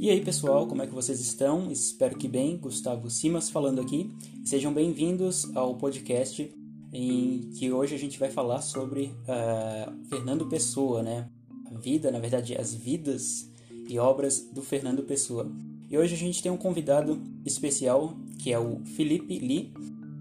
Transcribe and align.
E 0.00 0.08
aí 0.08 0.22
pessoal, 0.22 0.66
como 0.66 0.80
é 0.80 0.86
que 0.86 0.94
vocês 0.94 1.20
estão? 1.20 1.70
Espero 1.70 2.16
que 2.16 2.26
bem. 2.26 2.56
Gustavo 2.56 3.10
Simas 3.10 3.50
falando 3.50 3.82
aqui. 3.82 4.10
Sejam 4.42 4.72
bem-vindos 4.72 5.54
ao 5.54 5.76
podcast 5.76 6.50
em 6.90 7.50
que 7.54 7.70
hoje 7.70 7.94
a 7.94 7.98
gente 7.98 8.18
vai 8.18 8.30
falar 8.30 8.62
sobre 8.62 9.12
uh, 9.24 10.08
Fernando 10.08 10.46
Pessoa, 10.46 11.02
né? 11.02 11.28
A 11.70 11.78
vida, 11.78 12.10
na 12.10 12.18
verdade, 12.18 12.56
as 12.56 12.72
vidas 12.74 13.50
e 13.88 13.98
obras 13.98 14.40
do 14.40 14.62
Fernando 14.62 15.02
Pessoa. 15.02 15.52
E 15.90 15.98
hoje 15.98 16.14
a 16.14 16.18
gente 16.18 16.42
tem 16.42 16.50
um 16.50 16.56
convidado 16.56 17.20
especial 17.44 18.16
que 18.38 18.52
é 18.52 18.58
o 18.58 18.82
Felipe 18.96 19.38
Lee. 19.38 19.70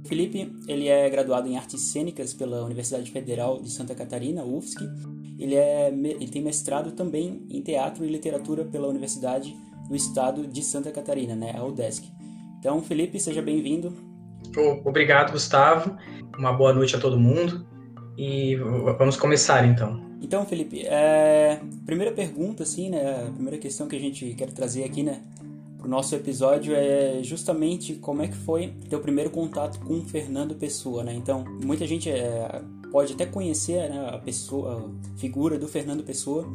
Felipe 0.04 0.52
ele 0.68 0.88
é 0.90 1.10
graduado 1.10 1.48
em 1.48 1.56
artes 1.56 1.80
cênicas 1.82 2.34
pela 2.34 2.66
Universidade 2.66 3.10
Federal 3.10 3.62
de 3.62 3.72
Santa 3.72 3.96
Catarina, 3.96 4.44
UFSC. 4.44 4.84
Ele, 5.40 5.56
é, 5.56 5.88
ele 5.90 6.28
tem 6.28 6.42
mestrado 6.42 6.92
também 6.92 7.46
em 7.50 7.62
teatro 7.62 8.04
e 8.04 8.10
literatura 8.10 8.66
pela 8.66 8.88
Universidade 8.88 9.56
no 9.90 9.96
estado 9.96 10.46
de 10.46 10.62
Santa 10.62 10.92
Catarina, 10.92 11.36
né, 11.36 11.56
a 11.58 11.64
UDESC. 11.64 12.06
Então, 12.60 12.82
Felipe, 12.82 13.20
seja 13.20 13.42
bem-vindo. 13.42 13.94
Obrigado, 14.84 15.32
Gustavo. 15.32 15.96
Uma 16.38 16.52
boa 16.52 16.74
noite 16.74 16.96
a 16.96 17.00
todo 17.00 17.18
mundo. 17.18 17.66
E 18.18 18.58
vamos 18.98 19.16
começar, 19.16 19.66
então. 19.66 20.02
Então, 20.22 20.46
Felipe, 20.46 20.86
é... 20.86 21.62
primeira 21.86 22.12
pergunta, 22.12 22.64
assim, 22.64 22.90
né, 22.90 23.28
a 23.28 23.32
primeira 23.32 23.58
questão 23.58 23.88
que 23.88 23.96
a 23.96 24.00
gente 24.00 24.34
quer 24.34 24.52
trazer 24.52 24.84
aqui, 24.84 25.02
né, 25.04 25.22
nosso 25.90 26.16
episódio 26.16 26.74
é 26.76 27.22
justamente 27.24 27.96
como 27.96 28.22
é 28.22 28.28
que 28.28 28.38
foi 28.38 28.74
teu 28.90 29.00
primeiro 29.00 29.30
contato 29.30 29.80
com 29.80 30.02
Fernando 30.06 30.54
Pessoa, 30.54 31.04
né? 31.04 31.14
Então, 31.14 31.44
muita 31.64 31.88
gente 31.88 32.10
é, 32.10 32.62
pode 32.92 33.14
até 33.14 33.26
conhecer 33.26 33.90
né, 33.90 34.10
a 34.14 34.20
pessoa, 34.20 34.88
a 35.16 35.20
figura 35.20 35.58
do 35.58 35.68
Fernando 35.68 36.04
Pessoa, 36.04 36.48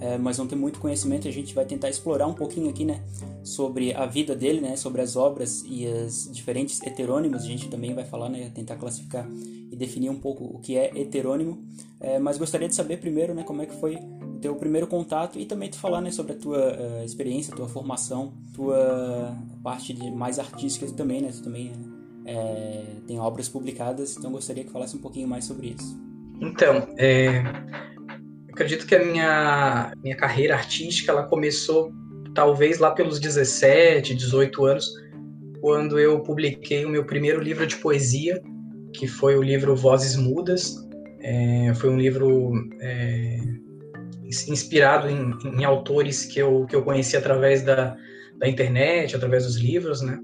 é, 0.00 0.18
mas 0.18 0.36
não 0.36 0.48
tem 0.48 0.58
muito 0.58 0.80
conhecimento. 0.80 1.28
A 1.28 1.30
gente 1.30 1.54
vai 1.54 1.64
tentar 1.64 1.88
explorar 1.88 2.26
um 2.26 2.34
pouquinho 2.34 2.68
aqui, 2.68 2.84
né, 2.84 3.02
sobre 3.44 3.94
a 3.94 4.04
vida 4.04 4.34
dele, 4.34 4.60
né, 4.60 4.76
sobre 4.76 5.00
as 5.00 5.14
obras 5.14 5.64
e 5.66 5.86
as 5.86 6.28
diferentes 6.32 6.82
heterônimos. 6.82 7.44
A 7.44 7.46
gente 7.46 7.68
também 7.68 7.94
vai 7.94 8.04
falar, 8.04 8.28
né, 8.28 8.50
tentar 8.52 8.76
classificar 8.76 9.28
e 9.70 9.76
definir 9.76 10.10
um 10.10 10.18
pouco 10.18 10.44
o 10.44 10.58
que 10.58 10.76
é 10.76 10.90
heterônimo. 10.98 11.64
É, 12.00 12.18
mas 12.18 12.36
gostaria 12.36 12.68
de 12.68 12.74
saber 12.74 12.96
primeiro, 12.96 13.32
né, 13.32 13.44
como 13.44 13.62
é 13.62 13.66
que 13.66 13.76
foi 13.76 13.96
teu 14.42 14.54
primeiro 14.56 14.86
contato 14.86 15.38
e 15.38 15.46
também 15.46 15.70
te 15.70 15.78
falar, 15.78 16.00
né, 16.00 16.10
sobre 16.10 16.32
a 16.32 16.36
tua 16.36 16.76
uh, 16.76 17.04
experiência, 17.04 17.54
tua 17.54 17.68
formação, 17.68 18.34
tua 18.54 19.34
parte 19.62 19.94
de 19.94 20.10
mais 20.10 20.38
artística 20.38 20.86
também, 20.92 21.22
né, 21.22 21.30
tu 21.32 21.42
também 21.42 21.72
é, 22.26 22.84
tem 23.06 23.18
obras 23.18 23.48
publicadas, 23.48 24.16
então 24.18 24.32
gostaria 24.32 24.64
que 24.64 24.70
falasse 24.70 24.96
um 24.96 25.00
pouquinho 25.00 25.28
mais 25.28 25.44
sobre 25.44 25.68
isso. 25.68 25.96
Então, 26.40 26.88
é, 26.98 27.42
acredito 28.50 28.84
que 28.86 28.94
a 28.96 29.04
minha, 29.04 29.92
minha 30.02 30.16
carreira 30.16 30.54
artística 30.54 31.12
ela 31.12 31.22
começou 31.22 31.92
talvez 32.34 32.78
lá 32.78 32.90
pelos 32.90 33.20
17, 33.20 34.14
18 34.14 34.64
anos, 34.64 34.86
quando 35.60 36.00
eu 36.00 36.20
publiquei 36.20 36.84
o 36.84 36.88
meu 36.88 37.04
primeiro 37.04 37.40
livro 37.40 37.64
de 37.64 37.76
poesia, 37.76 38.42
que 38.92 39.06
foi 39.06 39.36
o 39.36 39.42
livro 39.42 39.76
Vozes 39.76 40.16
Mudas. 40.16 40.76
É, 41.20 41.72
foi 41.76 41.88
um 41.88 41.96
livro 41.96 42.52
é, 42.80 43.38
inspirado 44.48 45.08
em, 45.08 45.32
em, 45.44 45.64
autores 45.64 46.24
que 46.24 46.38
eu, 46.38 46.66
que 46.66 46.74
eu 46.74 46.82
conheci 46.82 47.16
através 47.16 47.62
da, 47.62 47.96
da 48.38 48.48
internet, 48.48 49.14
através 49.14 49.44
dos 49.44 49.56
livros, 49.56 50.00
né? 50.02 50.18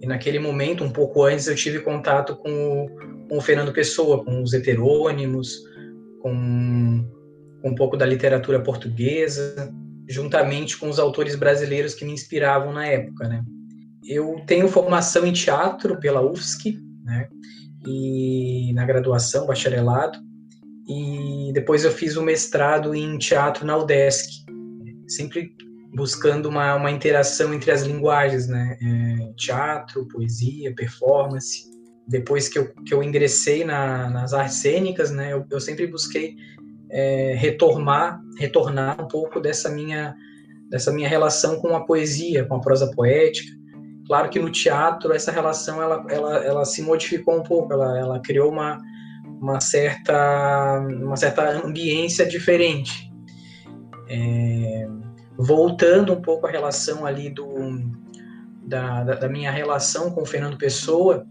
E 0.00 0.06
naquele 0.06 0.38
momento, 0.38 0.84
um 0.84 0.90
pouco 0.90 1.24
antes, 1.24 1.48
eu 1.48 1.56
tive 1.56 1.80
contato 1.80 2.36
com 2.36 2.50
o, 2.50 3.28
com 3.28 3.38
o 3.38 3.40
Fernando 3.40 3.72
Pessoa, 3.72 4.24
com 4.24 4.42
os 4.42 4.52
heterônimos, 4.52 5.62
com 6.20 7.04
um 7.64 7.74
pouco 7.74 7.96
da 7.96 8.06
literatura 8.06 8.60
portuguesa, 8.60 9.72
juntamente 10.08 10.78
com 10.78 10.88
os 10.88 10.98
autores 10.98 11.34
brasileiros 11.34 11.94
que 11.94 12.04
me 12.04 12.12
inspiravam 12.12 12.72
na 12.72 12.86
época, 12.86 13.28
né? 13.28 13.42
Eu 14.04 14.42
tenho 14.46 14.68
formação 14.68 15.26
em 15.26 15.32
teatro 15.32 15.98
pela 15.98 16.22
UFSC, 16.22 16.78
né? 17.04 17.28
E 17.86 18.72
na 18.74 18.86
graduação, 18.86 19.46
bacharelado, 19.46 20.18
e 20.88 21.37
depois 21.52 21.84
eu 21.84 21.92
fiz 21.92 22.16
o 22.16 22.20
um 22.20 22.24
mestrado 22.24 22.94
em 22.94 23.18
teatro 23.18 23.64
na 23.64 23.76
UDESC, 23.76 24.44
sempre 25.06 25.54
buscando 25.94 26.48
uma, 26.48 26.74
uma 26.74 26.90
interação 26.90 27.54
entre 27.54 27.70
as 27.70 27.82
linguagens, 27.82 28.46
né? 28.46 28.78
É, 28.80 29.32
teatro, 29.36 30.06
poesia, 30.06 30.74
performance. 30.74 31.68
Depois 32.06 32.48
que 32.48 32.58
eu, 32.58 32.72
que 32.84 32.92
eu 32.92 33.02
ingressei 33.02 33.64
na, 33.64 34.10
nas 34.10 34.32
artes 34.32 34.56
cênicas, 34.56 35.10
né? 35.10 35.32
Eu, 35.32 35.46
eu 35.50 35.60
sempre 35.60 35.86
busquei 35.86 36.36
é, 36.90 37.34
retornar, 37.36 38.20
retornar 38.38 39.00
um 39.00 39.08
pouco 39.08 39.40
dessa 39.40 39.68
minha, 39.68 40.14
dessa 40.70 40.92
minha 40.92 41.08
relação 41.08 41.58
com 41.60 41.74
a 41.74 41.84
poesia, 41.84 42.44
com 42.44 42.56
a 42.56 42.60
prosa 42.60 42.90
poética. 42.92 43.56
Claro 44.06 44.30
que 44.30 44.38
no 44.38 44.50
teatro 44.50 45.12
essa 45.12 45.30
relação 45.30 45.82
ela, 45.82 46.06
ela, 46.08 46.36
ela 46.44 46.64
se 46.64 46.80
modificou 46.80 47.38
um 47.38 47.42
pouco, 47.42 47.72
ela, 47.72 47.98
ela 47.98 48.20
criou 48.20 48.50
uma, 48.50 48.80
uma, 49.40 49.60
certa, 49.60 50.80
uma 50.80 51.16
certa 51.16 51.64
ambiência 51.64 52.26
diferente. 52.26 53.10
É, 54.08 54.86
voltando 55.38 56.12
um 56.12 56.20
pouco 56.20 56.46
à 56.46 56.50
relação 56.50 57.06
ali 57.06 57.30
do, 57.30 57.46
da, 58.64 59.04
da, 59.04 59.14
da, 59.14 59.28
minha 59.28 59.50
relação 59.50 60.10
com 60.10 60.22
o 60.22 60.26
Fernando 60.26 60.56
Pessoa, 60.56 61.26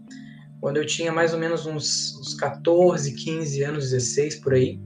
quando 0.60 0.76
eu 0.76 0.86
tinha 0.86 1.12
mais 1.12 1.32
ou 1.32 1.38
menos 1.38 1.66
uns, 1.66 2.16
uns 2.18 2.34
14, 2.34 3.14
15 3.14 3.62
anos, 3.62 3.90
16 3.90 4.36
por 4.36 4.54
aí, 4.54 4.80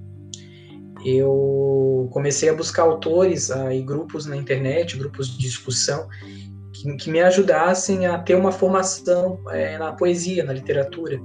eu 1.05 2.09
comecei 2.13 2.49
a 2.49 2.55
buscar 2.55 2.83
autores 2.83 3.51
e 3.51 3.81
grupos 3.83 4.27
na 4.27 4.37
internet, 4.37 4.97
grupos 4.97 5.29
de 5.29 5.39
discussão, 5.39 6.09
que, 6.73 6.97
que 6.97 7.11
me 7.11 7.21
ajudassem 7.21 8.07
a 8.07 8.19
ter 8.19 8.35
uma 8.35 8.53
formação 8.53 9.39
é, 9.51 9.79
na 9.79 9.93
poesia, 9.93 10.45
na 10.45 10.53
literatura. 10.53 11.21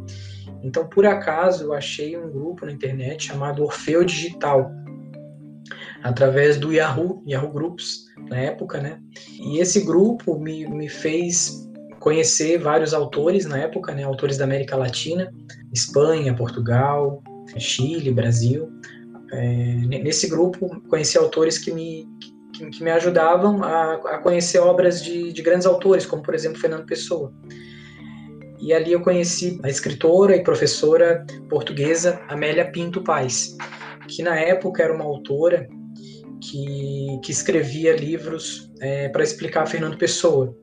Então, 0.64 0.88
por 0.88 1.06
acaso, 1.06 1.66
eu 1.66 1.74
achei 1.74 2.18
um 2.18 2.30
grupo 2.30 2.66
na 2.66 2.72
internet 2.72 3.28
chamado 3.28 3.64
Orfeu 3.64 4.04
Digital, 4.04 4.72
através 6.04 6.58
do 6.58 6.74
Yahoo, 6.74 7.24
Yahoo 7.28 7.52
Groups, 7.52 8.06
na 8.30 8.38
época, 8.38 8.82
né? 8.82 9.00
E 9.40 9.60
esse 9.60 9.82
grupo 9.82 10.38
me, 10.40 10.68
me 10.68 10.90
fez 10.90 11.68
conhecer 12.00 12.58
vários 12.58 12.94
autores 12.94 13.46
na 13.46 13.58
época, 13.58 13.94
né? 13.94 14.04
Autores 14.04 14.38
da 14.38 14.44
América 14.44 14.76
Latina, 14.76 15.32
Espanha, 15.74 16.34
Portugal, 16.36 17.24
Chile, 17.58 18.12
Brasil, 18.12 18.70
é, 19.32 19.76
nesse 20.04 20.30
grupo, 20.30 20.82
conheci 20.88 21.18
autores 21.18 21.58
que 21.58 21.72
me, 21.72 22.08
que, 22.54 22.70
que 22.70 22.84
me 22.84 22.92
ajudavam 22.92 23.64
a, 23.64 23.94
a 23.94 24.18
conhecer 24.20 24.60
obras 24.60 25.04
de, 25.04 25.34
de, 25.34 25.42
grandes 25.42 25.66
autores, 25.66 26.06
como, 26.06 26.24
por 26.24 26.34
exemplo, 26.34 26.60
Fernando 26.60 26.86
Pessoa. 26.86 27.34
E 28.60 28.74
ali 28.74 28.92
eu 28.92 29.02
conheci 29.02 29.60
a 29.64 29.70
escritora 29.70 30.36
e 30.36 30.44
professora 30.44 31.26
portuguesa 31.50 32.20
Amélia 32.28 32.70
Pinto 32.72 33.04
Paz, 33.04 33.56
que 34.08 34.24
na 34.24 34.36
época 34.36 34.84
era 34.84 34.94
uma 34.94 35.04
autora 35.04 35.68
que, 36.42 37.20
que 37.24 37.32
escrevia 37.32 37.96
livros 37.96 38.72
é, 38.80 39.10
para 39.10 39.24
explicar 39.24 39.68
Fernando 39.68 39.98
Pessoa, 39.98 40.56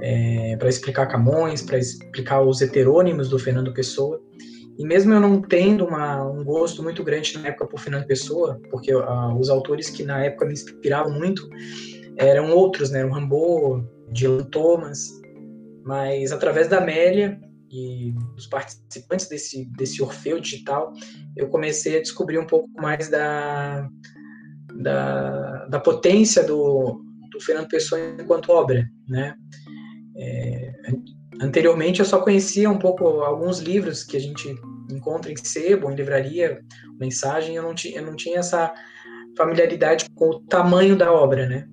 é, 0.00 0.56
para 0.58 0.68
explicar 0.68 1.06
Camões, 1.06 1.62
para 1.62 1.78
explicar 1.78 2.42
os 2.42 2.60
heterônimos 2.60 3.28
do 3.28 3.38
Fernando 3.38 3.72
Pessoa. 3.72 4.20
E 4.78 4.84
mesmo 4.84 5.12
eu 5.12 5.20
não 5.20 5.40
tendo 5.40 5.84
uma, 5.84 6.24
um 6.24 6.42
gosto 6.42 6.82
muito 6.82 7.04
grande 7.04 7.38
na 7.38 7.48
época 7.48 7.66
por 7.66 7.78
Fernando 7.78 8.06
Pessoa, 8.06 8.60
porque 8.70 8.94
uh, 8.94 9.38
os 9.38 9.50
autores 9.50 9.90
que 9.90 10.02
na 10.02 10.24
época 10.24 10.46
me 10.46 10.54
inspiravam 10.54 11.12
muito 11.12 11.48
eram 12.16 12.50
outros, 12.52 12.90
né? 12.90 13.04
O 13.04 13.10
Rambo, 13.10 13.84
Dylan 14.10 14.44
Thomas, 14.44 15.21
mas 15.84 16.32
através 16.32 16.68
da 16.68 16.78
Amélia 16.78 17.40
e 17.70 18.12
dos 18.34 18.46
participantes 18.46 19.28
desse, 19.28 19.64
desse 19.76 20.02
Orfeu 20.02 20.40
Digital, 20.40 20.92
eu 21.36 21.48
comecei 21.48 21.96
a 21.96 22.02
descobrir 22.02 22.38
um 22.38 22.46
pouco 22.46 22.68
mais 22.80 23.08
da, 23.08 23.88
da, 24.74 25.66
da 25.66 25.80
potência 25.80 26.44
do, 26.44 27.02
do 27.30 27.40
Fernando 27.40 27.68
Pessoa 27.68 28.00
enquanto 28.20 28.52
obra, 28.52 28.86
né? 29.08 29.34
É, 30.18 30.72
Anteriormente 31.42 31.98
eu 31.98 32.06
só 32.06 32.20
conhecia 32.20 32.70
um 32.70 32.78
pouco 32.78 33.04
alguns 33.04 33.58
livros 33.58 34.04
que 34.04 34.16
a 34.16 34.20
gente 34.20 34.54
encontra 34.90 35.32
em 35.32 35.36
sebo, 35.36 35.90
em 35.90 35.94
livraria, 35.96 36.60
mensagem, 37.00 37.56
eu 37.56 37.62
não 37.64 37.74
tinha, 37.74 37.98
eu 37.98 38.06
não 38.06 38.14
tinha 38.14 38.38
essa 38.38 38.72
familiaridade 39.36 40.06
com 40.14 40.28
o 40.28 40.40
tamanho 40.40 40.94
da 40.94 41.10
obra, 41.10 41.48
né? 41.48 41.66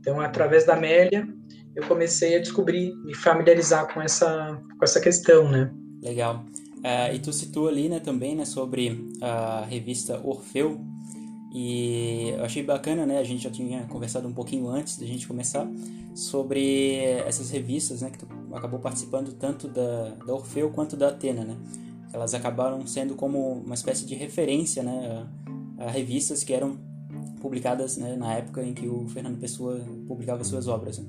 Então, 0.00 0.20
através 0.20 0.64
da 0.64 0.74
Amélia, 0.74 1.28
eu 1.74 1.86
comecei 1.86 2.36
a 2.36 2.40
descobrir, 2.40 2.94
me 3.04 3.14
familiarizar 3.14 3.92
com 3.92 4.00
essa, 4.00 4.60
com 4.78 4.84
essa 4.84 5.00
questão, 5.00 5.48
né? 5.48 5.72
Legal. 6.02 6.44
Uh, 6.78 7.14
e 7.14 7.18
tu 7.18 7.32
citou 7.32 7.68
ali, 7.68 7.88
né, 7.88 8.00
também, 8.00 8.34
né, 8.34 8.44
sobre 8.44 9.08
a 9.20 9.64
revista 9.64 10.20
Orfeu, 10.24 10.80
e 11.54 12.30
eu 12.30 12.44
achei 12.44 12.62
bacana, 12.62 13.04
né? 13.04 13.18
A 13.18 13.24
gente 13.24 13.44
já 13.44 13.50
tinha 13.50 13.82
conversado 13.84 14.26
um 14.26 14.32
pouquinho 14.32 14.68
antes 14.68 14.98
da 14.98 15.04
gente 15.04 15.28
começar 15.28 15.68
sobre 16.14 16.96
essas 17.26 17.50
revistas, 17.50 18.00
né? 18.00 18.10
Que 18.10 18.18
tu 18.18 18.26
acabou 18.54 18.80
participando 18.80 19.34
tanto 19.34 19.68
da, 19.68 20.14
da 20.26 20.32
Orfeu 20.32 20.70
quanto 20.70 20.96
da 20.96 21.08
Atena, 21.08 21.44
né? 21.44 21.56
Elas 22.10 22.32
acabaram 22.32 22.86
sendo 22.86 23.14
como 23.14 23.52
uma 23.52 23.74
espécie 23.74 24.06
de 24.06 24.14
referência, 24.14 24.82
né? 24.82 25.26
a 25.78 25.90
revistas 25.90 26.42
que 26.44 26.52
eram 26.52 26.78
publicadas 27.40 27.96
né, 27.96 28.14
na 28.16 28.34
época 28.34 28.62
em 28.62 28.72
que 28.72 28.86
o 28.86 29.08
Fernando 29.08 29.38
Pessoa 29.38 29.84
publicava 30.06 30.44
suas 30.44 30.68
obras. 30.68 30.98
Né? 30.98 31.06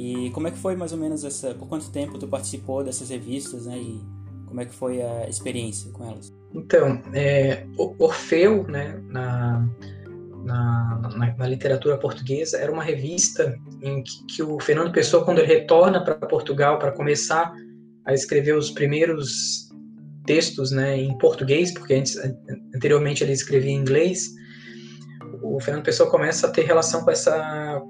E 0.00 0.30
como 0.30 0.48
é 0.48 0.50
que 0.50 0.56
foi 0.56 0.74
mais 0.74 0.92
ou 0.92 0.98
menos 0.98 1.24
essa, 1.24 1.52
por 1.52 1.68
quanto 1.68 1.90
tempo 1.90 2.18
tu 2.18 2.26
participou 2.26 2.82
dessas 2.82 3.10
revistas, 3.10 3.66
né? 3.66 3.76
E 3.76 4.00
como 4.46 4.58
é 4.62 4.64
que 4.64 4.74
foi 4.74 5.02
a 5.02 5.28
experiência 5.28 5.92
com 5.92 6.08
elas? 6.08 6.32
Então, 6.54 7.02
é, 7.12 7.66
Orfeu, 7.76 8.66
né, 8.66 8.98
na, 9.08 9.68
na, 10.42 11.00
na, 11.14 11.36
na, 11.36 11.46
literatura 11.46 11.98
portuguesa, 11.98 12.56
era 12.56 12.72
uma 12.72 12.82
revista 12.82 13.54
em 13.82 14.02
que, 14.02 14.24
que 14.24 14.42
o 14.42 14.58
Fernando 14.58 14.90
Pessoa, 14.90 15.22
quando 15.22 15.40
ele 15.40 15.48
retorna 15.48 16.02
para 16.02 16.14
Portugal 16.14 16.78
para 16.78 16.92
começar 16.92 17.52
a 18.06 18.14
escrever 18.14 18.56
os 18.56 18.70
primeiros 18.70 19.68
textos 20.24 20.72
né, 20.72 20.96
em 20.96 21.16
português, 21.18 21.74
porque 21.74 21.92
antes, 21.92 22.16
anteriormente 22.74 23.22
ele 23.22 23.32
escrevia 23.32 23.70
em 23.70 23.76
inglês, 23.76 24.30
o 25.42 25.60
Fernando 25.60 25.84
Pessoa 25.84 26.10
começa 26.10 26.46
a 26.46 26.50
ter 26.50 26.62
relação 26.62 27.04
com 27.04 27.10
essa, 27.10 27.82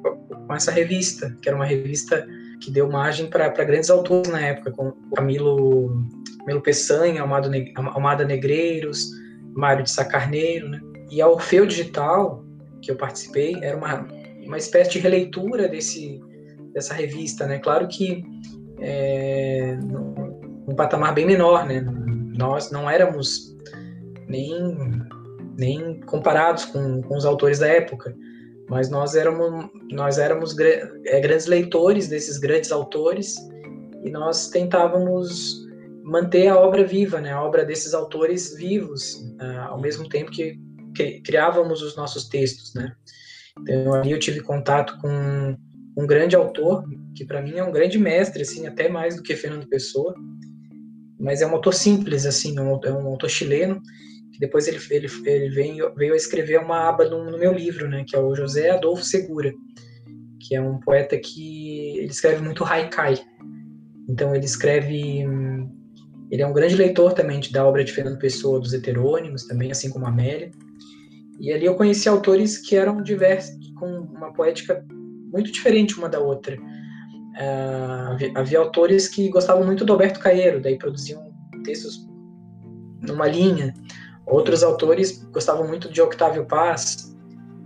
com 0.51 0.57
essa 0.57 0.73
revista, 0.73 1.37
que 1.41 1.49
era 1.49 1.55
uma 1.55 1.65
revista 1.65 2.27
que 2.61 2.73
deu 2.73 2.91
margem 2.91 3.31
para 3.31 3.49
grandes 3.63 3.89
autores 3.89 4.29
na 4.29 4.41
época, 4.41 4.73
como 4.73 4.97
Camilo, 5.15 6.05
Camilo 6.41 6.61
Peçanha, 6.61 7.23
Almada, 7.23 7.49
Almada 7.77 8.25
Negreiros, 8.25 9.13
Mário 9.55 9.85
de 9.85 9.91
Sacarneiro, 9.93 10.69
né? 10.69 10.81
E 11.09 11.23
a 11.23 11.29
Orfeu 11.29 11.65
Digital, 11.67 12.45
que 12.83 12.91
eu 12.91 12.97
participei, 12.97 13.57
era 13.63 13.77
uma, 13.77 14.09
uma 14.45 14.59
espécie 14.59 14.91
de 14.91 14.99
releitura 14.99 15.69
desse, 15.69 16.21
dessa 16.75 16.95
revista, 16.95 17.47
né? 17.47 17.61
Claro 17.61 17.87
que 17.87 18.25
é, 18.81 19.77
num 19.77 20.75
patamar 20.75 21.15
bem 21.15 21.27
menor, 21.27 21.65
né? 21.65 21.81
Nós 22.37 22.73
não 22.73 22.91
éramos 22.91 23.57
nem 24.27 24.51
nem 25.57 26.01
comparados 26.01 26.65
com, 26.65 27.03
com 27.03 27.17
os 27.17 27.25
autores 27.25 27.61
da 27.61 27.69
época, 27.69 28.17
mas 28.71 28.89
nós 28.89 29.17
éramos, 29.17 29.69
nós 29.91 30.17
éramos 30.17 30.57
é, 30.57 31.21
grandes 31.21 31.47
leitores 31.47 32.07
desses 32.07 32.39
grandes 32.39 32.71
autores 32.71 33.37
e 34.05 34.11
nós 34.11 34.49
tentávamos 34.49 35.67
manter 36.05 36.47
a 36.47 36.59
obra 36.59 36.85
viva, 36.85 37.21
né, 37.21 37.33
a 37.33 37.43
obra 37.43 37.65
desses 37.65 37.93
autores 37.93 38.55
vivos, 38.55 39.15
uh, 39.43 39.71
ao 39.71 39.81
mesmo 39.81 40.09
tempo 40.09 40.31
que, 40.31 40.57
criávamos 41.25 41.83
os 41.83 41.97
nossos 41.97 42.29
textos, 42.29 42.75
né. 42.75 42.93
Então 43.61 43.95
ali 43.95 44.13
eu 44.13 44.19
tive 44.19 44.41
contato 44.41 44.99
com 45.01 45.57
um 45.97 46.07
grande 46.07 46.37
autor 46.37 46.85
que 47.15 47.25
para 47.25 47.43
mim 47.43 47.57
é 47.57 47.65
um 47.65 47.73
grande 47.73 47.99
mestre, 47.99 48.43
assim, 48.43 48.67
até 48.67 48.89
mais 48.89 49.17
do 49.17 49.23
que 49.23 49.35
Fernando 49.35 49.69
Pessoa, 49.69 50.15
mas 51.19 51.43
é 51.43 51.47
um 51.47 51.53
autor 51.53 51.75
simples, 51.75 52.25
assim, 52.25 52.57
é 52.57 52.63
um 52.63 53.07
autor 53.07 53.29
chileno 53.29 53.81
depois 54.41 54.67
ele, 54.67 54.79
ele, 54.91 55.07
ele 55.27 55.51
veio, 55.51 55.95
veio 55.95 56.15
a 56.15 56.17
escrever 56.17 56.59
uma 56.59 56.89
aba 56.89 57.05
no, 57.05 57.31
no, 57.31 57.39
meu 57.39 57.53
livro, 57.53 57.87
né, 57.87 58.05
que 58.09 58.17
é 58.17 58.19
o 58.19 58.35
José 58.35 58.71
Adolfo 58.71 59.05
Segura, 59.05 59.53
que 60.41 60.57
é 60.57 60.61
um 60.61 60.81
poeta 60.81 61.19
que 61.19 61.99
ele 61.99 62.11
escreve 62.11 62.43
muito 62.43 62.65
haikai. 62.65 63.19
Então 64.09 64.35
ele 64.35 64.47
escreve, 64.47 65.27
ele 66.31 66.43
é 66.43 66.47
um 66.47 66.55
grande 66.55 66.75
leitor 66.75 67.13
também 67.13 67.39
da 67.53 67.67
obra 67.67 67.85
de 67.85 67.93
Fernando 67.93 68.19
Pessoa, 68.19 68.59
dos 68.59 68.73
heterônimos 68.73 69.47
também, 69.47 69.71
assim 69.71 69.91
como 69.91 70.07
Amélia. 70.07 70.51
E 71.39 71.53
ali 71.53 71.67
eu 71.67 71.75
conheci 71.75 72.09
autores 72.09 72.57
que 72.57 72.77
eram 72.77 73.03
diversos, 73.03 73.55
com 73.79 73.87
uma 73.87 74.33
poética 74.33 74.83
muito 75.31 75.53
diferente 75.53 75.99
uma 75.99 76.09
da 76.09 76.19
outra. 76.19 76.57
Uh, 76.57 78.13
havia, 78.13 78.33
havia, 78.35 78.59
autores 78.59 79.07
que 79.07 79.29
gostavam 79.29 79.65
muito 79.65 79.85
do 79.85 79.93
Alberto 79.93 80.19
Caeiro, 80.19 80.61
daí 80.61 80.79
produziam 80.79 81.31
textos 81.63 82.09
numa 83.03 83.27
linha. 83.27 83.75
Outros 84.27 84.63
autores 84.63 85.25
gostavam 85.33 85.67
muito 85.67 85.91
de 85.91 86.01
Octávio 86.01 86.45
Paz, 86.47 87.17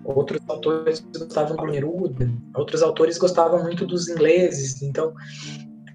outros 0.04 0.40
autores 0.48 1.00
gostavam 1.00 1.56
do 1.56 1.66
Neruda, 1.66 2.30
outros 2.54 2.82
autores 2.82 3.18
gostavam 3.18 3.62
muito 3.62 3.86
dos 3.86 4.08
ingleses. 4.08 4.82
Então, 4.82 5.12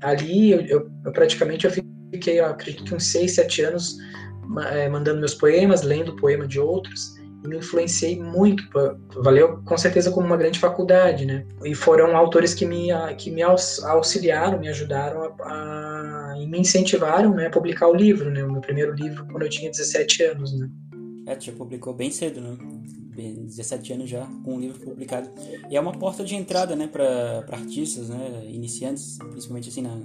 ali 0.02 0.52
eu, 0.52 0.62
eu, 0.62 0.92
eu 1.06 1.12
praticamente 1.12 1.66
eu 1.66 1.72
fiquei, 1.72 2.40
eu 2.40 2.46
acredito 2.46 2.96
uns 2.96 3.06
seis, 3.06 3.36
sete 3.36 3.62
anos 3.62 3.98
é, 4.72 4.90
mandando 4.90 5.20
meus 5.20 5.36
poemas, 5.36 5.84
lendo 5.84 6.16
poema 6.16 6.48
de 6.48 6.60
outros 6.60 7.19
me 7.44 7.58
influenciei 7.58 8.22
muito, 8.22 8.64
valeu 9.16 9.62
com 9.64 9.78
certeza 9.78 10.12
como 10.12 10.28
uma 10.28 10.38
grande 10.38 10.60
faculdade, 10.60 11.26
né? 11.26 11.46
E 11.64 11.74
foram 11.74 12.16
autores 12.16 12.54
que 12.54 12.66
me, 12.66 12.90
que 13.18 13.32
me 13.32 13.42
auxiliaram, 13.42 14.60
me 14.60 14.68
ajudaram 14.68 15.24
a, 15.24 16.34
a, 16.34 16.36
e 16.38 16.46
me 16.46 16.60
incentivaram 16.60 17.34
né, 17.34 17.48
a 17.48 17.50
publicar 17.50 17.88
o 17.88 17.96
livro, 17.96 18.30
né? 18.30 18.44
O 18.44 18.52
meu 18.52 18.62
primeiro 18.62 18.94
livro 18.94 19.26
quando 19.26 19.44
eu 19.44 19.50
tinha 19.50 19.72
17 19.72 20.24
anos, 20.24 20.54
né? 20.54 20.70
É, 21.28 21.36
tu 21.36 21.52
publicou 21.54 21.94
bem 21.94 22.12
cedo, 22.12 22.42
né? 22.42 22.58
17 23.16 23.94
anos 23.94 24.10
já 24.10 24.26
com 24.44 24.56
um 24.56 24.60
livro 24.60 24.80
publicado. 24.80 25.30
E 25.70 25.76
é 25.76 25.80
uma 25.80 25.92
porta 25.92 26.24
de 26.24 26.36
entrada, 26.36 26.74
né, 26.74 26.88
para 26.88 27.44
artistas, 27.52 28.08
né, 28.08 28.46
iniciantes, 28.48 29.18
principalmente 29.18 29.68
assim 29.68 29.82
na, 29.82 29.98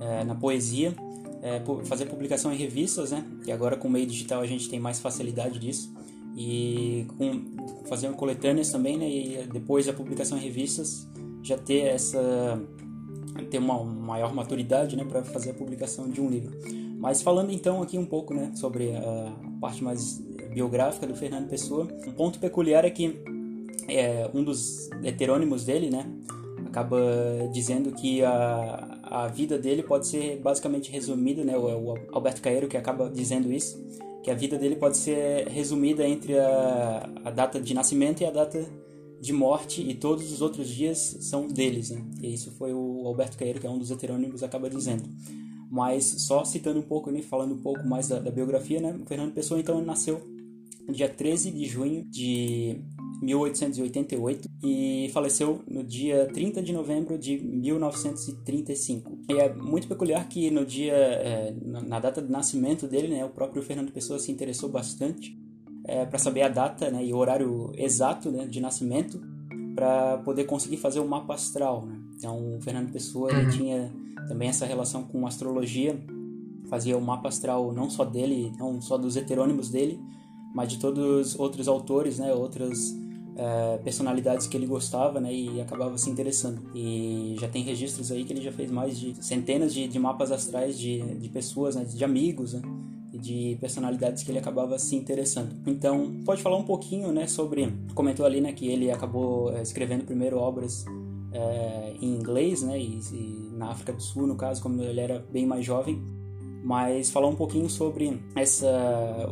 é, 0.00 0.24
na 0.24 0.34
poesia, 0.34 0.94
é, 1.42 1.60
fazer 1.84 2.06
publicação 2.06 2.50
em 2.50 2.56
revistas, 2.56 3.10
né? 3.10 3.22
Que 3.44 3.52
agora 3.52 3.76
com 3.76 3.86
o 3.86 3.90
meio 3.90 4.06
digital 4.06 4.40
a 4.40 4.46
gente 4.46 4.68
tem 4.68 4.80
mais 4.80 4.98
facilidade 4.98 5.58
disso 5.58 5.92
e 6.36 7.06
com, 7.16 7.84
fazendo 7.88 8.14
coletâneas 8.14 8.70
também, 8.70 8.96
né? 8.96 9.08
E 9.08 9.48
depois 9.52 9.86
da 9.86 9.92
publicação 9.92 10.38
em 10.38 10.40
revistas 10.40 11.08
já 11.42 11.56
ter 11.56 11.86
essa 11.86 12.60
ter 13.50 13.58
uma 13.58 13.82
maior 13.84 14.34
maturidade, 14.34 14.96
né, 14.96 15.04
para 15.04 15.22
fazer 15.22 15.50
a 15.50 15.54
publicação 15.54 16.08
de 16.10 16.20
um 16.20 16.28
livro. 16.28 16.56
Mas 16.98 17.22
falando 17.22 17.52
então 17.52 17.80
aqui 17.82 17.96
um 17.96 18.04
pouco, 18.04 18.34
né, 18.34 18.50
sobre 18.54 18.94
a 18.96 19.32
parte 19.60 19.82
mais 19.82 20.18
biográfica 20.52 21.06
do 21.06 21.14
Fernando 21.14 21.48
Pessoa, 21.48 21.86
um 22.06 22.12
ponto 22.12 22.38
peculiar 22.38 22.84
é 22.84 22.90
que 22.90 23.16
é, 23.88 24.28
um 24.34 24.42
dos 24.42 24.90
heterônimos 25.04 25.64
dele, 25.64 25.88
né, 25.90 26.04
acaba 26.66 26.98
dizendo 27.52 27.92
que 27.92 28.24
a, 28.24 28.98
a 29.04 29.28
vida 29.28 29.56
dele 29.56 29.82
pode 29.82 30.08
ser 30.08 30.40
basicamente 30.40 30.90
resumida, 30.90 31.44
né, 31.44 31.56
o, 31.56 31.92
o 31.92 31.94
Alberto 32.12 32.42
Caeiro 32.42 32.66
que 32.66 32.76
acaba 32.76 33.08
dizendo 33.08 33.52
isso, 33.52 33.80
que 34.28 34.32
a 34.32 34.34
vida 34.34 34.58
dele 34.58 34.76
pode 34.76 34.98
ser 34.98 35.48
resumida 35.48 36.06
entre 36.06 36.38
a, 36.38 37.10
a 37.24 37.30
data 37.30 37.58
de 37.58 37.72
nascimento 37.72 38.20
e 38.20 38.26
a 38.26 38.30
data 38.30 38.62
de 39.18 39.32
morte 39.32 39.80
e 39.80 39.94
todos 39.94 40.30
os 40.30 40.42
outros 40.42 40.68
dias 40.68 41.16
são 41.22 41.48
deles, 41.48 41.88
né? 41.88 42.04
E 42.20 42.34
isso 42.34 42.50
foi 42.52 42.74
o 42.74 43.06
Alberto 43.06 43.38
Caeiro, 43.38 43.58
que 43.58 43.66
é 43.66 43.70
um 43.70 43.78
dos 43.78 43.90
heterônimos, 43.90 44.42
acaba 44.42 44.68
dizendo. 44.68 45.08
Mas 45.70 46.04
só 46.04 46.44
citando 46.44 46.78
um 46.78 46.82
pouco, 46.82 47.10
né, 47.10 47.22
falando 47.22 47.54
um 47.54 47.62
pouco 47.62 47.88
mais 47.88 48.08
da, 48.08 48.18
da 48.18 48.30
biografia, 48.30 48.82
né? 48.82 48.98
O 49.02 49.06
Fernando 49.06 49.32
Pessoa, 49.32 49.58
então, 49.58 49.80
nasceu 49.80 50.20
no 50.86 50.92
dia 50.92 51.08
13 51.08 51.50
de 51.50 51.64
junho 51.64 52.04
de 52.04 52.82
1888 53.22 54.48
e 54.62 55.10
faleceu 55.12 55.60
no 55.68 55.82
dia 55.82 56.28
30 56.32 56.62
de 56.62 56.72
novembro 56.72 57.18
de 57.18 57.38
1935. 57.38 59.18
E 59.28 59.34
é 59.34 59.52
muito 59.52 59.88
peculiar 59.88 60.28
que 60.28 60.50
no 60.50 60.64
dia, 60.64 60.92
é, 60.94 61.54
na 61.62 61.98
data 61.98 62.22
de 62.22 62.30
nascimento 62.30 62.86
dele, 62.86 63.08
né, 63.08 63.24
o 63.24 63.30
próprio 63.30 63.62
Fernando 63.62 63.92
Pessoa 63.92 64.18
se 64.18 64.30
interessou 64.30 64.68
bastante 64.68 65.36
é, 65.84 66.04
para 66.04 66.18
saber 66.18 66.42
a 66.42 66.48
data 66.48 66.90
né, 66.90 67.04
e 67.04 67.12
o 67.12 67.16
horário 67.16 67.72
exato 67.76 68.30
né, 68.30 68.46
de 68.46 68.60
nascimento 68.60 69.20
para 69.74 70.18
poder 70.18 70.44
conseguir 70.44 70.76
fazer 70.76 71.00
o 71.00 71.08
mapa 71.08 71.34
astral. 71.34 71.86
Né? 71.86 71.98
Então, 72.16 72.56
o 72.56 72.60
Fernando 72.60 72.92
Pessoa 72.92 73.32
uhum. 73.32 73.48
tinha 73.48 73.92
também 74.28 74.48
essa 74.48 74.66
relação 74.66 75.04
com 75.04 75.26
astrologia, 75.26 75.98
fazia 76.68 76.96
o 76.96 77.00
mapa 77.00 77.28
astral 77.28 77.72
não 77.72 77.88
só 77.88 78.04
dele, 78.04 78.52
não 78.58 78.80
só 78.80 78.98
dos 78.98 79.16
heterônimos 79.16 79.70
dele, 79.70 79.98
mas 80.54 80.68
de 80.68 80.78
todos 80.78 81.32
os 81.32 81.40
outros 81.40 81.68
autores, 81.68 82.18
né, 82.18 82.32
outras 82.32 82.94
é, 83.38 83.78
personalidades 83.78 84.48
que 84.48 84.56
ele 84.56 84.66
gostava, 84.66 85.20
né, 85.20 85.32
e 85.32 85.60
acabava 85.60 85.96
se 85.96 86.10
interessando. 86.10 86.60
E 86.74 87.36
já 87.38 87.48
tem 87.48 87.62
registros 87.62 88.10
aí 88.10 88.24
que 88.24 88.32
ele 88.32 88.42
já 88.42 88.50
fez 88.50 88.70
mais 88.70 88.98
de 88.98 89.14
centenas 89.24 89.72
de, 89.72 89.86
de 89.86 89.98
mapas 89.98 90.32
astrais 90.32 90.76
de, 90.76 91.00
de 91.00 91.28
pessoas, 91.28 91.76
né, 91.76 91.84
de 91.84 92.04
amigos, 92.04 92.54
né, 92.54 92.62
de 93.14 93.56
personalidades 93.60 94.24
que 94.24 94.30
ele 94.30 94.38
acabava 94.38 94.76
se 94.78 94.96
interessando. 94.96 95.54
Então, 95.66 96.20
pode 96.24 96.42
falar 96.42 96.56
um 96.56 96.64
pouquinho, 96.64 97.12
né, 97.12 97.28
sobre 97.28 97.72
comentou 97.94 98.26
ali, 98.26 98.40
né, 98.40 98.52
que 98.52 98.66
ele 98.66 98.90
acabou 98.90 99.52
é, 99.52 99.62
escrevendo 99.62 100.04
primeiro 100.04 100.36
obras 100.36 100.84
é, 101.32 101.94
em 102.00 102.16
inglês, 102.16 102.62
né, 102.62 102.78
e, 102.78 102.98
e, 103.12 103.50
na 103.52 103.70
África 103.70 103.92
do 103.92 104.02
Sul, 104.02 104.26
no 104.26 104.34
caso, 104.34 104.60
como 104.60 104.82
ele 104.82 105.00
era 105.00 105.24
bem 105.30 105.46
mais 105.46 105.64
jovem. 105.64 106.02
Mas 106.64 107.08
falar 107.08 107.28
um 107.28 107.36
pouquinho 107.36 107.70
sobre 107.70 108.20
essa, 108.34 108.68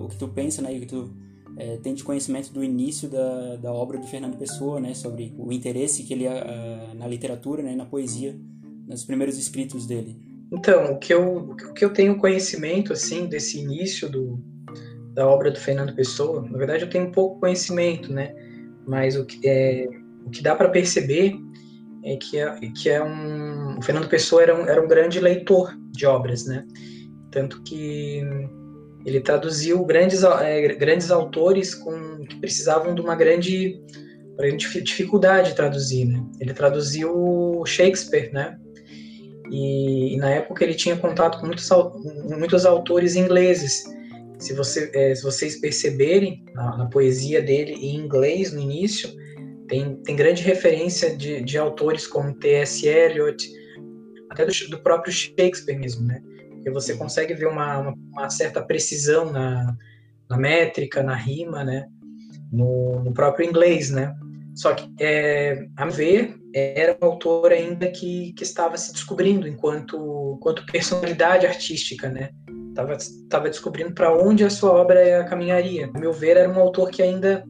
o 0.00 0.08
que 0.08 0.16
tu 0.16 0.28
pensa, 0.28 0.62
né, 0.62 0.72
e 0.72 0.78
o 0.78 0.80
que 0.80 0.86
tu 0.86 1.10
é, 1.56 1.78
tem 1.78 1.94
de 1.94 2.04
conhecimento 2.04 2.52
do 2.52 2.62
início 2.62 3.08
da, 3.08 3.56
da 3.56 3.72
obra 3.72 3.98
do 3.98 4.06
Fernando 4.06 4.36
Pessoa, 4.36 4.78
né, 4.78 4.92
sobre 4.92 5.34
o 5.38 5.50
interesse 5.52 6.02
que 6.02 6.12
ele 6.12 6.26
uh, 6.26 6.94
na 6.94 7.06
literatura, 7.08 7.62
né, 7.62 7.74
na 7.74 7.86
poesia, 7.86 8.38
nos 8.86 9.04
primeiros 9.04 9.38
escritos 9.38 9.86
dele. 9.86 10.20
Então, 10.52 10.92
o 10.92 10.98
que 10.98 11.12
eu, 11.12 11.50
o 11.50 11.74
que 11.74 11.84
eu 11.84 11.92
tenho 11.92 12.18
conhecimento 12.18 12.92
assim 12.92 13.26
desse 13.26 13.58
início 13.58 14.08
do, 14.08 14.38
da 15.12 15.26
obra 15.26 15.50
do 15.50 15.58
Fernando 15.58 15.94
Pessoa, 15.94 16.42
na 16.42 16.58
verdade 16.58 16.84
eu 16.84 16.90
tenho 16.90 17.10
pouco 17.10 17.40
conhecimento, 17.40 18.12
né, 18.12 18.34
mas 18.86 19.16
o 19.16 19.24
que 19.24 19.40
é 19.48 19.88
o 20.24 20.30
que 20.30 20.42
dá 20.42 20.54
para 20.54 20.68
perceber 20.68 21.36
é 22.04 22.16
que 22.16 22.38
é, 22.38 22.60
que 22.76 22.90
é 22.90 23.02
um 23.02 23.78
o 23.78 23.82
Fernando 23.82 24.08
Pessoa 24.08 24.42
era 24.42 24.54
um, 24.54 24.66
era 24.66 24.82
um 24.82 24.88
grande 24.88 25.20
leitor 25.20 25.76
de 25.90 26.06
obras, 26.06 26.44
né, 26.46 26.66
tanto 27.30 27.62
que 27.62 28.22
ele 29.06 29.20
traduziu 29.20 29.84
grandes, 29.84 30.24
é, 30.24 30.74
grandes 30.74 31.12
autores 31.12 31.76
com, 31.76 32.24
que 32.26 32.40
precisavam 32.40 32.92
de 32.92 33.00
uma 33.00 33.14
grande, 33.14 33.80
dificuldade 34.82 35.50
de 35.50 35.56
traduzir, 35.56 36.06
né? 36.06 36.20
Ele 36.40 36.52
traduziu 36.52 37.62
Shakespeare, 37.64 38.32
né? 38.32 38.58
E, 39.48 40.14
e, 40.14 40.16
na 40.16 40.30
época 40.30 40.64
ele 40.64 40.74
tinha 40.74 40.96
contato 40.96 41.38
com 41.38 41.46
muitos, 41.46 41.70
muitos 42.36 42.66
autores 42.66 43.14
ingleses. 43.14 43.84
Se, 44.40 44.52
você, 44.52 44.90
é, 44.92 45.14
se 45.14 45.22
vocês 45.22 45.60
perceberem 45.60 46.44
na, 46.52 46.76
na, 46.76 46.86
poesia 46.86 47.40
dele 47.40 47.74
em 47.74 47.94
inglês 47.94 48.52
no 48.52 48.60
início, 48.60 49.08
tem, 49.68 49.96
tem 50.02 50.16
grande 50.16 50.42
referência 50.42 51.16
de, 51.16 51.42
de 51.42 51.56
autores 51.56 52.08
como 52.08 52.34
T.S. 52.34 52.84
Eliot, 52.86 53.48
até 54.30 54.44
do, 54.44 54.52
do 54.68 54.82
próprio 54.82 55.12
Shakespeare 55.12 55.78
mesmo, 55.78 56.08
né? 56.08 56.20
Porque 56.66 56.70
você 56.70 56.96
consegue 56.96 57.32
ver 57.32 57.46
uma, 57.46 57.78
uma, 57.78 57.94
uma 58.12 58.28
certa 58.28 58.60
precisão 58.60 59.30
na, 59.30 59.76
na, 60.28 60.36
métrica, 60.36 61.00
na 61.00 61.14
rima, 61.14 61.62
né? 61.62 61.86
No, 62.50 63.04
no 63.04 63.14
próprio 63.14 63.48
inglês, 63.48 63.90
né? 63.90 64.12
Só 64.52 64.74
que, 64.74 64.92
é, 64.98 65.64
a 65.76 65.86
ver, 65.86 66.34
era 66.52 66.98
um 67.00 67.06
autor 67.06 67.52
ainda 67.52 67.88
que, 67.88 68.32
que 68.32 68.42
estava 68.42 68.76
se 68.76 68.92
descobrindo 68.92 69.46
enquanto, 69.46 70.34
enquanto 70.36 70.66
personalidade 70.66 71.46
artística, 71.46 72.08
né? 72.08 72.30
Estava 72.70 72.96
tava 73.30 73.48
descobrindo 73.48 73.94
para 73.94 74.12
onde 74.12 74.42
a 74.42 74.50
sua 74.50 74.72
obra 74.72 75.22
caminharia. 75.24 75.88
A 75.94 76.00
meu 76.00 76.12
ver, 76.12 76.36
era 76.36 76.50
um 76.50 76.58
autor 76.58 76.90
que 76.90 77.00
ainda 77.00 77.44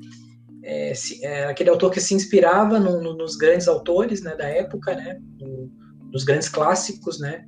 é, 0.63 0.93
se, 0.93 1.25
é, 1.25 1.47
aquele 1.47 1.71
autor 1.71 1.91
que 1.91 2.03
se 2.03 2.13
inspirava 2.13 2.79
no, 2.79 3.01
no, 3.01 3.17
nos 3.17 3.35
grandes 3.37 3.67
autores 3.67 4.21
né, 4.21 4.37
da 4.37 4.47
época, 4.47 4.95
né, 4.95 5.19
no, 5.41 5.71
nos 6.13 6.23
grandes 6.23 6.51
clássicos, 6.51 7.19
né, 7.19 7.47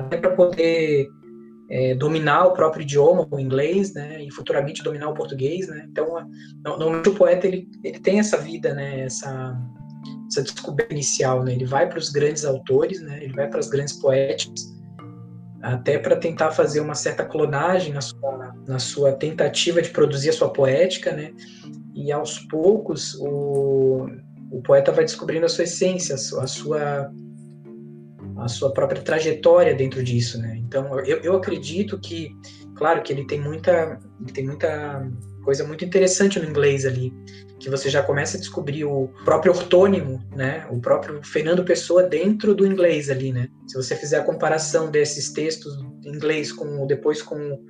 até 0.00 0.16
para 0.16 0.30
poder 0.30 1.08
é, 1.70 1.94
dominar 1.94 2.46
o 2.46 2.52
próprio 2.52 2.82
idioma, 2.82 3.26
o 3.30 3.38
inglês, 3.38 3.94
né, 3.94 4.22
e 4.22 4.30
futuramente 4.30 4.82
dominar 4.82 5.08
o 5.08 5.14
português, 5.14 5.68
né. 5.68 5.86
Então, 5.88 6.06
normalmente 6.64 7.08
o 7.08 7.14
poeta 7.14 7.46
ele, 7.46 7.68
ele 7.84 8.00
tem 8.00 8.18
essa 8.18 8.36
vida, 8.36 8.74
né, 8.74 9.02
essa 9.02 9.56
essa 10.26 10.42
descoberta 10.42 10.92
inicial, 10.92 11.44
né. 11.44 11.52
Ele 11.52 11.64
vai 11.64 11.88
para 11.88 11.98
os 11.98 12.10
grandes 12.10 12.44
autores, 12.44 13.00
né, 13.00 13.22
ele 13.22 13.32
vai 13.32 13.48
para 13.48 13.60
as 13.60 13.68
grandes 13.68 13.94
poéticas, 13.94 14.68
até 15.62 15.98
para 15.98 16.16
tentar 16.16 16.50
fazer 16.52 16.80
uma 16.80 16.94
certa 16.94 17.24
clonagem 17.24 17.92
na 17.92 18.00
sua, 18.00 18.54
na 18.66 18.78
sua 18.78 19.12
tentativa 19.12 19.80
de 19.80 19.90
produzir 19.90 20.30
a 20.30 20.32
sua 20.32 20.52
poética, 20.52 21.12
né. 21.12 21.32
E 21.94 22.10
aos 22.10 22.38
poucos 22.40 23.14
o, 23.20 24.08
o 24.50 24.62
poeta 24.62 24.90
vai 24.90 25.04
descobrindo 25.04 25.46
a 25.46 25.48
sua 25.48 25.64
essência, 25.64 26.14
a 26.14 26.18
sua 26.18 26.42
a 26.42 26.46
sua 26.46 27.12
própria 28.72 29.02
trajetória 29.02 29.74
dentro 29.74 30.02
disso, 30.02 30.38
né? 30.40 30.56
Então, 30.58 30.98
eu, 31.00 31.18
eu 31.18 31.36
acredito 31.36 31.98
que, 31.98 32.36
claro, 32.76 33.02
que 33.02 33.12
ele 33.12 33.26
tem 33.26 33.40
muita, 33.40 34.00
ele 34.20 34.32
tem 34.32 34.46
muita 34.46 35.06
coisa 35.44 35.64
muito 35.64 35.84
interessante 35.84 36.38
no 36.38 36.48
inglês 36.48 36.84
ali, 36.84 37.12
que 37.58 37.68
você 37.68 37.90
já 37.90 38.02
começa 38.02 38.36
a 38.36 38.40
descobrir 38.40 38.84
o 38.84 39.08
próprio 39.24 39.52
ortônimo, 39.52 40.22
né? 40.34 40.66
O 40.70 40.80
próprio 40.80 41.22
Fernando 41.22 41.64
Pessoa 41.64 42.02
dentro 42.02 42.54
do 42.54 42.66
inglês 42.66 43.10
ali, 43.10 43.32
né? 43.32 43.48
Se 43.66 43.76
você 43.76 43.94
fizer 43.94 44.18
a 44.18 44.24
comparação 44.24 44.90
desses 44.90 45.32
textos 45.32 45.76
em 46.04 46.08
inglês 46.08 46.52
com 46.52 46.86
depois 46.86 47.20
com 47.20 47.62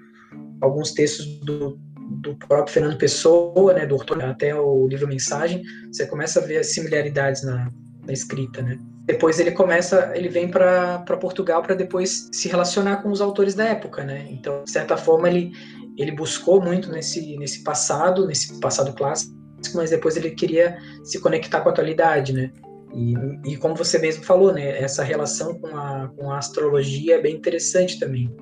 alguns 0.60 0.92
textos 0.92 1.26
do, 1.40 1.78
do 2.22 2.36
próprio 2.36 2.72
Fernando 2.72 2.98
Pessoa, 2.98 3.72
né? 3.72 3.84
Do 3.84 3.96
ortônimo 3.96 4.30
até 4.30 4.54
o 4.54 4.86
livro 4.86 5.08
Mensagem, 5.08 5.62
você 5.92 6.06
começa 6.06 6.40
a 6.40 6.44
ver 6.44 6.58
as 6.58 6.72
similaridades 6.72 7.42
na, 7.42 7.70
na 8.06 8.12
escrita, 8.12 8.62
né? 8.62 8.78
Depois 9.10 9.40
ele 9.40 9.50
começa, 9.50 10.12
ele 10.14 10.28
vem 10.28 10.48
para 10.48 11.02
Portugal 11.20 11.60
para 11.62 11.74
depois 11.74 12.28
se 12.30 12.48
relacionar 12.48 12.98
com 13.02 13.10
os 13.10 13.20
autores 13.20 13.56
da 13.56 13.64
época, 13.64 14.04
né? 14.04 14.24
Então, 14.30 14.62
de 14.62 14.70
certa 14.70 14.96
forma, 14.96 15.28
ele, 15.28 15.50
ele 15.98 16.12
buscou 16.12 16.62
muito 16.62 16.92
nesse, 16.92 17.36
nesse 17.36 17.64
passado, 17.64 18.24
nesse 18.24 18.60
passado 18.60 18.92
clássico, 18.92 19.34
mas 19.74 19.90
depois 19.90 20.16
ele 20.16 20.30
queria 20.30 20.78
se 21.02 21.20
conectar 21.20 21.60
com 21.60 21.68
a 21.68 21.72
atualidade, 21.72 22.32
né? 22.32 22.52
E, 22.94 23.14
e 23.52 23.56
como 23.56 23.74
você 23.74 23.98
mesmo 23.98 24.22
falou, 24.22 24.52
né? 24.52 24.80
Essa 24.80 25.02
relação 25.02 25.58
com 25.58 25.76
a, 25.76 26.08
com 26.16 26.30
a 26.30 26.38
astrologia 26.38 27.16
é 27.16 27.20
bem 27.20 27.34
interessante 27.34 27.98
também, 27.98 28.32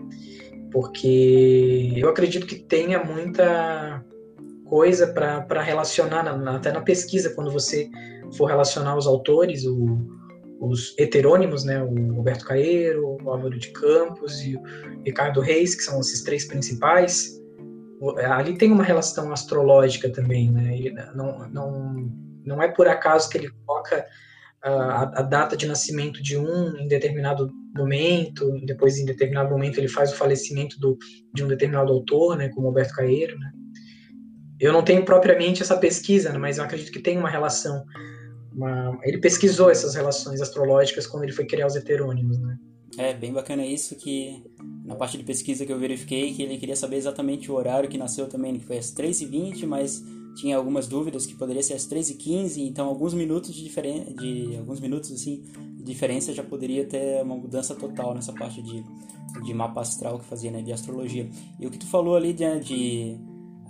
porque 0.70 1.94
eu 1.96 2.10
acredito 2.10 2.46
que 2.46 2.56
tenha 2.56 3.02
muita 3.02 4.04
coisa 4.66 5.06
para 5.06 5.62
relacionar, 5.62 6.22
na, 6.24 6.56
até 6.56 6.70
na 6.70 6.82
pesquisa, 6.82 7.32
quando 7.34 7.50
você 7.50 7.88
for 8.36 8.44
relacionar 8.44 8.98
os 8.98 9.06
autores, 9.06 9.64
o, 9.64 10.17
os 10.60 10.94
heterônimos, 10.98 11.64
né, 11.64 11.82
o 11.82 12.14
Roberto 12.14 12.44
Caeiro, 12.44 13.16
o 13.22 13.30
Álvaro 13.30 13.58
de 13.58 13.70
Campos 13.70 14.42
e 14.42 14.56
o 14.56 14.62
Ricardo 15.04 15.40
Reis, 15.40 15.74
que 15.74 15.82
são 15.82 16.00
esses 16.00 16.22
três 16.22 16.46
principais, 16.46 17.38
ali 18.30 18.56
tem 18.56 18.70
uma 18.72 18.84
relação 18.84 19.32
astrológica 19.32 20.10
também, 20.10 20.50
né, 20.50 20.76
Ele 20.76 20.94
não, 21.14 21.48
não, 21.48 22.12
não 22.44 22.62
é 22.62 22.68
por 22.68 22.88
acaso 22.88 23.28
que 23.28 23.38
ele 23.38 23.50
coloca 23.64 24.04
a, 24.62 25.20
a, 25.20 25.22
data 25.22 25.56
de 25.56 25.66
nascimento 25.66 26.22
de 26.22 26.36
um 26.36 26.76
em 26.76 26.88
determinado 26.88 27.50
momento, 27.76 28.60
depois 28.64 28.98
em 28.98 29.04
determinado 29.04 29.50
momento 29.50 29.78
ele 29.78 29.88
faz 29.88 30.12
o 30.12 30.16
falecimento 30.16 30.78
do, 30.80 30.98
de 31.32 31.44
um 31.44 31.48
determinado 31.48 31.92
autor, 31.92 32.36
né, 32.36 32.48
como 32.48 32.68
Roberto 32.68 32.94
Caeiro, 32.94 33.38
né. 33.38 33.52
Eu 34.60 34.72
não 34.72 34.82
tenho 34.82 35.04
propriamente 35.04 35.62
essa 35.62 35.76
pesquisa, 35.76 36.32
né, 36.32 36.38
mas 36.38 36.58
eu 36.58 36.64
acredito 36.64 36.90
que 36.90 36.98
tem 36.98 37.16
uma 37.16 37.30
relação 37.30 37.84
uma... 38.58 38.98
Ele 39.04 39.18
pesquisou 39.18 39.70
essas 39.70 39.94
relações 39.94 40.40
astrológicas 40.40 41.06
quando 41.06 41.22
ele 41.22 41.32
foi 41.32 41.46
criar 41.46 41.66
os 41.66 41.76
heterônimos, 41.76 42.38
né? 42.38 42.58
É, 42.98 43.14
bem 43.14 43.32
bacana 43.32 43.64
isso 43.64 43.94
que 43.94 44.42
na 44.84 44.96
parte 44.96 45.16
de 45.16 45.22
pesquisa 45.22 45.64
que 45.64 45.72
eu 45.72 45.78
verifiquei 45.78 46.34
que 46.34 46.42
ele 46.42 46.58
queria 46.58 46.74
saber 46.74 46.96
exatamente 46.96 47.50
o 47.50 47.54
horário 47.54 47.88
que 47.88 47.96
nasceu 47.96 48.26
também, 48.28 48.58
que 48.58 48.64
foi 48.64 48.78
às 48.78 48.92
3h20, 48.92 49.66
mas 49.66 50.02
tinha 50.34 50.56
algumas 50.56 50.88
dúvidas 50.88 51.26
que 51.26 51.34
poderia 51.34 51.62
ser 51.62 51.74
às 51.74 51.86
3h15, 51.86 52.58
então 52.58 52.88
alguns 52.88 53.14
minutos 53.14 53.54
de 53.54 53.62
diferença, 53.62 54.12
de 54.14 54.56
alguns 54.56 54.80
minutos 54.80 55.12
assim, 55.12 55.44
de 55.76 55.84
diferença 55.84 56.32
já 56.32 56.42
poderia 56.42 56.84
ter 56.84 57.22
uma 57.22 57.36
mudança 57.36 57.74
total 57.74 58.14
nessa 58.14 58.32
parte 58.32 58.62
de, 58.62 58.82
de 59.44 59.54
mapa 59.54 59.80
astral 59.80 60.18
que 60.18 60.24
fazia, 60.24 60.50
né, 60.50 60.62
de 60.62 60.72
astrologia. 60.72 61.28
E 61.60 61.66
o 61.66 61.70
que 61.70 61.78
tu 61.78 61.86
falou 61.86 62.16
ali 62.16 62.32
de, 62.32 62.60
de 62.60 63.16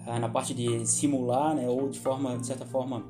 ah, 0.07 0.19
na 0.19 0.29
parte 0.29 0.55
de 0.55 0.87
simular, 0.87 1.55
né, 1.55 1.69
ou 1.69 1.89
de 1.89 1.99
forma, 1.99 2.39
de 2.39 2.47
certa 2.47 2.65
forma, 2.65 3.05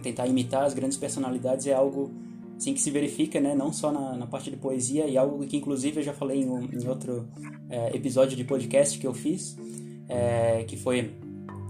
tentar 0.00 0.26
imitar 0.26 0.64
as 0.64 0.74
grandes 0.74 0.96
personalidades 0.96 1.66
é 1.66 1.74
algo 1.74 2.10
assim 2.56 2.74
que 2.74 2.80
se 2.80 2.90
verifica, 2.90 3.40
né, 3.40 3.54
não 3.54 3.72
só 3.72 3.90
na, 3.90 4.16
na 4.16 4.26
parte 4.26 4.50
de 4.50 4.56
poesia 4.56 5.06
e 5.06 5.18
algo 5.18 5.44
que 5.46 5.56
inclusive 5.56 5.98
eu 5.98 6.02
já 6.02 6.12
falei 6.12 6.42
em, 6.42 6.48
um, 6.48 6.68
em 6.72 6.86
outro 6.86 7.28
é, 7.68 7.96
episódio 7.96 8.36
de 8.36 8.44
podcast 8.44 8.98
que 8.98 9.06
eu 9.06 9.12
fiz, 9.12 9.56
é, 10.08 10.62
que 10.64 10.76
foi 10.76 11.12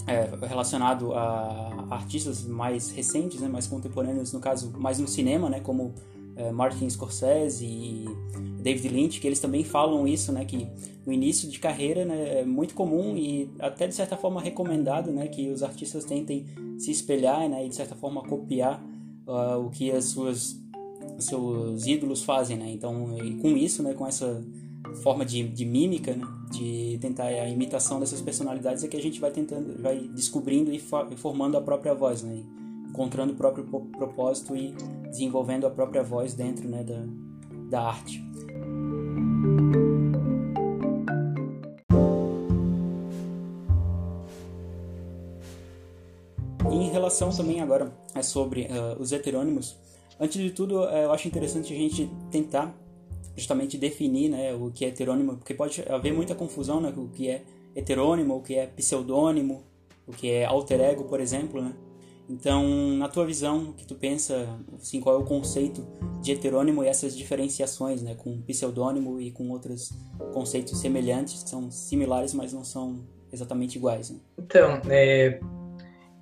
é, 0.07 0.47
relacionado 0.47 1.15
a 1.15 1.87
artistas 1.91 2.45
mais 2.45 2.91
recentes, 2.91 3.41
né, 3.41 3.49
mais 3.49 3.67
contemporâneos, 3.67 4.33
no 4.33 4.41
caso 4.41 4.73
mais 4.79 4.99
no 4.99 5.09
cinema, 5.09 5.49
né, 5.49 5.61
como 5.61 5.95
Martin 6.53 6.89
Scorsese 6.89 7.65
e 7.65 8.07
David 8.63 8.89
Lynch, 8.89 9.21
que 9.21 9.27
eles 9.27 9.41
também 9.41 9.65
falam 9.65 10.07
isso, 10.07 10.33
né, 10.33 10.45
que 10.45 10.67
no 11.05 11.13
início 11.13 11.49
de 11.49 11.59
carreira 11.59 12.05
né, 12.05 12.41
é 12.41 12.45
muito 12.45 12.75
comum 12.75 13.17
e 13.17 13.51
até 13.59 13.87
de 13.87 13.95
certa 13.95 14.17
forma 14.17 14.41
recomendado, 14.41 15.11
né, 15.11 15.27
que 15.27 15.51
os 15.51 15.63
artistas 15.63 16.05
tentem 16.05 16.47
se 16.79 16.91
espelhar, 16.91 17.49
né, 17.49 17.67
e 17.67 17.69
de 17.69 17.75
certa 17.75 17.95
forma 17.95 18.23
copiar 18.23 18.83
uh, 19.27 19.59
o 19.59 19.71
que 19.71 19.91
as 19.91 20.07
suas 20.07 20.61
seus 21.19 21.87
ídolos 21.87 22.23
fazem, 22.23 22.57
né? 22.57 22.71
Então, 22.71 23.15
com 23.41 23.57
isso, 23.57 23.83
né, 23.83 23.95
com 23.95 24.07
essa 24.07 24.43
forma 25.03 25.25
de, 25.25 25.43
de 25.49 25.65
mímica, 25.65 26.15
né, 26.15 26.27
de 26.51 26.99
tentar 27.01 27.25
a 27.25 27.49
imitação 27.49 28.01
dessas 28.01 28.21
personalidades 28.21 28.83
é 28.83 28.89
que 28.89 28.97
a 28.97 29.03
gente 29.03 29.21
vai 29.21 29.31
tentando, 29.31 29.81
vai 29.81 29.99
descobrindo 30.09 30.73
e 30.73 30.81
formando 31.17 31.57
a 31.57 31.61
própria 31.61 31.95
voz, 31.95 32.23
né? 32.23 32.43
Encontrando 32.93 33.33
o 33.33 33.37
próprio 33.37 33.65
propósito 33.65 34.55
e 34.55 34.73
desenvolvendo 35.05 35.67
a 35.67 35.71
própria 35.71 36.03
voz 36.03 36.35
dentro 36.35 36.69
né, 36.69 36.85
da, 36.85 37.03
da 37.71 37.89
arte. 37.89 38.23
Em 46.71 46.91
relação 46.91 47.31
também 47.31 47.63
agora 47.63 47.91
é 48.15 48.23
sobre 48.23 48.65
uh, 48.67 49.01
os 49.01 49.11
heterônimos, 49.11 49.77
antes 50.21 50.41
de 50.41 50.51
tudo 50.51 50.81
uh, 50.81 50.89
eu 50.89 51.13
acho 51.13 51.27
interessante 51.27 51.73
a 51.73 51.77
gente 51.77 52.11
tentar 52.31 52.75
justamente 53.35 53.79
definir 53.79 54.29
né, 54.29 54.53
o 54.55 54.71
que 54.71 54.85
é 54.85 54.89
heterônimo, 54.89 55.39
porque 55.39 55.55
pode 55.55 55.83
haver 55.89 56.13
muita 56.13 56.35
confusão 56.35 56.79
né, 56.79 56.93
o 56.95 57.09
que 57.09 57.31
é 57.31 57.43
heterônimo, 57.75 58.37
o 58.37 58.43
que 58.43 58.55
é 58.55 58.67
pseudônimo, 58.67 59.63
o 60.07 60.13
que 60.13 60.31
é 60.31 60.45
alter 60.45 60.81
ego, 60.81 61.05
por 61.05 61.21
exemplo, 61.21 61.63
né? 61.63 61.75
Então, 62.33 62.67
na 62.97 63.09
tua 63.09 63.27
visão, 63.27 63.71
o 63.71 63.73
que 63.75 63.85
tu 63.85 63.95
pensa, 63.95 64.49
assim, 64.81 65.01
qual 65.01 65.17
é 65.17 65.19
o 65.19 65.25
conceito 65.25 65.87
de 66.23 66.33
heterônimo 66.33 66.83
e 66.83 66.89
essas 66.89 67.15
diferenciações, 67.15 68.01
né, 68.01 68.15
com 68.15 68.41
pseudônimo 68.41 69.21
e 69.21 69.31
com 69.31 69.51
outros 69.51 69.91
conceitos 70.33 70.81
semelhantes, 70.81 71.43
que 71.43 71.51
são 71.51 71.71
similares, 71.71 72.33
mas 72.33 72.53
não 72.53 72.65
são 72.65 73.05
exatamente 73.31 73.77
iguais? 73.77 74.11
Né? 74.11 74.19
Então, 74.39 74.81
é, 74.89 75.39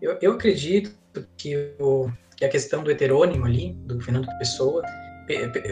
eu, 0.02 0.18
eu 0.20 0.32
acredito 0.32 0.92
que, 1.36 1.74
o, 1.78 2.10
que 2.36 2.44
a 2.44 2.48
questão 2.48 2.82
do 2.82 2.90
heterônimo 2.90 3.46
ali, 3.46 3.72
do 3.84 4.00
Fernando 4.00 4.26
Pessoa, 4.38 4.82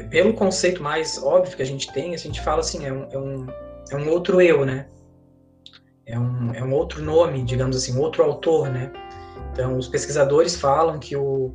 pelo 0.09 0.35
conceito 0.35 0.81
mais 0.81 1.21
óbvio 1.21 1.57
que 1.57 1.63
a 1.63 1.67
gente 1.67 1.93
tem, 1.93 2.15
a 2.15 2.19
gente 2.19 2.41
fala 2.41 2.61
assim, 2.61 2.87
é 2.87 2.93
um, 2.93 3.09
é 3.11 3.19
um, 3.19 3.47
é 3.91 3.97
um 3.97 4.09
outro 4.09 4.41
eu, 4.41 4.65
né? 4.65 4.87
é 6.09 6.19
um, 6.19 6.55
é 6.55 6.65
um 6.65 6.73
outro 6.73 7.03
nome, 7.03 7.45
digamos 7.45 7.77
assim, 7.77 7.97
outro 7.99 8.25
autor, 8.25 8.71
né? 8.71 8.91
Então, 9.53 9.77
os 9.77 9.89
pesquisadores 9.89 10.57
falam 10.57 10.99
que 10.99 11.17
o, 11.17 11.55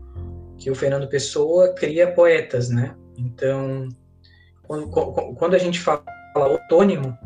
que 0.57 0.69
o 0.69 0.75
Fernando 0.75 1.07
Pessoa 1.07 1.73
cria 1.73 2.11
poetas, 2.11 2.69
né? 2.69 2.95
Então, 3.17 3.89
quando, 4.63 4.89
quando 4.89 5.53
a 5.55 5.59
gente 5.59 5.79
fala 5.79 6.03
autônimo, 6.35 7.17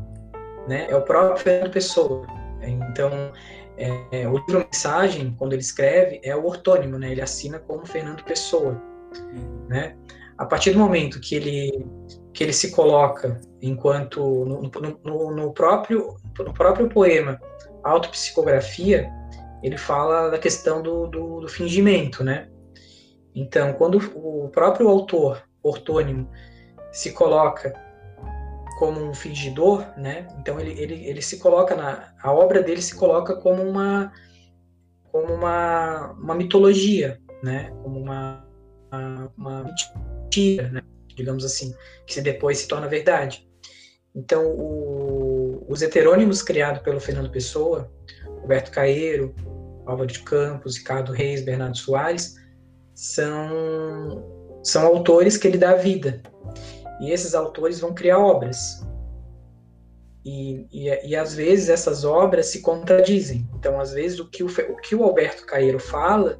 né, 0.67 0.87
é 0.89 0.95
o 0.95 1.01
próprio 1.01 1.37
Fernando 1.37 1.71
Pessoa. 1.71 2.25
Então, 2.61 3.31
é, 3.77 4.27
o 4.27 4.37
livro 4.37 4.65
Mensagem, 4.65 5.35
quando 5.37 5.53
ele 5.53 5.61
escreve, 5.61 6.19
é 6.23 6.35
o 6.35 6.45
ortônimo, 6.45 6.97
né? 6.97 7.11
Ele 7.11 7.21
assina 7.21 7.59
como 7.59 7.85
Fernando 7.85 8.23
Pessoa, 8.23 8.81
né? 9.69 9.95
A 10.37 10.45
partir 10.45 10.71
do 10.71 10.79
momento 10.79 11.19
que 11.19 11.35
ele 11.35 11.85
que 12.33 12.43
ele 12.43 12.53
se 12.53 12.69
coloca 12.69 13.41
enquanto 13.59 14.19
no, 14.45 14.61
no, 15.03 15.35
no 15.35 15.53
próprio 15.53 16.15
no 16.37 16.53
próprio 16.53 16.87
poema 16.87 17.39
Autopsicografia, 17.83 19.09
ele 19.63 19.77
fala 19.77 20.29
da 20.29 20.37
questão 20.37 20.81
do, 20.81 21.07
do, 21.07 21.41
do 21.41 21.47
fingimento, 21.47 22.23
né? 22.23 22.49
Então, 23.33 23.73
quando 23.73 23.97
o 24.15 24.49
próprio 24.49 24.87
autor 24.87 25.43
ortônimo 25.61 26.29
se 26.91 27.11
coloca 27.11 27.73
como 28.77 29.01
um 29.01 29.13
fingidor, 29.13 29.85
né? 29.97 30.27
Então 30.39 30.59
ele, 30.59 30.79
ele, 30.79 31.05
ele 31.05 31.21
se 31.21 31.39
coloca 31.39 31.75
na 31.75 32.13
a 32.21 32.31
obra 32.31 32.61
dele 32.61 32.81
se 32.81 32.95
coloca 32.95 33.35
como 33.35 33.63
uma 33.63 34.11
como 35.11 35.33
uma, 35.33 36.11
uma 36.11 36.35
mitologia, 36.35 37.19
né? 37.41 37.71
Como 37.81 37.99
uma 37.99 38.47
uma, 38.91 39.33
uma 39.35 39.63
mentira, 39.63 40.69
né? 40.69 40.81
digamos 41.15 41.43
assim, 41.43 41.75
que 42.05 42.21
depois 42.21 42.59
se 42.59 42.67
torna 42.67 42.87
verdade. 42.87 43.49
Então 44.15 44.45
o, 44.45 45.65
os 45.67 45.81
heterônimos 45.81 46.41
criados 46.41 46.83
pelo 46.83 46.99
Fernando 46.99 47.31
Pessoa, 47.31 47.91
Roberto 48.47 48.71
Caeiro, 48.71 49.35
Álvaro 49.85 50.07
de 50.07 50.19
Campos, 50.19 50.77
Ricardo 50.77 51.11
Reis, 51.11 51.43
Bernardo 51.43 51.77
Soares, 51.77 52.35
são 52.95 54.23
são 54.63 54.85
autores 54.85 55.37
que 55.37 55.47
ele 55.47 55.57
dá 55.57 55.75
vida. 55.75 56.21
E 57.01 57.11
esses 57.11 57.35
autores 57.35 57.79
vão 57.79 57.93
criar 57.93 58.19
obras. 58.19 58.85
E, 60.25 60.65
e, 60.71 61.09
e, 61.09 61.15
às 61.15 61.33
vezes 61.33 61.69
essas 61.69 62.03
obras 62.03 62.47
se 62.47 62.61
contradizem. 62.61 63.47
Então, 63.55 63.79
às 63.79 63.93
vezes, 63.93 64.19
o 64.19 64.29
que 64.29 64.43
o, 64.43 64.47
o, 64.47 64.75
que 64.77 64.93
o 64.93 65.03
Alberto 65.03 65.45
Caeiro 65.45 65.79
fala 65.79 66.39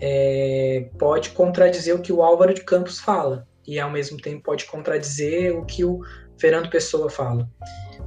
é, 0.00 0.88
pode 0.98 1.30
contradizer 1.30 1.94
o 1.94 2.00
que 2.00 2.12
o 2.12 2.22
Álvaro 2.22 2.54
de 2.54 2.62
Campos 2.62 2.98
fala. 2.98 3.46
E, 3.66 3.78
ao 3.78 3.90
mesmo 3.90 4.18
tempo, 4.18 4.42
pode 4.44 4.64
contradizer 4.64 5.54
o 5.54 5.64
que 5.64 5.84
o 5.84 6.00
Fernando 6.38 6.70
Pessoa 6.70 7.10
fala. 7.10 7.46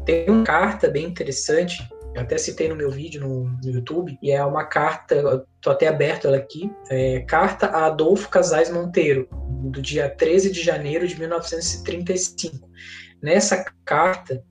Tem 0.06 0.28
uma 0.28 0.44
carta 0.44 0.88
bem 0.88 1.06
interessante 1.06 1.88
eu 2.16 2.22
até 2.22 2.38
citei 2.38 2.68
no 2.68 2.76
meu 2.76 2.90
vídeo 2.90 3.22
no, 3.22 3.46
no 3.46 3.70
YouTube, 3.70 4.18
e 4.22 4.32
é 4.32 4.44
uma 4.44 4.66
carta, 4.66 5.46
estou 5.56 5.74
até 5.74 5.88
aberto 5.88 6.28
ela 6.28 6.38
aqui, 6.38 6.72
é, 6.90 7.22
carta 7.22 7.68
a 7.68 7.86
Adolfo 7.86 8.30
Casais 8.30 8.70
Monteiro, 8.70 9.28
do 9.64 9.82
dia 9.82 10.10
13 10.10 10.52
de 10.52 10.62
janeiro 10.62 11.08
de 11.08 11.20
1935. 11.20 12.70
Nessa 13.22 13.64
carta, 13.86 14.44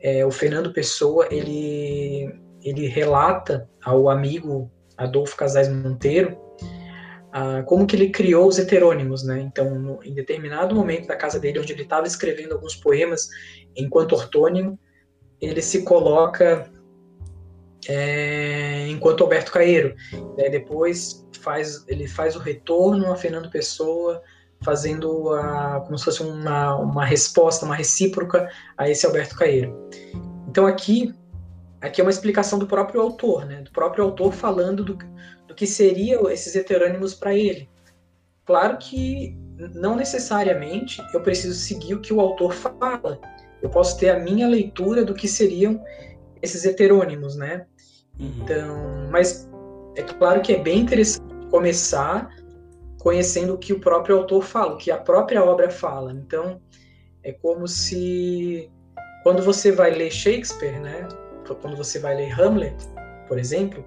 é, 0.00 0.24
o 0.24 0.30
Fernando 0.30 0.72
Pessoa, 0.72 1.28
ele, 1.30 2.32
ele 2.62 2.86
relata 2.86 3.68
ao 3.82 4.08
amigo 4.08 4.70
Adolfo 4.96 5.36
Casais 5.36 5.68
Monteiro 5.68 6.44
ah, 7.36 7.64
como 7.64 7.84
que 7.84 7.96
ele 7.96 8.10
criou 8.10 8.46
os 8.46 8.60
heterônimos, 8.60 9.24
né? 9.24 9.40
Então, 9.40 9.76
no, 9.76 10.00
em 10.04 10.14
determinado 10.14 10.72
momento 10.72 11.08
da 11.08 11.16
casa 11.16 11.40
dele, 11.40 11.58
onde 11.58 11.72
ele 11.72 11.82
estava 11.82 12.06
escrevendo 12.06 12.52
alguns 12.52 12.76
poemas 12.76 13.28
enquanto 13.74 14.12
ortônimo, 14.12 14.78
ele 15.40 15.60
se 15.60 15.82
coloca 15.82 16.70
é, 17.88 18.86
enquanto 18.88 19.22
Alberto 19.22 19.52
Caeiro. 19.52 19.94
Né? 20.36 20.48
Depois 20.48 21.26
faz, 21.40 21.84
ele 21.88 22.06
faz 22.06 22.36
o 22.36 22.38
retorno 22.38 23.12
a 23.12 23.16
Fernando 23.16 23.50
Pessoa, 23.50 24.22
fazendo 24.62 25.32
a, 25.34 25.82
como 25.84 25.98
se 25.98 26.04
fosse 26.04 26.22
uma, 26.22 26.76
uma 26.76 27.04
resposta, 27.04 27.66
uma 27.66 27.74
recíproca 27.74 28.48
a 28.76 28.88
esse 28.88 29.06
Alberto 29.06 29.36
Caeiro. 29.36 29.88
Então 30.48 30.66
aqui, 30.66 31.14
aqui 31.80 32.00
é 32.00 32.04
uma 32.04 32.10
explicação 32.10 32.58
do 32.58 32.66
próprio 32.66 33.00
autor, 33.00 33.44
né? 33.44 33.62
do 33.62 33.70
próprio 33.70 34.04
autor 34.04 34.32
falando 34.32 34.84
do, 34.84 34.98
do 35.46 35.54
que 35.54 35.66
seriam 35.66 36.30
esses 36.30 36.54
heterônimos 36.54 37.14
para 37.14 37.34
ele. 37.34 37.68
Claro 38.44 38.78
que 38.78 39.36
não 39.74 39.96
necessariamente 39.96 41.02
eu 41.12 41.20
preciso 41.20 41.54
seguir 41.54 41.94
o 41.94 42.00
que 42.00 42.12
o 42.12 42.20
autor 42.20 42.52
fala. 42.52 43.20
Eu 43.62 43.70
posso 43.70 43.98
ter 43.98 44.10
a 44.10 44.18
minha 44.18 44.46
leitura 44.46 45.04
do 45.04 45.14
que 45.14 45.26
seriam 45.26 45.82
esses 46.42 46.64
heterônimos, 46.64 47.36
né? 47.36 47.66
Uhum. 48.18 48.32
Então, 48.42 49.08
mas 49.10 49.48
é 49.96 50.02
claro 50.02 50.40
que 50.40 50.52
é 50.52 50.62
bem 50.62 50.80
interessante 50.80 51.24
começar 51.50 52.30
conhecendo 52.98 53.54
o 53.54 53.58
que 53.58 53.72
o 53.72 53.80
próprio 53.80 54.16
autor 54.16 54.42
fala, 54.42 54.74
o 54.74 54.78
que 54.78 54.90
a 54.90 54.96
própria 54.96 55.44
obra 55.44 55.70
fala. 55.70 56.12
Então, 56.12 56.60
é 57.22 57.32
como 57.32 57.68
se 57.68 58.70
quando 59.22 59.42
você 59.42 59.70
vai 59.70 59.90
ler 59.90 60.10
Shakespeare, 60.10 60.80
né? 60.80 61.06
Quando 61.60 61.76
você 61.76 61.98
vai 61.98 62.16
ler 62.16 62.32
Hamlet, 62.40 62.76
por 63.28 63.38
exemplo, 63.38 63.84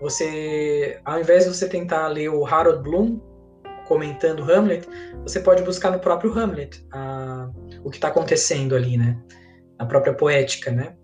você, 0.00 0.98
ao 1.04 1.20
invés 1.20 1.44
de 1.44 1.54
você 1.54 1.68
tentar 1.68 2.08
ler 2.08 2.28
o 2.28 2.46
Harold 2.46 2.82
Bloom 2.82 3.20
comentando 3.86 4.50
Hamlet, 4.50 4.88
você 5.22 5.40
pode 5.40 5.62
buscar 5.62 5.90
no 5.90 5.98
próprio 5.98 6.32
Hamlet 6.38 6.86
a, 6.92 7.50
o 7.82 7.90
que 7.90 7.96
está 7.96 8.08
acontecendo 8.08 8.74
ali, 8.74 8.96
né? 8.96 9.18
A 9.78 9.84
própria 9.84 10.14
poética, 10.14 10.70
né? 10.70 10.94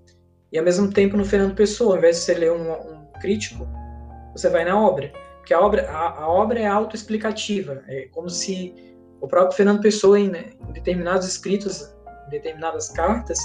E 0.52 0.58
ao 0.58 0.64
mesmo 0.64 0.90
tempo 0.90 1.16
no 1.16 1.24
Fernando 1.24 1.54
Pessoa, 1.54 1.92
ao 1.92 1.98
invés 1.98 2.16
de 2.16 2.22
você 2.22 2.34
ler 2.34 2.52
um, 2.52 2.72
um 2.72 3.06
crítico, 3.20 3.68
você 4.32 4.48
vai 4.48 4.64
na 4.64 4.78
obra. 4.78 5.12
Porque 5.38 5.54
a 5.54 5.60
obra, 5.60 5.88
a, 5.90 6.22
a 6.22 6.28
obra 6.28 6.60
é 6.60 6.66
autoexplicativa. 6.66 7.82
É 7.88 8.08
como 8.12 8.28
se 8.28 8.74
o 9.20 9.28
próprio 9.28 9.56
Fernando 9.56 9.80
Pessoa, 9.80 10.18
em, 10.18 10.28
né, 10.28 10.50
em 10.68 10.72
determinados 10.72 11.26
escritos, 11.26 11.94
em 12.26 12.30
determinadas 12.30 12.88
cartas, 12.88 13.38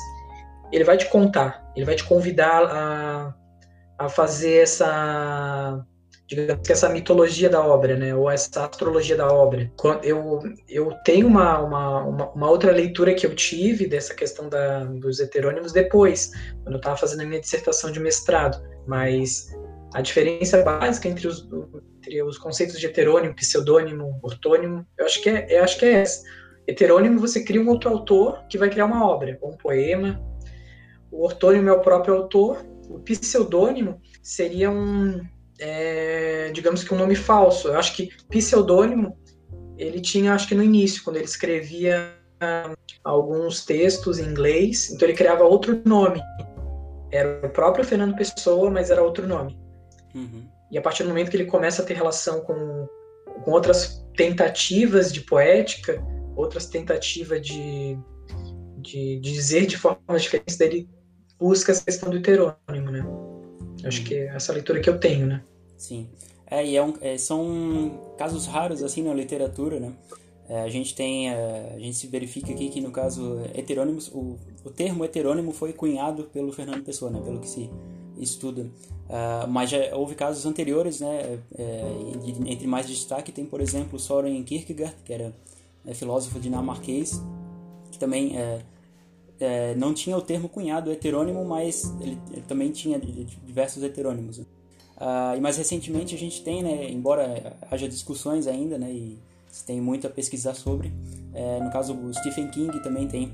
ele 0.71 0.83
vai 0.83 0.97
te 0.97 1.07
contar, 1.09 1.71
ele 1.75 1.85
vai 1.85 1.95
te 1.95 2.03
convidar 2.03 2.63
a, 2.65 3.35
a 3.99 4.09
fazer 4.09 4.63
essa 4.63 5.85
digamos 6.27 6.65
que 6.65 6.73
essa 6.73 6.89
mitologia 6.89 7.49
da 7.49 7.65
obra, 7.65 7.95
né, 7.95 8.15
ou 8.15 8.29
essa 8.29 8.65
astrologia 8.65 9.15
da 9.15 9.27
obra. 9.27 9.71
Eu, 10.01 10.41
eu 10.67 10.91
tenho 11.03 11.27
uma, 11.27 11.59
uma, 11.59 12.03
uma, 12.03 12.49
outra 12.49 12.71
leitura 12.71 13.13
que 13.13 13.25
eu 13.25 13.35
tive 13.35 13.87
dessa 13.87 14.13
questão 14.13 14.49
da, 14.49 14.83
dos 14.85 15.19
heterônimos 15.19 15.71
depois, 15.71 16.31
quando 16.63 16.75
eu 16.75 16.77
estava 16.77 16.97
fazendo 16.97 17.21
a 17.21 17.25
minha 17.25 17.39
dissertação 17.39 17.91
de 17.91 17.99
mestrado, 17.99 18.61
mas 18.87 19.53
a 19.93 20.01
diferença 20.01 20.63
básica 20.63 21.07
entre 21.07 21.27
os, 21.27 21.47
entre 21.97 22.23
os 22.23 22.37
conceitos 22.37 22.79
de 22.79 22.87
heterônimo, 22.87 23.35
pseudônimo, 23.35 24.19
ortônimo, 24.23 24.85
eu 24.97 25.05
acho 25.05 25.21
que 25.21 25.29
é, 25.29 25.47
eu 25.49 25.63
acho 25.63 25.77
que 25.77 25.85
é 25.85 26.01
essa. 26.01 26.23
Heterônimo, 26.67 27.19
você 27.19 27.43
cria 27.43 27.61
um 27.61 27.69
outro 27.69 27.91
autor 27.91 28.43
que 28.49 28.57
vai 28.57 28.69
criar 28.69 28.85
uma 28.85 29.07
obra, 29.07 29.37
um 29.43 29.55
poema. 29.55 30.19
O 31.11 31.23
ortônimo 31.23 31.69
é 31.69 31.71
o 31.71 31.81
próprio 31.81 32.15
autor. 32.15 32.65
O 32.89 32.99
pseudônimo 32.99 34.01
seria 34.23 34.71
um, 34.71 35.21
é, 35.59 36.51
digamos 36.53 36.83
que 36.83 36.93
um 36.93 36.97
nome 36.97 37.15
falso. 37.15 37.69
Eu 37.69 37.77
acho 37.77 37.95
que 37.95 38.09
pseudônimo 38.29 39.17
ele 39.77 39.99
tinha, 39.99 40.33
acho 40.33 40.47
que 40.47 40.55
no 40.55 40.63
início, 40.63 41.03
quando 41.03 41.17
ele 41.17 41.25
escrevia 41.25 42.13
alguns 43.03 43.65
textos 43.65 44.19
em 44.19 44.25
inglês, 44.25 44.91
então 44.91 45.07
ele 45.07 45.17
criava 45.17 45.43
outro 45.43 45.81
nome. 45.85 46.21
Era 47.11 47.45
o 47.45 47.49
próprio 47.49 47.85
Fernando 47.85 48.15
Pessoa, 48.15 48.69
mas 48.69 48.89
era 48.89 49.03
outro 49.03 49.27
nome. 49.27 49.57
Uhum. 50.13 50.47
E 50.71 50.77
a 50.77 50.81
partir 50.81 51.03
do 51.03 51.09
momento 51.09 51.29
que 51.29 51.37
ele 51.37 51.45
começa 51.45 51.81
a 51.81 51.85
ter 51.85 51.93
relação 51.93 52.41
com, 52.41 52.87
com 53.43 53.51
outras 53.51 54.05
tentativas 54.15 55.13
de 55.13 55.21
poética, 55.21 56.01
outras 56.35 56.65
tentativas 56.67 57.41
de, 57.41 57.97
de, 58.79 59.19
de 59.19 59.31
dizer 59.31 59.65
de 59.65 59.77
formas 59.77 60.23
diferentes, 60.23 60.57
dele 60.57 60.89
busca 61.39 61.71
essa 61.71 61.83
questão 61.83 62.09
do 62.09 62.17
heterônimo, 62.17 62.91
né? 62.91 63.05
Acho 63.85 64.03
que 64.03 64.15
é 64.15 64.27
essa 64.27 64.51
leitura 64.51 64.79
que 64.79 64.89
eu 64.89 64.99
tenho, 64.99 65.27
né? 65.27 65.41
Sim. 65.77 66.07
É, 66.47 66.65
e 66.65 66.75
é 66.75 66.83
um, 66.83 66.93
é, 67.01 67.17
são 67.17 68.13
casos 68.17 68.45
raros, 68.45 68.83
assim, 68.83 69.03
na 69.03 69.13
literatura, 69.13 69.79
né? 69.79 69.93
É, 70.47 70.61
a 70.61 70.69
gente 70.69 70.93
tem, 70.93 71.29
é, 71.29 71.73
a 71.75 71.79
gente 71.79 71.95
se 71.95 72.07
verifica 72.07 72.51
aqui 72.51 72.69
que 72.69 72.79
no 72.79 72.91
caso 72.91 73.41
heterônimos, 73.55 74.09
o, 74.09 74.37
o 74.63 74.69
termo 74.69 75.03
heterônimo 75.03 75.51
foi 75.51 75.73
cunhado 75.73 76.25
pelo 76.25 76.51
Fernando 76.51 76.83
Pessoa, 76.83 77.09
né? 77.09 77.19
Pelo 77.23 77.39
que 77.39 77.49
se 77.49 77.69
estuda. 78.17 78.61
Uh, 78.61 79.47
mas 79.47 79.69
já 79.69 79.95
houve 79.95 80.15
casos 80.15 80.45
anteriores, 80.45 80.99
né? 80.99 81.39
É, 81.57 81.81
entre 82.47 82.67
mais 82.67 82.87
destaque 82.87 83.31
tem, 83.31 83.45
por 83.45 83.61
exemplo, 83.61 83.99
Soren 83.99 84.41
Kierkegaard, 84.43 84.95
que 85.03 85.13
era 85.13 85.33
né, 85.83 85.93
filósofo 85.93 86.39
dinamarquês, 86.39 87.21
que 87.91 87.99
também 87.99 88.37
é, 88.37 88.61
é, 89.39 89.75
não 89.75 89.93
tinha 89.93 90.17
o 90.17 90.21
termo 90.21 90.47
cunhado 90.47 90.91
heterônimo, 90.91 91.43
mas 91.45 91.93
ele, 92.01 92.17
ele 92.31 92.43
também 92.47 92.71
tinha 92.71 92.99
diversos 92.99 93.83
heterônimos. 93.83 94.37
Uh, 94.37 95.35
e 95.37 95.41
mais 95.41 95.57
recentemente 95.57 96.15
a 96.15 96.17
gente 96.17 96.41
tem, 96.41 96.63
né, 96.63 96.89
embora 96.89 97.57
haja 97.69 97.87
discussões 97.87 98.47
ainda, 98.47 98.77
né, 98.77 98.91
e 98.91 99.19
tem 99.65 99.81
muito 99.81 100.07
a 100.07 100.09
pesquisar 100.09 100.53
sobre, 100.53 100.91
é, 101.33 101.59
no 101.61 101.71
caso 101.71 101.93
o 101.93 102.13
Stephen 102.13 102.49
King 102.49 102.81
também 102.81 103.07
tem 103.07 103.31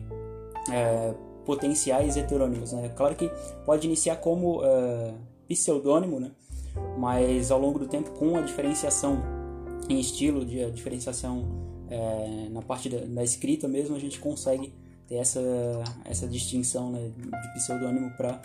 é, 0.72 1.14
potenciais 1.46 2.18
heterônimos. 2.18 2.74
Né? 2.74 2.90
Claro 2.96 3.16
que 3.16 3.30
pode 3.66 3.88
iniciar 3.88 4.18
como 4.18 4.62
uh, 4.62 5.14
pseudônimo, 5.48 6.20
né? 6.20 6.32
mas 6.98 7.52
ao 7.52 7.60
longo 7.60 7.80
do 7.80 7.88
tempo, 7.88 8.12
com 8.12 8.36
a 8.38 8.42
diferenciação 8.42 9.22
em 9.90 10.00
estilo, 10.00 10.46
de, 10.46 10.64
a 10.64 10.70
diferenciação 10.70 11.46
é, 11.90 12.48
na 12.50 12.62
parte 12.62 12.90
da, 12.90 13.00
da, 13.00 13.24
escrita 13.24 13.68
mesmo, 13.68 13.96
a 13.96 14.00
gente 14.00 14.20
consegue 14.20 14.74
ter 15.12 15.17
essa, 15.17 15.41
essa 16.06 16.26
distinção 16.26 16.89
né, 16.89 17.12
de 17.17 17.54
pseudônimo 17.54 18.12
para 18.12 18.41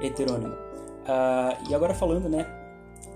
heterônimo. 0.00 0.54
Uh, 0.54 1.70
e 1.70 1.74
agora 1.74 1.92
falando, 1.94 2.26
né, 2.26 2.46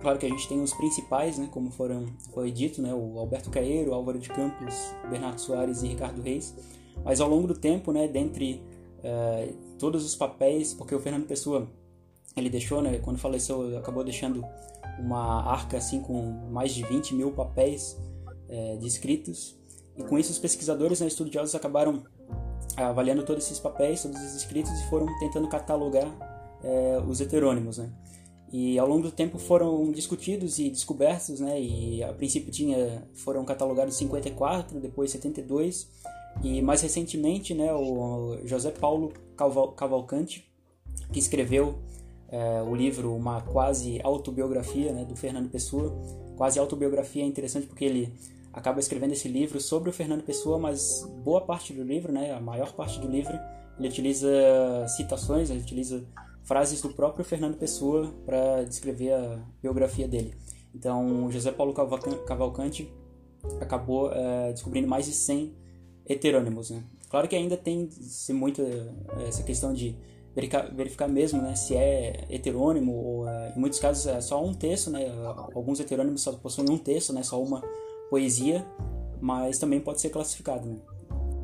claro 0.02 0.18
que 0.18 0.26
a 0.26 0.28
gente 0.28 0.46
tem 0.46 0.62
os 0.62 0.74
principais, 0.74 1.38
né, 1.38 1.48
como 1.50 1.70
foram, 1.70 2.04
foi 2.34 2.52
dito, 2.52 2.82
né, 2.82 2.92
o 2.92 3.18
Alberto 3.18 3.48
Caeiro, 3.48 3.94
Álvaro 3.94 4.18
de 4.18 4.28
Campos, 4.28 4.74
Bernardo 5.08 5.40
Soares 5.40 5.82
e 5.82 5.88
Ricardo 5.88 6.20
Reis, 6.20 6.54
mas 7.02 7.22
ao 7.22 7.28
longo 7.28 7.48
do 7.48 7.54
tempo, 7.54 7.90
né, 7.90 8.06
dentre 8.06 8.62
uh, 8.98 9.54
todos 9.78 10.04
os 10.04 10.14
papéis, 10.14 10.74
porque 10.74 10.94
o 10.94 11.00
Fernando 11.00 11.26
Pessoa 11.26 11.66
ele 12.36 12.50
deixou, 12.50 12.82
né, 12.82 12.98
quando 12.98 13.18
faleceu, 13.18 13.78
acabou 13.78 14.04
deixando 14.04 14.44
uma 14.98 15.50
arca 15.50 15.78
assim 15.78 16.02
com 16.02 16.50
mais 16.50 16.74
de 16.74 16.84
20 16.84 17.14
mil 17.14 17.32
papéis 17.32 17.96
de 18.80 18.86
escritos. 18.86 19.56
E 19.96 20.02
com 20.02 20.18
isso 20.18 20.32
os 20.32 20.38
pesquisadores, 20.38 21.00
né, 21.00 21.06
estudiosos, 21.06 21.54
acabaram 21.54 22.02
avaliando 22.76 23.22
todos 23.22 23.44
esses 23.44 23.58
papéis, 23.58 24.02
todos 24.02 24.18
esses 24.20 24.36
escritos 24.36 24.70
e 24.72 24.88
foram 24.88 25.06
tentando 25.18 25.48
catalogar 25.48 26.08
é, 26.62 27.00
os 27.06 27.20
heterônimos, 27.20 27.78
né? 27.78 27.90
E 28.52 28.78
ao 28.78 28.88
longo 28.88 29.02
do 29.02 29.12
tempo 29.12 29.38
foram 29.38 29.92
discutidos 29.92 30.58
e 30.58 30.70
descobertos, 30.70 31.38
né? 31.38 31.60
E 31.60 32.02
a 32.02 32.12
princípio 32.12 32.50
tinha 32.50 33.08
foram 33.14 33.44
catalogados 33.44 33.94
54, 33.96 34.80
depois 34.80 35.10
72 35.12 35.88
e 36.42 36.62
mais 36.62 36.80
recentemente, 36.80 37.52
né, 37.54 37.72
o 37.72 38.38
José 38.44 38.70
Paulo 38.70 39.12
Cavalcante, 39.76 40.50
que 41.12 41.18
escreveu 41.18 41.78
é, 42.28 42.62
o 42.62 42.74
livro, 42.74 43.14
uma 43.14 43.42
quase 43.42 44.00
autobiografia 44.02 44.92
né, 44.92 45.04
do 45.04 45.16
Fernando 45.16 45.50
Pessoa. 45.50 45.92
Quase 46.36 46.58
autobiografia 46.58 47.22
é 47.22 47.26
interessante 47.26 47.66
porque 47.66 47.84
ele 47.84 48.14
acaba 48.52 48.80
escrevendo 48.80 49.12
esse 49.12 49.28
livro 49.28 49.60
sobre 49.60 49.90
o 49.90 49.92
Fernando 49.92 50.22
Pessoa, 50.22 50.58
mas 50.58 51.08
boa 51.22 51.40
parte 51.40 51.72
do 51.72 51.82
livro, 51.82 52.12
né, 52.12 52.32
a 52.32 52.40
maior 52.40 52.72
parte 52.72 52.98
do 52.98 53.08
livro, 53.08 53.38
ele 53.78 53.88
utiliza 53.88 54.28
citações, 54.88 55.50
ele 55.50 55.60
utiliza 55.60 56.04
frases 56.42 56.80
do 56.82 56.90
próprio 56.90 57.24
Fernando 57.24 57.56
Pessoa 57.56 58.12
para 58.26 58.64
descrever 58.64 59.12
a 59.12 59.38
biografia 59.62 60.08
dele. 60.08 60.34
Então, 60.74 61.30
José 61.30 61.50
Paulo 61.52 61.72
Cavalcante 61.72 62.92
acabou 63.60 64.12
é, 64.12 64.52
descobrindo 64.52 64.88
mais 64.88 65.06
de 65.06 65.12
100 65.12 65.54
heterônimos. 66.06 66.70
Né? 66.70 66.82
Claro 67.08 67.28
que 67.28 67.36
ainda 67.36 67.56
tem 67.56 67.88
se 67.90 68.32
muito 68.32 68.62
é, 68.62 69.28
essa 69.28 69.42
questão 69.42 69.72
de 69.72 69.96
verificar, 70.34 70.72
verificar 70.74 71.08
mesmo 71.08 71.40
né, 71.42 71.54
se 71.54 71.74
é 71.74 72.24
heterônimo 72.28 72.92
ou 72.92 73.28
é, 73.28 73.54
em 73.56 73.60
muitos 73.60 73.78
casos 73.78 74.06
é 74.06 74.20
só 74.20 74.42
um 74.44 74.54
texto, 74.54 74.90
né? 74.90 75.06
Alguns 75.54 75.80
heterônimos 75.80 76.22
só 76.22 76.32
possuem 76.32 76.70
um 76.70 76.78
texto, 76.78 77.12
né? 77.12 77.22
Só 77.22 77.42
uma 77.42 77.62
poesia, 78.10 78.66
mas 79.20 79.58
também 79.58 79.80
pode 79.80 80.00
ser 80.00 80.10
classificado, 80.10 80.68
né? 80.68 80.76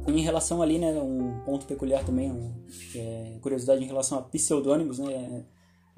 Em 0.09 0.21
relação 0.21 0.63
ali, 0.63 0.79
né, 0.79 0.93
um 1.01 1.41
ponto 1.45 1.67
peculiar 1.67 2.05
também, 2.05 2.31
um, 2.31 2.53
é, 2.95 3.39
curiosidade 3.41 3.83
em 3.83 3.87
relação 3.87 4.19
a 4.19 4.23
pseudônimos, 4.23 4.99
né? 4.99 5.45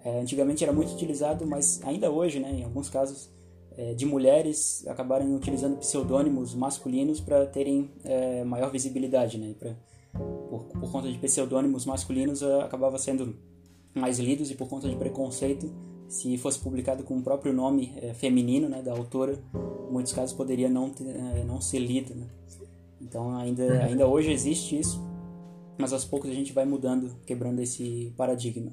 É, 0.05 0.21
antigamente 0.21 0.63
era 0.63 0.73
muito 0.73 0.93
utilizado, 0.93 1.47
mas 1.47 1.81
ainda 1.85 2.11
hoje, 2.11 2.39
né, 2.39 2.53
em 2.53 2.65
alguns 2.65 2.89
casos 2.89 3.31
é, 3.77 3.95
de 3.95 4.07
mulheres 4.07 4.87
acabaram 4.87 5.35
utilizando 5.35 5.77
pseudônimos 5.79 6.55
masculinos 6.55 7.21
para 7.21 7.47
terem 7.47 7.91
é, 8.05 8.45
maior 8.45 8.71
visibilidade, 8.71 9.39
né? 9.39 9.55
Pra, 9.59 9.75
por, 10.49 10.65
por 10.65 10.91
conta 10.91 11.11
de 11.11 11.19
pseudônimos 11.19 11.85
masculinos, 11.85 12.43
acabava 12.43 12.99
sendo 12.99 13.37
mais 13.95 14.19
lidos 14.19 14.51
e 14.51 14.55
por 14.55 14.69
conta 14.69 14.89
de 14.89 14.97
preconceito, 14.97 15.71
se 16.09 16.39
fosse 16.39 16.59
publicado 16.59 17.05
com 17.05 17.19
o 17.19 17.23
próprio 17.23 17.53
nome 17.53 17.93
é, 18.01 18.15
feminino 18.15 18.69
né, 18.69 18.81
da 18.81 18.93
autora, 18.93 19.39
em 19.89 19.93
muitos 19.93 20.13
casos 20.13 20.35
poderia 20.35 20.69
não, 20.69 20.89
ter, 20.89 21.07
é, 21.07 21.45
não 21.45 21.61
ser 21.61 21.79
lido. 21.79 22.15
Né? 22.15 22.27
Então 23.01 23.37
ainda, 23.37 23.63
uhum. 23.63 23.83
ainda 23.83 24.07
hoje 24.07 24.33
existe 24.33 24.79
isso, 24.79 25.01
mas 25.77 25.93
aos 25.93 26.07
poucos 26.07 26.31
a 26.31 26.35
gente 26.35 26.53
vai 26.53 26.65
mudando, 26.65 27.15
quebrando 27.27 27.61
esse 27.61 28.13
paradigma. 28.17 28.73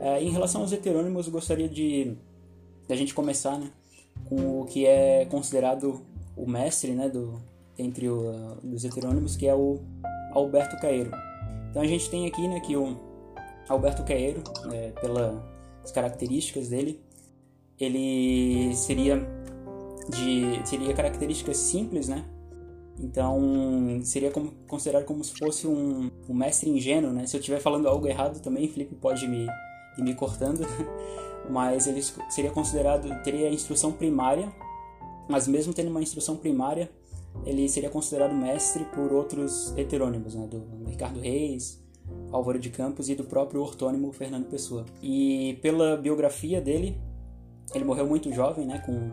É, 0.00 0.22
em 0.22 0.30
relação 0.30 0.62
aos 0.62 0.72
heterônimos, 0.72 1.26
eu 1.26 1.32
gostaria 1.32 1.68
de, 1.68 2.16
de 2.86 2.92
a 2.92 2.96
gente 2.96 3.12
começar 3.12 3.58
né, 3.58 3.70
com 4.24 4.62
o 4.62 4.64
que 4.64 4.86
é 4.86 5.26
considerado 5.26 6.00
o 6.34 6.50
mestre 6.50 6.92
né, 6.92 7.10
do, 7.10 7.38
entre 7.78 8.08
o, 8.08 8.56
dos 8.62 8.84
heterônimos, 8.86 9.36
que 9.36 9.46
é 9.46 9.54
o 9.54 9.80
Alberto 10.32 10.80
Caeiro. 10.80 11.10
Então 11.70 11.82
a 11.82 11.86
gente 11.86 12.08
tem 12.08 12.26
aqui 12.26 12.48
né, 12.48 12.58
que 12.60 12.74
o 12.74 12.96
Alberto 13.68 14.02
Caeiro, 14.02 14.42
é, 14.72 14.92
pelas 15.80 15.92
características 15.92 16.68
dele, 16.68 17.00
ele 17.78 18.74
seria 18.76 19.26
de 20.08 20.60
seria 20.68 20.92
características 20.94 21.56
simples, 21.56 22.08
né? 22.08 22.24
Então 22.98 24.00
seria 24.04 24.30
como, 24.30 24.52
considerado 24.68 25.04
como 25.04 25.24
se 25.24 25.32
fosse 25.38 25.66
um, 25.66 26.10
um 26.28 26.34
mestre 26.34 26.68
ingênuo, 26.68 27.12
né? 27.12 27.26
Se 27.26 27.36
eu 27.36 27.40
estiver 27.40 27.60
falando 27.60 27.88
algo 27.88 28.06
errado 28.06 28.40
também, 28.40 28.68
Felipe 28.68 28.94
pode 28.94 29.26
me 29.26 29.46
ir 29.96 30.02
me 30.02 30.14
cortando, 30.14 30.60
mas 31.48 31.86
ele 31.86 32.02
seria 32.28 32.50
considerado 32.50 33.08
teria 33.22 33.48
a 33.48 33.52
instrução 33.52 33.92
primária, 33.92 34.52
mas 35.28 35.48
mesmo 35.48 35.72
tendo 35.72 35.90
uma 35.90 36.02
instrução 36.02 36.36
primária, 36.36 36.90
ele 37.46 37.68
seria 37.68 37.88
considerado 37.88 38.34
mestre 38.34 38.84
por 38.86 39.12
outros 39.12 39.72
heterônimos, 39.76 40.34
né, 40.34 40.46
do 40.46 40.84
Ricardo 40.88 41.20
Reis, 41.20 41.79
Álvaro 42.32 42.58
de 42.58 42.70
Campos 42.70 43.08
e 43.08 43.14
do 43.14 43.24
próprio 43.24 43.60
ortônimo 43.60 44.12
Fernando 44.12 44.46
Pessoa. 44.46 44.84
E 45.02 45.58
pela 45.62 45.96
biografia 45.96 46.60
dele, 46.60 47.00
ele 47.74 47.84
morreu 47.84 48.06
muito 48.06 48.32
jovem, 48.32 48.66
né, 48.66 48.82
com, 48.84 49.10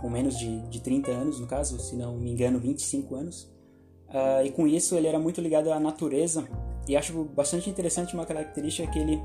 com 0.00 0.10
menos 0.10 0.38
de, 0.38 0.60
de 0.68 0.80
30 0.80 1.10
anos, 1.10 1.40
no 1.40 1.46
caso, 1.46 1.78
se 1.80 1.96
não 1.96 2.16
me 2.16 2.30
engano, 2.30 2.58
25 2.58 3.14
anos. 3.14 3.44
Uh, 4.08 4.44
e 4.44 4.50
com 4.50 4.66
isso 4.66 4.94
ele 4.94 5.06
era 5.06 5.18
muito 5.18 5.40
ligado 5.40 5.72
à 5.72 5.80
natureza 5.80 6.46
e 6.86 6.96
acho 6.96 7.24
bastante 7.24 7.70
interessante 7.70 8.14
uma 8.14 8.26
característica 8.26 8.90
que 8.90 8.98
ele 8.98 9.22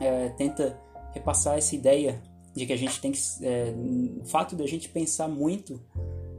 é, 0.00 0.30
tenta 0.30 0.80
repassar 1.12 1.58
essa 1.58 1.74
ideia 1.74 2.20
de 2.54 2.66
que 2.66 2.72
a 2.72 2.76
gente 2.76 3.00
tem 3.00 3.12
que 3.12 3.20
é, 3.42 3.74
o 4.20 4.24
fato 4.24 4.56
de 4.56 4.62
a 4.62 4.66
gente 4.66 4.88
pensar 4.88 5.28
muito 5.28 5.80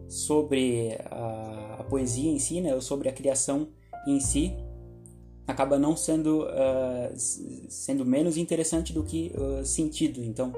sobre 0.08 0.98
a, 1.10 1.78
a 1.80 1.84
poesia 1.84 2.32
em 2.32 2.40
si, 2.40 2.62
né, 2.62 2.74
ou 2.74 2.82
sobre 2.82 3.08
a 3.08 3.14
criação 3.14 3.68
em 4.08 4.20
si, 4.20 4.56
acaba 5.50 5.80
não 5.80 5.98
sendo 5.98 6.44
uh, 6.44 7.14
sendo 7.68 8.06
menos 8.06 8.38
interessante 8.38 8.94
do 8.94 9.04
que 9.04 9.34
uh, 9.36 9.66
sentido. 9.66 10.24
Então, 10.24 10.54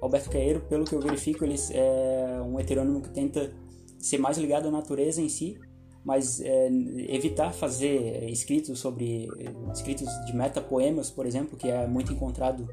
Alberto 0.00 0.30
Caeiro, 0.30 0.60
pelo 0.68 0.84
que 0.84 0.94
eu 0.94 1.00
verifico, 1.00 1.44
ele 1.44 1.54
é 1.70 2.42
um 2.44 2.58
heterônimo 2.58 3.00
que 3.00 3.10
tenta 3.10 3.52
ser 4.00 4.18
mais 4.18 4.36
ligado 4.36 4.66
à 4.66 4.70
natureza 4.70 5.22
em 5.22 5.28
si, 5.28 5.60
mas 6.04 6.40
é, 6.40 6.68
evitar 7.08 7.52
fazer 7.52 8.28
escritos 8.28 8.80
sobre 8.80 9.28
escritos 9.72 10.08
de 10.26 10.34
metapoemas, 10.34 11.08
por 11.08 11.24
exemplo, 11.24 11.56
que 11.56 11.68
é 11.68 11.86
muito 11.86 12.12
encontrado 12.12 12.68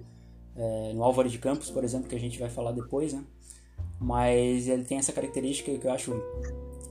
é, 0.56 0.94
no 0.94 1.04
Álvaro 1.04 1.30
de 1.30 1.38
Campos, 1.38 1.70
por 1.70 1.84
exemplo, 1.84 2.10
que 2.10 2.16
a 2.16 2.20
gente 2.20 2.40
vai 2.40 2.50
falar 2.50 2.72
depois, 2.72 3.14
né? 3.14 3.24
mas 4.00 4.68
ele 4.68 4.84
tem 4.84 4.98
essa 4.98 5.14
característica 5.14 5.72
que 5.78 5.86
eu 5.86 5.92
acho 5.92 6.20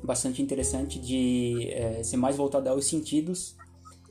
bastante 0.05 0.41
interessante 0.41 1.01
de 1.01 1.69
é, 1.73 2.05
ser 2.05 2.17
mais 2.17 2.37
voltado 2.37 2.69
aos 2.69 2.85
sentidos 2.85 3.57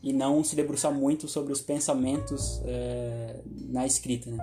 e 0.02 0.14
não 0.14 0.44
se 0.44 0.56
debruçar 0.56 0.92
muito 0.92 1.28
sobre 1.28 1.52
os 1.52 1.62
pensamentos 1.62 2.62
é, 2.66 3.42
na 3.70 3.86
escrita, 3.86 4.30
né? 4.30 4.38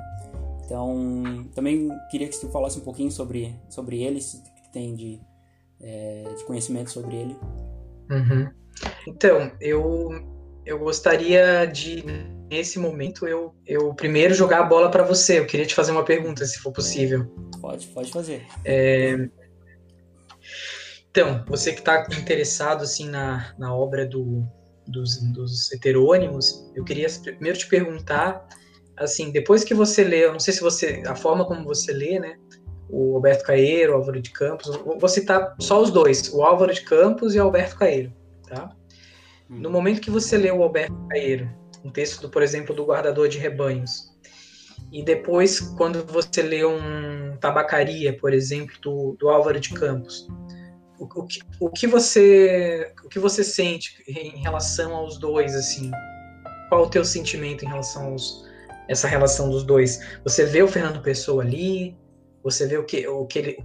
Então, 0.64 1.47
também 1.55 1.90
queria 2.11 2.27
que 2.27 2.35
você 2.35 2.49
falasse 2.49 2.79
um 2.79 2.83
pouquinho 2.83 3.11
sobre, 3.11 3.55
sobre 3.69 4.03
ele, 4.03 4.21
se 4.21 4.43
tem 4.73 4.95
de, 4.95 5.21
é, 5.81 6.25
de 6.37 6.45
conhecimento 6.45 6.90
sobre 6.90 7.17
ele. 7.17 7.37
Uhum. 8.11 8.51
Então, 9.07 9.53
eu, 9.61 10.11
eu 10.64 10.79
gostaria 10.79 11.67
de, 11.67 12.03
nesse 12.51 12.79
momento, 12.79 13.29
eu, 13.29 13.55
eu 13.67 13.95
primeiro 13.95 14.35
jogar 14.35 14.61
a 14.61 14.64
bola 14.64 14.90
para 14.90 15.05
você. 15.05 15.38
Eu 15.38 15.47
queria 15.47 15.67
te 15.67 15.75
fazer 15.75 15.93
uma 15.93 16.05
pergunta, 16.05 16.45
se 16.47 16.59
for 16.59 16.73
possível. 16.73 17.27
Pode, 17.61 17.87
pode 17.88 18.11
fazer. 18.11 18.47
É... 18.64 19.29
Então, 21.11 21.45
você 21.47 21.73
que 21.73 21.81
está 21.81 22.07
interessado 22.19 22.83
assim 22.83 23.09
na, 23.09 23.55
na 23.57 23.75
obra 23.75 24.05
do, 24.05 24.45
dos, 24.87 25.20
dos 25.33 25.73
heterônimos, 25.73 26.70
eu 26.75 26.85
queria 26.85 27.09
primeiro 27.23 27.59
te 27.59 27.68
perguntar, 27.68 28.47
assim, 28.97 29.31
depois 29.31 29.64
que 29.64 29.75
você 29.75 30.05
lê, 30.05 30.25
eu 30.25 30.33
não 30.33 30.40
sei 30.40 30.53
se 30.53 30.61
você, 30.61 31.03
a 31.07 31.14
forma 31.14 31.44
como 31.44 31.64
você 31.64 31.92
lê, 31.92 32.18
né, 32.18 32.37
o 32.88 33.16
Alberto 33.16 33.44
Caeiro, 33.44 33.92
o 33.92 33.97
Álvaro 33.97 34.20
de 34.20 34.31
Campos, 34.31 34.77
vou 34.77 35.09
citar 35.09 35.55
só 35.59 35.83
os 35.83 35.90
dois, 35.90 36.33
o 36.33 36.42
Álvaro 36.42 36.73
de 36.73 36.83
Campos 36.83 37.35
e 37.35 37.40
o 37.40 37.42
Alberto 37.42 37.77
Caeiro, 37.77 38.12
tá? 38.47 38.70
Hum. 39.51 39.61
No 39.61 39.70
momento 39.70 40.01
que 40.01 40.11
você 40.11 40.37
lê 40.37 40.51
o 40.51 40.62
Alberto 40.62 40.94
Caeiro, 41.09 41.51
um 41.85 41.90
texto, 41.90 42.20
do, 42.23 42.31
por 42.31 42.42
exemplo, 42.42 42.75
do 42.75 42.85
Guardador 42.85 43.29
de 43.29 43.38
Rebanhos, 43.38 44.14
e 44.92 45.03
depois, 45.03 45.61
quando 45.61 46.05
você 46.05 46.42
lê 46.42 46.64
um 46.64 47.37
Tabacaria, 47.40 48.16
por 48.16 48.33
exemplo, 48.33 48.75
do, 48.81 49.16
do 49.18 49.29
Álvaro 49.29 49.59
de 49.59 49.70
Campos, 49.70 50.29
o, 51.05 51.21
o, 51.21 51.27
que, 51.27 51.40
o, 51.61 51.71
que 51.71 51.87
você, 51.87 52.93
o 53.05 53.09
que 53.09 53.19
você 53.19 53.45
sente 53.45 54.03
em 54.07 54.40
relação 54.40 54.95
aos 54.95 55.19
dois, 55.19 55.55
assim? 55.55 55.90
qual 56.75 56.85
o 56.85 56.88
teu 56.88 57.05
sentimento 57.05 57.64
em 57.64 57.69
relação 57.69 58.07
aos, 58.07 58.45
essa 58.88 59.07
relação 59.07 59.49
dos 59.49 59.62
dois? 59.62 60.01
Você 60.25 60.45
vê 60.45 60.62
o 60.62 60.69
Fernando 60.69 61.01
Pessoa 61.01 61.43
ali? 61.43 61.97
Você 62.43 62.67
vê 62.67 62.77
o 62.77 62.85
que, 62.85 63.07
o 63.07 63.25
que 63.27 63.38
ele, 63.38 63.59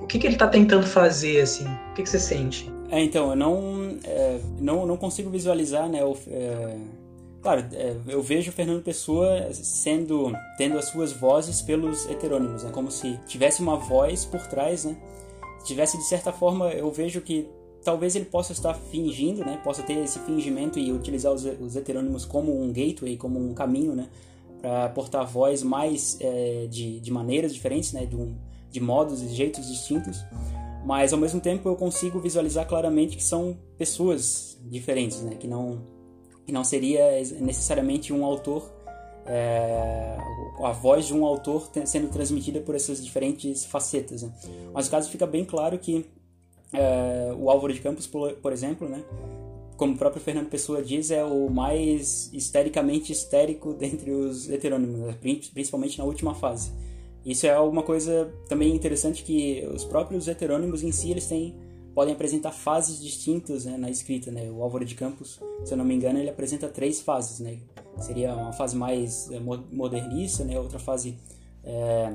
o, 0.00 0.06
que, 0.06 0.18
que 0.18 0.26
ele 0.26 0.34
está 0.34 0.48
tentando 0.48 0.86
fazer 0.86 1.42
assim? 1.42 1.66
O 1.90 1.94
que, 1.94 2.02
que 2.02 2.08
você 2.08 2.18
sente? 2.18 2.72
É, 2.90 3.00
então, 3.00 3.30
eu 3.30 3.36
não, 3.36 3.98
é, 4.02 4.40
não, 4.58 4.86
não 4.86 4.96
consigo 4.96 5.30
visualizar, 5.30 5.88
né? 5.88 6.02
O, 6.02 6.16
é, 6.28 6.76
claro, 7.42 7.64
é, 7.74 7.94
eu 8.08 8.22
vejo 8.22 8.50
o 8.50 8.52
Fernando 8.52 8.82
Pessoa 8.82 9.52
sendo, 9.52 10.32
tendo 10.56 10.78
as 10.78 10.86
suas 10.86 11.12
vozes 11.12 11.62
pelos 11.62 12.08
heterônimos, 12.10 12.64
né? 12.64 12.70
Como 12.72 12.90
se 12.90 13.18
tivesse 13.26 13.60
uma 13.60 13.76
voz 13.76 14.24
por 14.24 14.44
trás, 14.46 14.84
né? 14.84 14.96
Tivesse, 15.64 15.96
de 15.96 16.04
certa 16.04 16.32
forma, 16.32 16.70
eu 16.70 16.90
vejo 16.90 17.20
que 17.20 17.48
talvez 17.82 18.14
ele 18.16 18.24
possa 18.24 18.52
estar 18.52 18.74
fingindo, 18.74 19.44
né? 19.44 19.60
Possa 19.62 19.82
ter 19.82 19.98
esse 19.98 20.18
fingimento 20.20 20.78
e 20.78 20.92
utilizar 20.92 21.32
os, 21.32 21.44
os 21.44 21.76
heterônimos 21.76 22.24
como 22.24 22.62
um 22.62 22.72
gateway, 22.72 23.16
como 23.16 23.38
um 23.38 23.54
caminho, 23.54 23.94
né? 23.94 24.08
Para 24.60 24.88
portar 24.90 25.26
voz 25.26 25.62
mais 25.62 26.18
é, 26.20 26.66
de, 26.70 27.00
de 27.00 27.10
maneiras 27.10 27.52
diferentes, 27.52 27.92
né? 27.92 28.06
De, 28.06 28.16
um, 28.16 28.34
de 28.70 28.80
modos 28.80 29.22
e 29.22 29.28
jeitos 29.28 29.66
distintos. 29.66 30.24
Mas 30.84 31.12
ao 31.12 31.18
mesmo 31.18 31.40
tempo 31.40 31.68
eu 31.68 31.76
consigo 31.76 32.20
visualizar 32.20 32.66
claramente 32.66 33.16
que 33.16 33.24
são 33.24 33.56
pessoas 33.78 34.58
diferentes, 34.64 35.22
né? 35.22 35.34
Que 35.34 35.46
não 35.46 35.94
que 36.46 36.52
não 36.52 36.62
seria 36.62 37.22
necessariamente 37.40 38.12
um 38.12 38.22
autor 38.22 38.70
é, 39.26 40.16
a 40.62 40.72
voz 40.72 41.06
de 41.06 41.14
um 41.14 41.24
autor 41.24 41.70
sendo 41.84 42.08
transmitida 42.08 42.60
por 42.60 42.74
essas 42.74 43.04
diferentes 43.04 43.64
facetas. 43.64 44.22
Né? 44.22 44.32
Mas 44.72 44.86
no 44.86 44.90
caso 44.90 45.10
fica 45.10 45.26
bem 45.26 45.44
claro 45.44 45.78
que 45.78 46.06
é, 46.72 47.34
o 47.38 47.50
Álvaro 47.50 47.72
de 47.72 47.80
Campos, 47.80 48.06
por, 48.06 48.32
por, 48.34 48.52
exemplo, 48.52 48.88
né, 48.88 49.02
como 49.76 49.94
o 49.94 49.96
próprio 49.96 50.22
Fernando 50.22 50.48
Pessoa 50.48 50.82
diz, 50.82 51.10
é 51.10 51.24
o 51.24 51.48
mais 51.48 52.32
histericamente 52.32 53.12
histérico 53.12 53.72
dentre 53.72 54.10
os 54.10 54.50
heterônimos, 54.50 55.00
né, 55.00 55.16
principalmente 55.52 55.98
na 55.98 56.04
última 56.04 56.34
fase. 56.34 56.72
Isso 57.24 57.46
é 57.46 57.54
alguma 57.54 57.82
coisa 57.82 58.30
também 58.48 58.74
interessante 58.74 59.22
que 59.24 59.66
os 59.72 59.84
próprios 59.84 60.28
heterônimos 60.28 60.82
em 60.82 60.92
si 60.92 61.10
eles 61.10 61.26
têm 61.26 61.54
podem 61.94 62.12
apresentar 62.12 62.50
fases 62.50 63.00
distintas 63.00 63.64
né, 63.64 63.76
na 63.76 63.88
escrita. 63.88 64.30
Né? 64.30 64.50
O 64.50 64.62
Álvaro 64.62 64.84
de 64.84 64.94
Campos, 64.94 65.40
se 65.64 65.72
eu 65.72 65.78
não 65.78 65.84
me 65.84 65.94
engano, 65.94 66.18
ele 66.18 66.28
apresenta 66.28 66.68
três 66.68 67.00
fases. 67.00 67.38
Né? 67.38 67.60
Seria 68.00 68.34
uma 68.34 68.52
fase 68.52 68.76
mais 68.76 69.30
é, 69.30 69.38
modernista, 69.38 70.44
né? 70.44 70.58
outra 70.58 70.78
fase 70.78 71.16
é, 71.62 72.12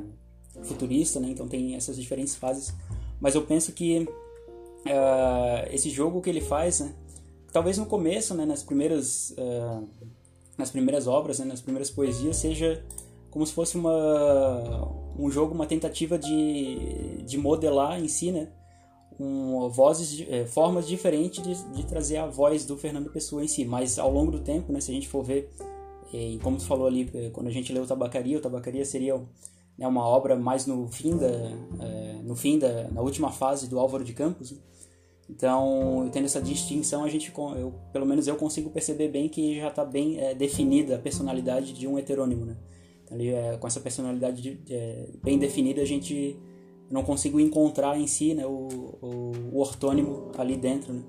futurista, 0.64 1.20
né? 1.20 1.30
então 1.30 1.48
tem 1.48 1.76
essas 1.76 1.96
diferentes 1.96 2.36
fases. 2.36 2.74
Mas 3.22 3.36
eu 3.36 3.42
penso 3.46 3.72
que 3.72 4.00
uh, 4.00 5.74
esse 5.74 5.90
jogo 5.90 6.22
que 6.22 6.30
ele 6.30 6.42
faz, 6.42 6.82
né? 6.82 6.94
talvez 7.52 7.78
no 7.78 7.86
começo, 7.86 8.34
né, 8.34 8.46
nas 8.46 8.64
primeiras 8.64 9.36
nas 10.58 10.70
primeiras 10.70 11.08
obras, 11.08 11.40
né, 11.40 11.46
nas 11.46 11.60
primeiras 11.60 11.90
poesias, 11.90 12.38
seja 12.38 12.82
como 13.30 13.46
se 13.46 13.52
fosse 13.52 13.76
uma 13.76 14.88
um 15.18 15.30
jogo, 15.30 15.54
uma 15.54 15.66
tentativa 15.66 16.18
de, 16.18 17.24
de 17.24 17.38
modelar 17.38 18.00
em 18.00 18.08
si, 18.08 18.32
né, 18.32 18.50
um, 19.20 19.68
vozes, 19.70 20.26
é, 20.30 20.46
formas 20.46 20.88
diferentes 20.88 21.44
de, 21.44 21.64
de, 21.74 21.86
trazer 21.86 22.18
a 22.18 22.26
voz 22.26 22.66
do 22.66 22.78
Fernando 22.78 23.10
Pessoa 23.10 23.44
em 23.44 23.48
si. 23.48 23.66
Mas 23.66 24.00
ao 24.00 24.12
longo 24.12 24.32
do 24.32 24.40
tempo, 24.40 24.72
né, 24.72 24.80
se 24.80 24.92
a 24.92 24.94
gente 24.94 25.08
for 25.08 25.24
ver, 25.24 25.52
e 26.14 26.40
como 26.42 26.58
tu 26.58 26.66
falou 26.66 26.88
ali, 26.88 27.32
quando 27.34 27.48
a 27.48 27.52
gente 27.52 27.74
leu 27.74 27.86
Tabacaria, 27.86 28.38
o 28.38 28.42
Tabacaria 28.42 28.86
seria 28.86 29.22
né, 29.78 29.88
uma 29.88 30.06
obra 30.08 30.36
mais 30.36 30.66
no 30.66 30.88
fim 30.88 31.18
da, 31.18 31.28
é, 31.28 32.20
no 32.24 32.36
fim 32.36 32.60
da, 32.60 32.90
na 32.90 33.02
última 33.02 33.32
fase 33.32 33.68
do 33.68 33.80
Álvaro 33.80 34.04
de 34.04 34.14
Campos. 34.14 34.52
Né? 34.52 34.58
Então, 35.30 36.10
tendo 36.12 36.26
essa 36.26 36.42
distinção, 36.42 37.04
a 37.04 37.08
gente, 37.08 37.32
eu, 37.36 37.74
pelo 37.94 38.06
menos 38.06 38.28
eu 38.28 38.36
consigo 38.36 38.70
perceber 38.72 39.10
bem 39.10 39.30
que 39.30 39.58
já 39.58 39.68
está 39.68 39.86
bem 39.86 40.20
é, 40.20 40.34
definida 40.34 40.96
a 40.96 41.00
personalidade 41.00 41.72
de 41.72 41.88
um 41.88 42.00
heterônimo, 42.00 42.46
né? 42.46 42.58
Com 43.60 43.66
essa 43.66 43.80
personalidade 43.80 44.40
de, 44.40 44.60
bem 45.24 45.40
definida, 45.40 45.82
a 45.82 45.86
gente 45.86 46.38
não 46.90 47.04
consigo 47.04 47.40
encontrar 47.40 47.98
em 47.98 48.08
si 48.08 48.34
né, 48.34 48.46
o, 48.46 48.98
o, 49.02 49.32
o 49.54 49.60
ortônimo 49.60 50.32
ali 50.38 50.56
dentro 50.56 50.94
né, 50.94 51.04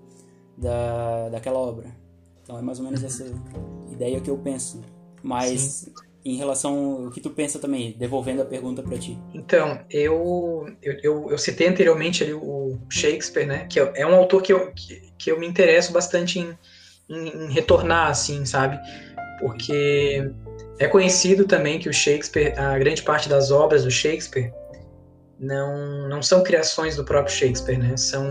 da, 0.57 1.29
daquela 1.31 1.59
obra. 1.59 1.89
Então, 2.43 2.59
é 2.59 2.63
mais 2.63 2.79
ou 2.79 2.85
menos 2.85 3.03
essa 3.03 3.25
ideia 3.91 4.21
que 4.21 4.31
eu 4.31 4.39
penso. 4.39 4.81
Mas 5.23 5.61
Sim 5.61 5.93
em 6.25 6.37
relação 6.37 7.05
ao 7.05 7.11
que 7.11 7.21
tu 7.21 7.31
pensa 7.31 7.59
também, 7.59 7.95
devolvendo 7.99 8.43
a 8.43 8.45
pergunta 8.45 8.83
para 8.83 8.99
ti. 8.99 9.19
Então, 9.33 9.81
eu, 9.89 10.67
eu, 10.83 10.93
eu, 11.03 11.31
eu, 11.31 11.39
citei 11.39 11.67
anteriormente 11.67 12.23
ali 12.23 12.35
o 12.35 12.79
Shakespeare, 12.91 13.47
né, 13.47 13.67
que 13.69 13.81
é, 13.81 13.93
é 13.97 14.07
um 14.07 14.15
autor 14.15 14.43
que 14.43 14.53
eu, 14.53 14.71
que, 14.73 15.13
que 15.17 15.33
eu 15.33 15.39
me 15.39 15.47
interesso 15.47 15.93
bastante 15.93 16.39
em, 16.39 16.57
em, 17.09 17.45
em, 17.45 17.51
retornar, 17.51 18.11
assim, 18.11 18.45
sabe? 18.45 18.79
Porque 19.41 20.31
é 20.79 20.87
conhecido 20.87 21.47
também 21.47 21.79
que 21.79 21.89
o 21.89 21.93
Shakespeare, 21.93 22.55
a 22.59 22.79
grande 22.79 23.03
parte 23.03 23.29
das 23.29 23.51
obras 23.51 23.85
do 23.85 23.91
Shakespeare, 23.91 24.53
não, 25.41 26.07
não 26.07 26.23
são 26.23 26.43
criações 26.43 26.97
do 26.97 27.05
próprio 27.05 27.35
Shakespeare, 27.35 27.79
né? 27.79 27.97
São, 27.97 28.25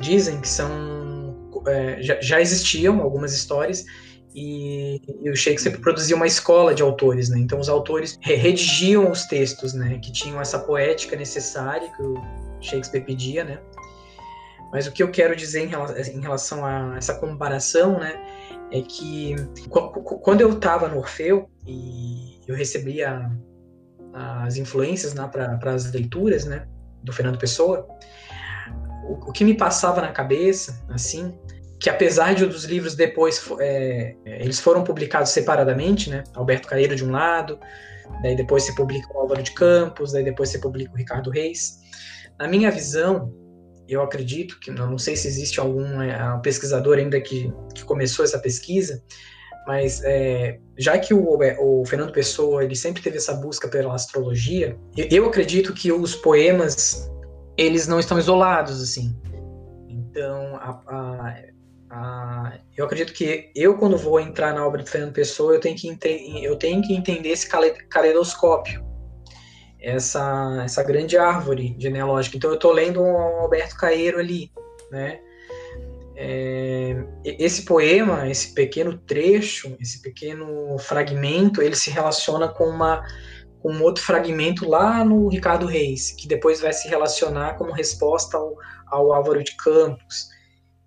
dizem 0.00 0.40
que 0.40 0.48
são, 0.48 1.36
é, 1.68 2.02
já, 2.02 2.18
já 2.20 2.40
existiam 2.40 3.00
algumas 3.02 3.34
histórias 3.34 3.84
e, 4.34 5.02
e, 5.22 5.30
o 5.30 5.36
Shakespeare 5.36 5.78
produzia 5.78 6.16
uma 6.16 6.26
escola 6.26 6.74
de 6.74 6.82
autores, 6.82 7.28
né? 7.28 7.38
Então 7.38 7.60
os 7.60 7.68
autores 7.68 8.18
redigiam 8.22 9.10
os 9.10 9.26
textos, 9.26 9.74
né? 9.74 9.98
Que 9.98 10.10
tinham 10.10 10.40
essa 10.40 10.58
poética 10.58 11.14
necessária 11.14 11.92
que 11.94 12.02
o 12.02 12.14
Shakespeare 12.60 13.04
pedia, 13.04 13.44
né? 13.44 13.60
Mas 14.72 14.86
o 14.86 14.92
que 14.92 15.02
eu 15.02 15.10
quero 15.10 15.36
dizer 15.36 15.64
em 15.64 16.20
relação 16.20 16.64
a 16.64 16.94
essa 16.96 17.14
comparação, 17.14 17.98
né? 17.98 18.18
É 18.72 18.80
que 18.80 19.34
quando 19.68 20.40
eu 20.40 20.52
estava 20.52 20.88
no 20.88 20.98
Orfeu 20.98 21.50
e 21.66 22.40
eu 22.46 22.54
recebia 22.54 23.28
as 24.12 24.56
influências 24.56 25.14
né, 25.14 25.28
para 25.28 25.72
as 25.72 25.90
leituras, 25.92 26.44
né? 26.44 26.66
Do 27.02 27.12
Fernando 27.12 27.38
Pessoa, 27.38 27.86
o, 29.04 29.30
o 29.30 29.32
que 29.32 29.44
me 29.44 29.54
passava 29.54 30.00
na 30.00 30.12
cabeça, 30.12 30.84
assim, 30.90 31.34
que 31.80 31.88
apesar 31.88 32.34
de 32.34 32.44
dos 32.44 32.64
livros 32.64 32.94
depois 32.94 33.42
é, 33.58 34.14
eles 34.24 34.60
foram 34.60 34.84
publicados 34.84 35.30
separadamente, 35.30 36.10
né? 36.10 36.24
Alberto 36.34 36.68
Caeiro 36.68 36.94
de 36.94 37.04
um 37.04 37.10
lado, 37.10 37.58
daí 38.22 38.36
depois 38.36 38.64
se 38.64 38.74
publica 38.74 39.08
o 39.14 39.18
Álvaro 39.18 39.42
de 39.42 39.52
Campos, 39.52 40.12
daí 40.12 40.22
depois 40.22 40.50
se 40.50 40.60
publica 40.60 40.92
o 40.92 40.96
Ricardo 40.96 41.30
Reis. 41.30 41.78
Na 42.38 42.46
minha 42.46 42.70
visão, 42.70 43.32
eu 43.88 44.02
acredito 44.02 44.60
que 44.60 44.70
não 44.70 44.98
sei 44.98 45.16
se 45.16 45.26
existe 45.26 45.58
algum 45.58 46.02
é, 46.02 46.40
pesquisador 46.42 46.98
ainda 46.98 47.20
que, 47.20 47.52
que 47.74 47.82
começou 47.84 48.24
essa 48.24 48.38
pesquisa, 48.38 49.02
mas 49.70 50.02
é, 50.02 50.58
já 50.76 50.98
que 50.98 51.14
o, 51.14 51.38
o, 51.60 51.84
Fernando 51.86 52.10
Pessoa 52.10 52.64
ele 52.64 52.74
sempre 52.74 53.00
teve 53.00 53.18
essa 53.18 53.34
busca 53.34 53.68
pela 53.68 53.94
astrologia, 53.94 54.76
eu 54.96 55.26
acredito 55.26 55.72
que 55.72 55.92
os 55.92 56.16
poemas 56.16 57.08
eles 57.56 57.86
não 57.86 58.00
estão 58.00 58.18
isolados 58.18 58.82
assim. 58.82 59.16
Então, 59.88 60.56
a, 60.56 60.80
a, 60.88 61.34
ah, 61.88 62.58
eu 62.76 62.84
acredito 62.84 63.12
que 63.12 63.52
eu, 63.54 63.78
quando 63.78 63.96
vou 63.96 64.18
entrar 64.18 64.52
na 64.52 64.66
obra 64.66 64.82
de 64.82 64.90
Fernando 64.90 65.12
Pessoa, 65.12 65.54
eu 65.54 65.60
tenho 65.60 65.76
que, 65.76 65.96
eu 66.42 66.56
tenho 66.56 66.82
que 66.82 66.92
entender 66.92 67.28
esse 67.28 67.48
caleidoscópio, 67.88 68.84
essa, 69.80 70.62
essa 70.64 70.82
grande 70.82 71.16
árvore 71.16 71.76
genealógica. 71.78 72.36
Então, 72.36 72.50
eu 72.50 72.54
estou 72.54 72.72
lendo 72.72 73.00
um 73.00 73.16
Alberto 73.16 73.76
Caeiro 73.76 74.18
ali, 74.18 74.50
né? 74.90 75.20
É, 76.22 77.02
esse 77.24 77.64
poema, 77.64 78.28
esse 78.28 78.52
pequeno 78.52 78.98
trecho, 78.98 79.74
esse 79.80 80.02
pequeno 80.02 80.76
fragmento, 80.78 81.62
ele 81.62 81.74
se 81.74 81.90
relaciona 81.90 82.48
com 82.48 82.64
uma 82.64 83.02
com 83.62 83.72
um 83.72 83.82
outro 83.82 84.02
fragmento 84.02 84.66
lá 84.66 85.04
no 85.04 85.28
Ricardo 85.28 85.66
Reis, 85.66 86.12
que 86.12 86.26
depois 86.26 86.62
vai 86.62 86.72
se 86.72 86.88
relacionar 86.88 87.58
como 87.58 87.72
resposta 87.72 88.38
ao, 88.38 88.54
ao 88.86 89.12
Álvaro 89.12 89.44
de 89.44 89.54
Campos 89.54 90.30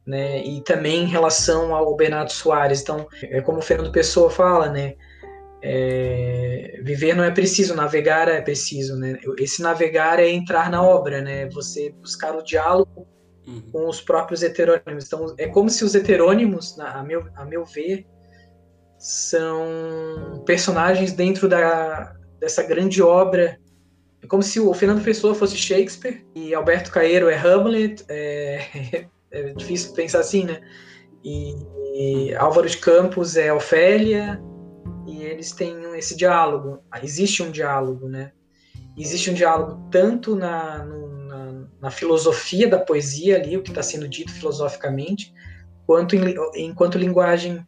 né? 0.06 0.43
E 0.43 0.62
também 0.62 1.04
em 1.04 1.08
relação 1.08 1.74
ao 1.74 1.96
Bernardo 1.96 2.32
Soares. 2.32 2.82
Então, 2.82 3.08
é 3.24 3.41
como 3.41 3.60
o 3.60 3.62
Fernando 3.62 3.91
Pessoa 3.91 4.30
fala, 4.30 4.69
né? 4.69 4.96
É, 5.62 6.82
viver 6.84 7.15
não 7.15 7.24
é 7.24 7.32
preciso, 7.32 7.74
navegar 7.74 8.28
é 8.28 8.41
preciso, 8.41 8.98
né? 8.98 9.17
Esse 9.39 9.62
navegar 9.62 10.19
é 10.19 10.30
entrar 10.30 10.69
na 10.69 10.84
obra, 10.84 11.22
né? 11.22 11.48
Você 11.50 11.91
buscar 12.02 12.36
o 12.36 12.43
diálogo 12.43 13.08
uhum. 13.47 13.62
com 13.71 13.88
os 13.88 14.01
próprios 14.01 14.43
heterônimos. 14.43 15.06
Então, 15.06 15.34
é 15.38 15.47
como 15.47 15.69
se 15.69 15.84
os 15.84 15.95
heterônimos, 15.95 16.79
a 16.79 17.03
meu, 17.03 17.27
a 17.36 17.45
meu 17.45 17.65
ver, 17.65 18.06
são 18.97 20.43
personagens 20.45 21.13
dentro 21.13 21.47
da, 21.47 22.15
dessa 22.39 22.63
grande 22.63 23.01
obra. 23.01 23.60
É 24.21 24.27
como 24.27 24.41
se 24.41 24.60
o 24.60 24.73
Fernando 24.73 25.03
Pessoa 25.03 25.36
fosse 25.36 25.58
Shakespeare 25.58 26.25
e 26.34 26.53
Alberto 26.53 26.91
Caeiro 26.91 27.29
é 27.29 27.38
Hamlet, 27.38 28.03
é, 28.08 29.08
é 29.32 29.53
difícil 29.53 29.93
pensar 29.93 30.19
assim, 30.19 30.45
né? 30.45 30.62
E, 31.23 31.53
e 31.95 32.36
Álvaro 32.36 32.67
de 32.67 32.77
Campos 32.77 33.36
é 33.36 33.53
Ofélia, 33.53 34.41
e 35.06 35.23
eles 35.23 35.51
têm 35.51 35.75
esse 35.97 36.15
diálogo. 36.15 36.84
Existe 37.01 37.43
um 37.43 37.51
diálogo, 37.51 38.08
né? 38.08 38.32
Existe 38.97 39.29
um 39.29 39.34
diálogo 39.34 39.88
tanto 39.89 40.36
na, 40.36 40.84
no, 40.86 41.08
na, 41.84 41.91
filosofia 41.91 42.67
da 42.67 42.80
poesia 42.80 43.36
ali, 43.36 43.58
o 43.58 43.62
que 43.62 43.69
está 43.69 43.84
sendo 43.84 44.08
dito 44.08 44.32
filosoficamente, 44.32 45.34
quanto 45.86 46.15
em, 46.15 46.36
enquanto 46.56 46.98
linguagem 46.98 47.65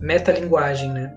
metalinguagem, 0.00 0.92
né? 0.92 1.16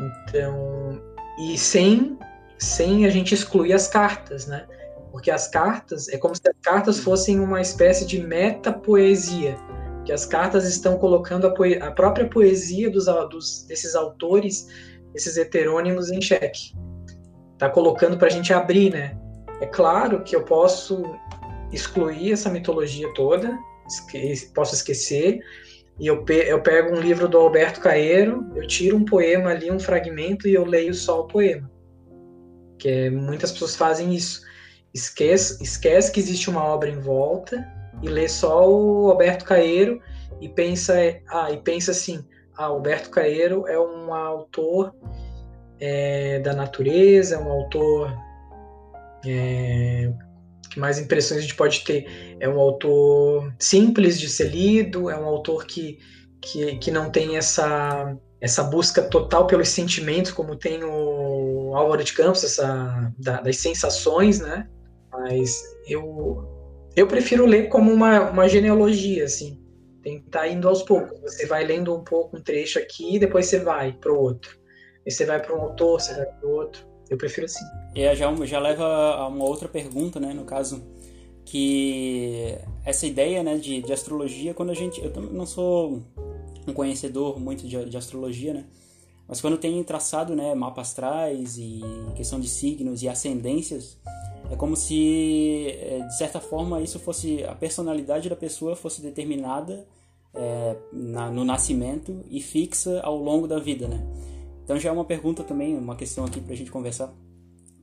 Então, 0.00 1.00
e 1.38 1.58
sem, 1.58 2.18
sem 2.58 3.06
a 3.06 3.10
gente 3.10 3.34
excluir 3.34 3.72
as 3.72 3.88
cartas, 3.88 4.46
né? 4.46 4.66
Porque 5.10 5.30
as 5.30 5.48
cartas, 5.48 6.08
é 6.08 6.18
como 6.18 6.34
se 6.34 6.42
as 6.46 6.56
cartas 6.62 7.00
fossem 7.00 7.40
uma 7.40 7.60
espécie 7.60 8.06
de 8.06 8.20
metapoesia, 8.20 9.56
que 10.04 10.12
as 10.12 10.24
cartas 10.24 10.66
estão 10.66 10.98
colocando 10.98 11.46
a, 11.46 11.50
poe 11.50 11.80
a 11.80 11.90
própria 11.90 12.28
poesia 12.28 12.90
dos, 12.90 13.06
dos, 13.30 13.64
desses 13.64 13.94
autores, 13.94 14.68
esses 15.14 15.36
heterônimos 15.36 16.10
em 16.10 16.20
xeque. 16.20 16.74
Tá 17.58 17.68
colocando 17.68 18.16
para 18.16 18.28
a 18.28 18.30
gente 18.30 18.52
abrir, 18.52 18.90
né? 18.90 19.18
É 19.60 19.66
claro 19.66 20.22
que 20.22 20.36
eu 20.36 20.44
posso 20.44 21.02
excluir 21.72 22.32
essa 22.32 22.50
mitologia 22.50 23.12
toda, 23.14 23.58
esque 23.86 24.50
posso 24.54 24.74
esquecer, 24.74 25.40
e 25.98 26.06
eu, 26.06 26.22
pe 26.24 26.34
eu 26.46 26.62
pego 26.62 26.96
um 26.96 27.00
livro 27.00 27.28
do 27.28 27.38
Alberto 27.38 27.80
Caeiro, 27.80 28.46
eu 28.54 28.66
tiro 28.66 28.96
um 28.96 29.04
poema 29.04 29.50
ali, 29.50 29.70
um 29.70 29.80
fragmento, 29.80 30.46
e 30.46 30.54
eu 30.54 30.64
leio 30.64 30.94
só 30.94 31.20
o 31.20 31.26
poema. 31.26 31.68
Que 32.78 32.88
é, 32.88 33.10
muitas 33.10 33.50
pessoas 33.50 33.74
fazem 33.74 34.14
isso. 34.14 34.42
Esquece, 34.94 35.62
esquece 35.62 36.12
que 36.12 36.20
existe 36.20 36.48
uma 36.48 36.64
obra 36.64 36.88
em 36.88 37.00
volta 37.00 37.66
e 38.00 38.08
lê 38.08 38.28
só 38.28 38.70
o 38.70 39.10
Alberto 39.10 39.44
Caeiro 39.44 40.00
e 40.40 40.48
pensa, 40.48 40.94
ah, 41.28 41.50
e 41.50 41.56
pensa 41.58 41.90
assim, 41.90 42.24
ah, 42.56 42.66
Alberto 42.66 43.10
Caeiro 43.10 43.66
é 43.66 43.78
um 43.78 44.14
autor 44.14 44.94
é, 45.80 46.38
da 46.38 46.54
natureza, 46.54 47.34
é 47.34 47.38
um 47.38 47.50
autor 47.50 48.16
é, 49.26 50.12
mais 50.78 50.98
impressões 50.98 51.38
a 51.38 51.42
gente 51.42 51.54
pode 51.54 51.84
ter? 51.84 52.06
É 52.40 52.48
um 52.48 52.58
autor 52.58 53.52
simples 53.58 54.18
de 54.18 54.28
ser 54.28 54.50
lido, 54.50 55.10
é 55.10 55.18
um 55.18 55.24
autor 55.24 55.66
que, 55.66 55.98
que, 56.40 56.76
que 56.78 56.90
não 56.90 57.10
tem 57.10 57.36
essa, 57.36 58.16
essa 58.40 58.62
busca 58.62 59.02
total 59.02 59.46
pelos 59.46 59.68
sentimentos, 59.68 60.30
como 60.30 60.56
tem 60.56 60.82
o 60.84 61.72
Álvaro 61.74 62.02
de 62.04 62.12
Campos, 62.12 62.44
essa, 62.44 63.12
da, 63.18 63.40
das 63.40 63.56
sensações, 63.58 64.40
né? 64.40 64.68
Mas 65.10 65.60
eu, 65.86 66.44
eu 66.94 67.06
prefiro 67.06 67.44
ler 67.46 67.68
como 67.68 67.92
uma, 67.92 68.30
uma 68.30 68.48
genealogia, 68.48 69.24
assim. 69.24 69.60
Tentar 70.02 70.48
indo 70.48 70.68
aos 70.68 70.82
poucos. 70.82 71.20
Você 71.20 71.46
vai 71.46 71.64
lendo 71.64 71.94
um 71.94 72.04
pouco 72.04 72.36
um 72.36 72.40
trecho 72.40 72.78
aqui 72.78 73.18
depois 73.18 73.46
você 73.46 73.58
vai 73.58 73.92
para 73.92 74.12
o 74.12 74.18
outro. 74.18 74.58
E 75.04 75.10
você 75.10 75.24
vai 75.24 75.40
para 75.40 75.56
um 75.56 75.60
autor, 75.60 76.00
você 76.00 76.14
vai 76.14 76.26
para 76.26 76.48
o 76.48 76.52
outro. 76.52 76.87
Eu 77.10 77.16
prefiro 77.16 77.46
assim. 77.46 77.64
E 77.94 78.14
já, 78.14 78.34
já 78.44 78.58
leva 78.58 78.84
a 78.84 79.28
uma 79.28 79.44
outra 79.44 79.68
pergunta, 79.68 80.20
né? 80.20 80.32
No 80.32 80.44
caso, 80.44 80.82
que 81.44 82.54
essa 82.84 83.06
ideia 83.06 83.42
né, 83.42 83.56
de, 83.56 83.80
de 83.82 83.92
astrologia, 83.92 84.54
quando 84.54 84.70
a 84.70 84.74
gente. 84.74 85.02
Eu 85.02 85.10
não 85.22 85.46
sou 85.46 86.02
um 86.66 86.72
conhecedor 86.72 87.40
muito 87.40 87.66
de, 87.66 87.84
de 87.86 87.96
astrologia, 87.96 88.52
né? 88.52 88.64
Mas 89.26 89.40
quando 89.40 89.58
tem 89.58 89.82
traçado 89.84 90.34
né, 90.34 90.54
mapas 90.54 90.88
astrais 90.88 91.58
e 91.58 91.82
questão 92.16 92.40
de 92.40 92.48
signos 92.48 93.02
e 93.02 93.08
ascendências, 93.08 93.98
é 94.50 94.56
como 94.56 94.74
se, 94.74 95.66
é, 95.68 96.00
de 96.00 96.16
certa 96.16 96.40
forma, 96.40 96.80
isso 96.80 96.98
fosse 96.98 97.44
a 97.44 97.54
personalidade 97.54 98.28
da 98.30 98.36
pessoa 98.36 98.74
fosse 98.74 99.02
determinada 99.02 99.86
é, 100.34 100.76
na, 100.90 101.30
no 101.30 101.44
nascimento 101.44 102.24
e 102.30 102.40
fixa 102.40 103.00
ao 103.02 103.18
longo 103.18 103.46
da 103.46 103.58
vida, 103.58 103.86
né? 103.86 104.02
Então 104.68 104.78
já 104.78 104.90
é 104.90 104.92
uma 104.92 105.06
pergunta 105.06 105.42
também, 105.42 105.78
uma 105.78 105.96
questão 105.96 106.26
aqui 106.26 106.42
para 106.42 106.52
a 106.52 106.54
gente 106.54 106.70
conversar, 106.70 107.10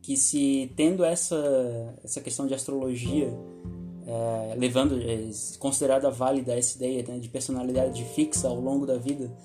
que 0.03 0.15
se 0.15 0.71
tendo 0.75 1.03
essa 1.03 1.95
essa 2.03 2.21
questão 2.21 2.45
de 2.45 2.53
astrologia 2.53 3.27
é, 4.05 4.53
levando 4.55 5.01
é, 5.01 5.31
considerada 5.57 6.11
válida 6.11 6.53
essa 6.53 6.77
ideia 6.77 7.03
né, 7.07 7.17
de 7.17 7.27
personalidade 7.27 8.03
fixa 8.13 8.47
ao 8.47 8.59
longo 8.59 8.85
da 8.85 8.99
vida, 8.99 9.35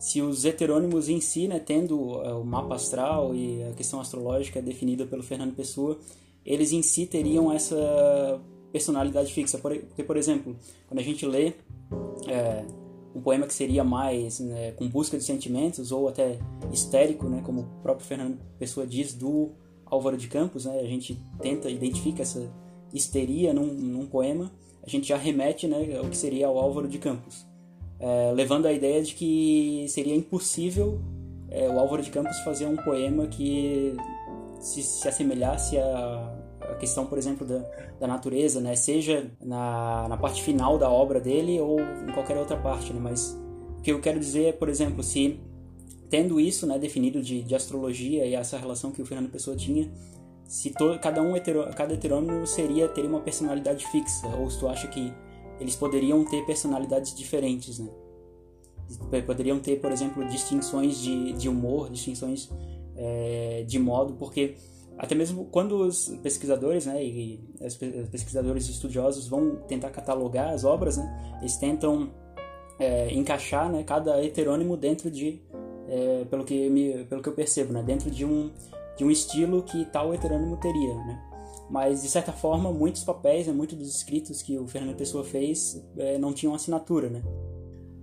se 0.00 0.20
os 0.20 0.44
heterônimos 0.44 1.08
em 1.08 1.20
si, 1.20 1.46
né, 1.46 1.60
tendo 1.60 2.20
é, 2.24 2.34
o 2.34 2.42
mapa 2.42 2.74
astral 2.74 3.36
e 3.36 3.62
a 3.62 3.72
questão 3.74 4.00
astrológica 4.00 4.60
definida 4.60 5.06
pelo 5.06 5.22
Fernando 5.22 5.54
Pessoa, 5.54 5.96
eles 6.44 6.72
em 6.72 6.82
si 6.82 7.06
teriam 7.06 7.52
essa 7.52 8.40
personalidade 8.72 9.32
fixa. 9.32 9.58
Porque, 9.58 10.02
por 10.02 10.16
exemplo, 10.16 10.56
quando 10.88 10.98
a 10.98 11.04
gente 11.04 11.24
lê 11.24 11.52
um 13.14 13.20
poema 13.20 13.46
que 13.46 13.54
seria 13.54 13.82
mais 13.82 14.40
né, 14.40 14.72
com 14.72 14.88
busca 14.88 15.18
de 15.18 15.24
sentimentos 15.24 15.90
ou 15.90 16.08
até 16.08 16.38
histérico, 16.72 17.28
né, 17.28 17.42
como 17.44 17.62
o 17.62 17.66
próprio 17.82 18.06
Fernando 18.06 18.38
Pessoa 18.58 18.86
diz 18.86 19.14
do 19.14 19.50
Álvaro 19.84 20.16
de 20.16 20.28
Campos, 20.28 20.64
né, 20.64 20.78
a 20.78 20.86
gente 20.86 21.20
tenta 21.40 21.68
identificar 21.68 22.22
essa 22.22 22.50
histeria 22.92 23.52
num, 23.52 23.66
num, 23.66 24.06
poema, 24.06 24.50
a 24.84 24.88
gente 24.88 25.08
já 25.08 25.16
remete 25.16 25.66
né, 25.66 25.96
ao 25.96 26.04
que 26.04 26.16
seria 26.16 26.48
o 26.48 26.58
Álvaro 26.58 26.88
de 26.88 26.98
Campos, 26.98 27.46
é, 27.98 28.32
levando 28.32 28.66
a 28.66 28.72
ideia 28.72 29.02
de 29.02 29.14
que 29.14 29.86
seria 29.88 30.14
impossível 30.14 31.00
é, 31.50 31.68
o 31.68 31.78
Álvaro 31.78 32.02
de 32.02 32.10
Campos 32.10 32.38
fazer 32.40 32.66
um 32.66 32.76
poema 32.76 33.26
que 33.26 33.96
se, 34.60 34.82
se 34.82 35.08
assemelhasse 35.08 35.76
a 35.76 36.39
questão, 36.80 37.06
por 37.06 37.18
exemplo, 37.18 37.46
da, 37.46 37.58
da 38.00 38.06
natureza, 38.06 38.60
né? 38.60 38.74
Seja 38.74 39.30
na, 39.40 40.08
na 40.08 40.16
parte 40.16 40.42
final 40.42 40.78
da 40.78 40.90
obra 40.90 41.20
dele 41.20 41.60
ou 41.60 41.78
em 41.78 42.12
qualquer 42.12 42.36
outra 42.36 42.56
parte, 42.56 42.92
né? 42.92 42.98
Mas 43.00 43.38
o 43.78 43.82
que 43.82 43.92
eu 43.92 44.00
quero 44.00 44.18
dizer 44.18 44.46
é, 44.46 44.52
por 44.52 44.68
exemplo, 44.68 45.02
se 45.02 45.38
tendo 46.08 46.40
isso, 46.40 46.66
né, 46.66 46.76
definido 46.76 47.22
de, 47.22 47.42
de 47.42 47.54
astrologia 47.54 48.26
e 48.26 48.34
essa 48.34 48.58
relação 48.58 48.90
que 48.90 49.00
o 49.00 49.06
Fernando 49.06 49.30
Pessoa 49.30 49.56
tinha, 49.56 49.88
se 50.44 50.70
to, 50.70 50.98
cada 51.00 51.22
um 51.22 51.36
hetero, 51.36 51.64
cada 51.76 51.94
heterônimo 51.94 52.44
seria 52.46 52.88
ter 52.88 53.04
uma 53.04 53.20
personalidade 53.20 53.86
fixa, 53.86 54.26
ou 54.26 54.50
se 54.50 54.58
tu 54.58 54.66
acha 54.66 54.88
que 54.88 55.12
eles 55.60 55.76
poderiam 55.76 56.24
ter 56.24 56.44
personalidades 56.44 57.14
diferentes, 57.14 57.78
né? 57.78 57.88
Poderiam 59.24 59.60
ter, 59.60 59.80
por 59.80 59.92
exemplo, 59.92 60.26
distinções 60.28 60.98
de, 60.98 61.32
de 61.34 61.48
humor, 61.48 61.88
distinções 61.88 62.50
é, 62.96 63.64
de 63.64 63.78
modo, 63.78 64.14
porque 64.14 64.56
até 65.00 65.14
mesmo 65.14 65.46
quando 65.46 65.80
os 65.80 66.08
pesquisadores, 66.22 66.84
né, 66.84 67.02
e 67.02 67.40
os 67.58 67.74
pesquisadores 68.10 68.68
estudiosos 68.68 69.26
vão 69.26 69.56
tentar 69.66 69.88
catalogar 69.88 70.52
as 70.52 70.62
obras, 70.62 70.98
né, 70.98 71.38
eles 71.40 71.56
tentam 71.56 72.10
é, 72.78 73.10
encaixar, 73.14 73.72
né, 73.72 73.82
cada 73.82 74.22
heterônimo 74.22 74.76
dentro 74.76 75.10
de, 75.10 75.40
é, 75.88 76.26
pelo 76.26 76.44
que 76.44 76.68
me, 76.68 77.04
pelo 77.06 77.22
que 77.22 77.30
eu 77.30 77.32
percebo, 77.32 77.72
né, 77.72 77.82
dentro 77.82 78.10
de 78.10 78.26
um 78.26 78.50
de 78.98 79.04
um 79.04 79.10
estilo 79.10 79.62
que 79.62 79.86
tal 79.86 80.12
heterônimo 80.12 80.58
teria, 80.58 80.94
né. 80.94 81.18
Mas 81.70 82.02
de 82.02 82.08
certa 82.10 82.32
forma, 82.32 82.70
muitos 82.70 83.02
papéis, 83.02 83.46
né, 83.46 83.54
muitos 83.54 83.78
dos 83.78 83.96
escritos 83.96 84.42
que 84.42 84.58
o 84.58 84.66
Fernando 84.66 84.96
Pessoa 84.96 85.24
fez 85.24 85.82
é, 85.96 86.18
não 86.18 86.34
tinham 86.34 86.54
assinatura, 86.54 87.08
né. 87.08 87.22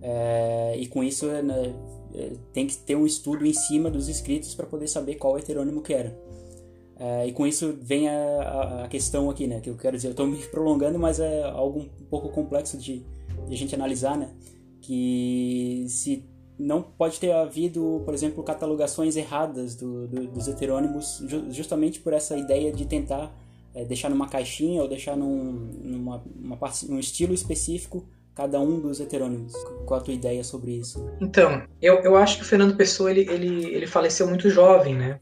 É, 0.02 0.76
e 0.76 0.88
com 0.88 1.04
isso, 1.04 1.28
né, 1.28 1.76
é, 2.16 2.32
tem 2.54 2.66
que 2.66 2.76
ter 2.76 2.96
um 2.96 3.06
estudo 3.06 3.46
em 3.46 3.54
cima 3.54 3.92
dos 3.92 4.10
escritos 4.10 4.56
para 4.56 4.66
poder 4.66 4.88
saber 4.88 5.16
qual 5.16 5.38
heterônimo 5.38 5.84
que 5.84 5.94
era. 5.94 6.18
É, 7.00 7.28
e 7.28 7.32
com 7.32 7.46
isso 7.46 7.78
vem 7.82 8.10
a, 8.10 8.84
a, 8.84 8.88
questão 8.88 9.30
aqui, 9.30 9.46
né? 9.46 9.60
Que 9.60 9.70
eu 9.70 9.76
quero 9.76 9.96
dizer, 9.96 10.08
eu 10.08 10.12
estou 10.12 10.26
me 10.26 10.38
prolongando, 10.38 10.98
mas 10.98 11.20
é 11.20 11.44
algo 11.44 11.82
um 11.82 12.06
pouco 12.10 12.30
complexo 12.30 12.78
de, 12.78 13.06
de, 13.48 13.54
a 13.54 13.58
gente 13.58 13.76
analisar, 13.76 14.18
né? 14.18 14.30
Que 14.82 15.86
se 15.90 16.26
não 16.58 16.82
pode 16.82 17.20
ter 17.20 17.32
havido, 17.32 18.02
por 18.04 18.14
exemplo, 18.14 18.44
catalogações 18.44 19.16
erradas 19.16 19.76
do, 19.76 20.08
do, 20.08 20.28
dos 20.28 20.48
heterônimos, 20.48 21.24
justamente 21.52 22.00
por 22.00 22.14
essa 22.14 22.36
ideia 22.36 22.72
de 22.72 22.86
tentar 22.86 23.32
é, 23.76 23.86
deixar 23.86 24.10
numa 24.10 24.28
caixinha 24.28 24.82
ou 24.82 24.88
deixar 24.88 25.16
num, 25.16 25.52
numa, 25.84 26.24
uma 26.36 26.58
num 26.90 27.00
estilo 27.00 27.34
específico 27.34 28.08
cada 28.34 28.60
um 28.60 28.80
dos 28.80 29.00
heterônimos. 29.00 29.54
Qual 29.86 30.00
a 30.00 30.04
tua 30.04 30.14
ideia 30.14 30.44
sobre 30.44 30.72
isso? 30.72 31.08
Então, 31.22 31.64
eu, 31.82 31.96
eu 32.02 32.16
acho 32.16 32.38
que 32.38 32.44
o 32.44 32.46
Fernando 32.46 32.76
Pessoa 32.76 33.12
ele, 33.12 33.22
ele, 33.22 33.66
ele 33.66 33.88
faleceu 33.88 34.28
muito 34.28 34.50
jovem, 34.50 34.96
né? 34.96 35.20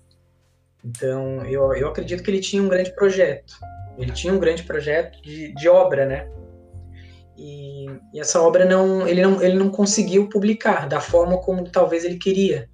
Então, 0.86 1.44
eu, 1.46 1.74
eu 1.74 1.88
acredito 1.88 2.22
que 2.22 2.30
ele 2.30 2.40
tinha 2.40 2.62
um 2.62 2.70
grande 2.70 2.94
projeto. 2.96 3.56
Ele 3.98 4.12
tinha 4.12 4.34
um 4.34 4.40
grande 4.40 4.64
projeto 4.64 5.22
de, 5.22 5.54
de 5.54 5.68
obra, 5.68 6.06
né? 6.06 6.30
E, 7.38 7.86
e, 8.14 8.20
essa 8.20 8.42
obra 8.42 8.64
não 8.66 9.08
ele, 9.08 9.22
não 9.22 9.42
ele 9.42 9.58
não 9.58 9.70
conseguiu 9.70 10.30
publicar 10.30 10.88
da 10.88 11.02
forma 11.02 11.38
como 11.42 11.70
talvez 11.70 12.06
ele 12.06 12.18
queria, 12.18 12.70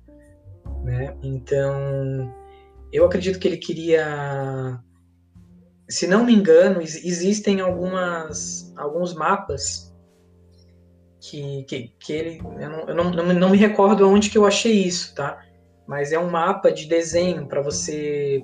né? 0.84 1.16
Então, 1.24 2.32
eu 2.92 3.06
acredito 3.06 3.40
que 3.40 3.48
ele 3.48 3.58
queria 3.58 4.80
se 5.92 6.08
não 6.08 6.24
me 6.24 6.34
engano, 6.34 6.82
existem 6.82 7.60
algumas, 7.60 8.74
alguns 8.78 9.14
mapas 9.14 9.94
que, 11.20 11.64
que, 11.64 11.94
que 12.00 12.14
ele. 12.14 12.42
Eu, 12.60 12.70
não, 12.70 12.80
eu 12.88 12.96
não, 12.96 13.34
não, 13.34 13.50
me 13.50 13.58
recordo 13.58 14.08
onde 14.08 14.30
que 14.30 14.38
eu 14.38 14.46
achei 14.46 14.72
isso, 14.72 15.14
tá? 15.14 15.44
Mas 15.88 16.12
é 16.12 16.20
um 16.20 16.30
mapa 16.30 16.72
de 16.72 16.88
desenho 16.88 17.48
para 17.48 17.62
você 17.62 18.44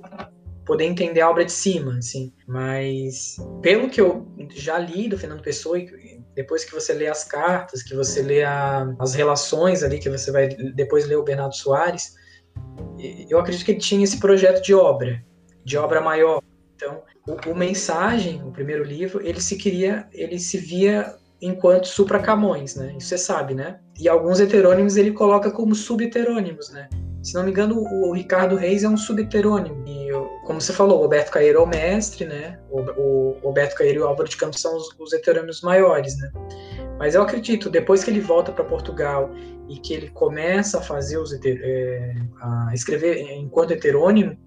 poder 0.66 0.84
entender 0.84 1.22
a 1.22 1.30
obra 1.30 1.46
de 1.46 1.52
cima, 1.52 1.98
assim. 1.98 2.34
Mas 2.48 3.38
pelo 3.62 3.90
que 3.90 4.02
eu 4.02 4.28
já 4.50 4.78
li 4.78 5.08
do 5.08 5.18
Fernando 5.18 5.42
Pessoa, 5.42 5.78
depois 6.36 6.66
que 6.66 6.74
você 6.74 6.94
lê 6.94 7.08
as 7.08 7.24
cartas, 7.24 7.84
que 7.84 7.96
você 7.96 8.22
lê 8.22 8.44
a, 8.44 8.94
as 9.00 9.14
relações 9.14 9.84
ali, 9.84 10.00
que 10.00 10.10
você 10.10 10.32
vai 10.32 10.50
depois 10.76 11.08
ler 11.08 11.16
o 11.16 11.24
Bernardo 11.24 11.56
Soares, 11.56 12.16
eu 13.30 13.40
acredito 13.40 13.66
que 13.66 13.72
ele 13.72 13.80
tinha 13.80 14.04
esse 14.04 14.20
projeto 14.20 14.62
de 14.62 14.74
obra, 14.74 15.24
de 15.64 15.78
obra 15.78 16.02
maior. 16.02 16.42
Então, 16.76 17.02
o, 17.28 17.52
o 17.52 17.56
Mensagem, 17.56 18.44
o 18.44 18.52
primeiro 18.52 18.84
livro, 18.84 19.26
ele 19.26 19.40
se 19.42 19.56
queria, 19.56 20.08
ele 20.12 20.38
se 20.38 20.58
via 20.58 21.16
enquanto 21.42 21.88
Supra 21.88 22.20
Camões, 22.20 22.76
né? 22.76 22.96
Isso 22.98 23.10
você 23.10 23.18
sabe, 23.18 23.54
né? 23.54 23.80
e 24.00 24.08
alguns 24.08 24.40
heterônimos 24.40 24.96
ele 24.96 25.12
coloca 25.12 25.52
como 25.52 25.74
subheterônimos, 25.74 26.70
né? 26.70 26.88
Se 27.28 27.34
não 27.34 27.44
me 27.44 27.52
engano, 27.52 27.84
o 27.84 28.14
Ricardo 28.14 28.56
Reis 28.56 28.86
é 28.86 28.88
um 28.88 28.96
subheterônimo. 28.96 29.86
E, 29.86 30.08
como 30.46 30.62
você 30.62 30.72
falou, 30.72 31.00
o 31.00 31.02
Roberto 31.02 31.30
Caeiro 31.30 31.60
é 31.60 31.62
o 31.62 31.68
mestre, 31.68 32.26
né? 32.26 32.58
O, 32.72 32.80
o 32.80 33.40
Roberto 33.44 33.76
Caeiro 33.76 34.00
e 34.00 34.02
o 34.02 34.08
Álvaro 34.08 34.30
de 34.30 34.38
Campos 34.38 34.62
são 34.62 34.74
os, 34.78 34.96
os 34.98 35.12
heterônimos 35.12 35.60
maiores, 35.60 36.18
né? 36.18 36.32
Mas 36.98 37.16
eu 37.16 37.22
acredito, 37.22 37.70
depois 37.70 38.02
que 38.02 38.12
ele 38.12 38.22
volta 38.22 38.54
para 38.54 38.64
Portugal 38.64 39.30
e 39.68 39.78
que 39.78 39.94
ele 39.94 40.10
começa 40.12 40.78
a 40.78 40.82
fazer 40.82 41.18
os 41.18 41.34
é, 41.34 42.16
a 42.40 42.72
escrever 42.74 43.20
enquanto 43.34 43.72
heterônimo, 43.72 44.38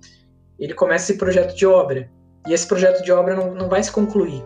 ele 0.58 0.72
começa 0.72 1.12
esse 1.12 1.18
projeto 1.18 1.54
de 1.54 1.66
obra. 1.66 2.10
E 2.48 2.54
esse 2.54 2.66
projeto 2.66 3.04
de 3.04 3.12
obra 3.12 3.36
não, 3.36 3.54
não 3.54 3.68
vai 3.68 3.82
se 3.82 3.92
concluir. 3.92 4.42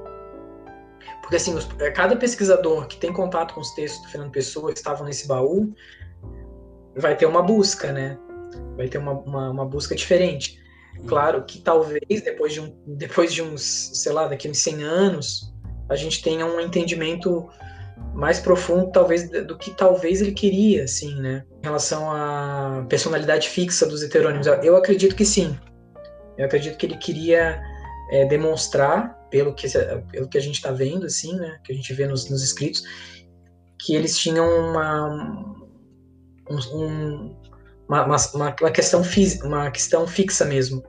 Porque 1.23 1.37
assim, 1.37 1.55
os, 1.55 1.69
é, 1.79 1.89
cada 1.93 2.17
pesquisador 2.17 2.89
que 2.89 2.97
tem 2.97 3.13
contato 3.13 3.55
com 3.55 3.61
os 3.61 3.71
textos 3.75 4.03
do 4.03 4.09
Fernando 4.09 4.33
Pessoa 4.33 4.73
que 4.73 4.79
estavam 4.79 5.07
nesse 5.07 5.29
baú 5.29 5.73
vai 6.97 7.17
ter 7.17 7.27
uma 7.27 7.41
busca, 7.43 7.93
né? 7.93 8.19
Vai 8.77 8.89
ter 8.89 8.99
uma, 8.99 9.13
uma, 9.13 9.51
uma 9.51 9.65
busca 9.65 9.95
diferente. 9.95 10.61
Uhum. 10.99 11.07
Claro 11.07 11.45
que 11.45 11.59
talvez 11.59 12.23
depois 12.23 12.53
de, 12.53 12.61
um, 12.61 12.75
depois 12.87 13.33
de 13.33 13.43
uns, 13.43 13.91
sei 13.95 14.13
lá, 14.13 14.27
daqui 14.27 14.49
uns 14.49 14.59
100 14.59 14.83
anos, 14.83 15.55
a 15.89 15.97
gente 15.97 16.23
tenha 16.23 16.47
um 16.47 16.61
entendimento 16.61 17.49
mais 18.15 18.39
profundo, 18.39 18.91
talvez, 18.93 19.29
do 19.29 19.59
que 19.59 19.73
talvez 19.73 20.21
ele 20.21 20.33
queria, 20.33 20.85
assim, 20.85 21.15
né? 21.21 21.45
Em 21.61 21.65
relação 21.67 22.11
à 22.11 22.87
personalidade 22.89 23.49
fixa 23.49 23.87
dos 23.87 24.03
heterônimos. 24.03 24.47
Eu 24.47 24.77
acredito 24.77 25.17
que 25.17 25.25
sim. 25.25 25.59
Eu 26.39 26.47
acredito 26.47 26.77
que 26.77 26.87
ele 26.87 26.97
queria 26.97 27.61
é, 28.11 28.25
demonstrar, 28.27 29.19
pelo 29.31 29.53
que, 29.53 29.67
pelo 30.13 30.29
que 30.29 30.39
a 30.39 30.41
gente 30.41 30.55
está 30.55 30.71
vendo, 30.71 31.07
assim, 31.07 31.35
né? 31.37 31.59
Que 31.65 31.73
a 31.73 31.75
gente 31.75 31.93
vê 31.93 32.07
nos, 32.07 32.31
nos 32.31 32.43
escritos, 32.43 32.83
que 33.81 33.95
eles 33.95 34.17
tinham 34.17 34.47
uma, 34.47 35.09
um, 36.49 37.37
uma, 38.03 38.17
uma, 38.35 38.55
uma, 38.61 38.71
questão 38.71 39.03
uma 39.45 39.71
questão 39.71 40.07
fixa 40.07 40.45
mesmo. 40.45 40.83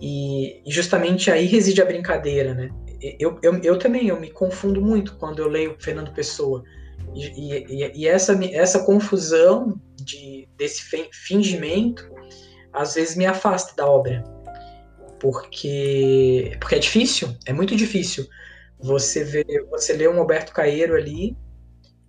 E, 0.00 0.62
e, 0.64 0.70
justamente 0.70 1.30
aí 1.30 1.46
reside 1.46 1.82
a 1.82 1.84
brincadeira, 1.84 2.54
né? 2.54 2.70
Eu, 3.18 3.38
eu, 3.42 3.60
eu 3.62 3.78
também 3.78 4.08
eu 4.08 4.20
me 4.20 4.30
confundo 4.30 4.80
muito 4.80 5.16
quando 5.16 5.40
eu 5.40 5.48
leio 5.48 5.76
Fernando 5.78 6.12
Pessoa. 6.12 6.62
E, 7.14 7.52
e, 7.52 7.92
e 7.94 8.08
essa, 8.08 8.38
essa 8.52 8.84
confusão 8.84 9.80
de, 9.96 10.48
desse 10.56 10.82
fingimento 11.12 12.08
às 12.72 12.94
vezes 12.94 13.16
me 13.16 13.26
afasta 13.26 13.74
da 13.74 13.86
obra. 13.86 14.22
Porque, 15.20 16.56
porque 16.60 16.76
é 16.76 16.78
difícil, 16.78 17.34
é 17.44 17.52
muito 17.52 17.74
difícil. 17.74 18.26
Você 18.80 19.24
vê, 19.24 19.44
você 19.70 19.92
lê 19.94 20.06
um 20.06 20.20
Alberto 20.20 20.52
Caeiro 20.52 20.94
ali 20.94 21.36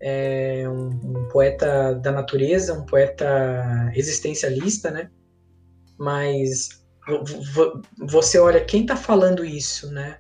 é 0.01 0.63
um, 0.67 0.87
um, 0.87 1.27
poeta 1.29 1.93
da 1.95 2.11
natureza, 2.11 2.73
um 2.73 2.85
poeta 2.85 3.91
existencialista, 3.93 4.89
né? 4.89 5.09
Mas 5.97 6.69
você 7.97 8.39
olha 8.39 8.63
quem 8.63 8.81
está 8.81 8.95
falando 8.95 9.43
isso, 9.43 9.91
né? 9.91 10.17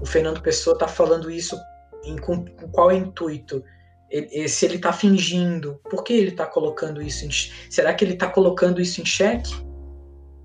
O 0.00 0.06
Fernando 0.06 0.40
Pessoa 0.40 0.74
está 0.74 0.86
falando 0.86 1.30
isso 1.30 1.58
em, 2.04 2.16
com, 2.16 2.44
com, 2.44 2.68
qual 2.68 2.92
intuito? 2.92 3.64
Ele, 4.10 4.48
se 4.48 4.64
ele 4.64 4.76
está 4.76 4.92
fingindo, 4.92 5.80
por 5.88 6.02
que 6.02 6.12
ele 6.12 6.30
está 6.30 6.46
colocando 6.46 7.00
isso 7.00 7.24
em 7.24 7.30
Será 7.70 7.94
que 7.94 8.04
ele 8.04 8.14
está 8.14 8.28
colocando 8.28 8.80
isso 8.80 9.00
em 9.00 9.04
xeque? 9.04 9.54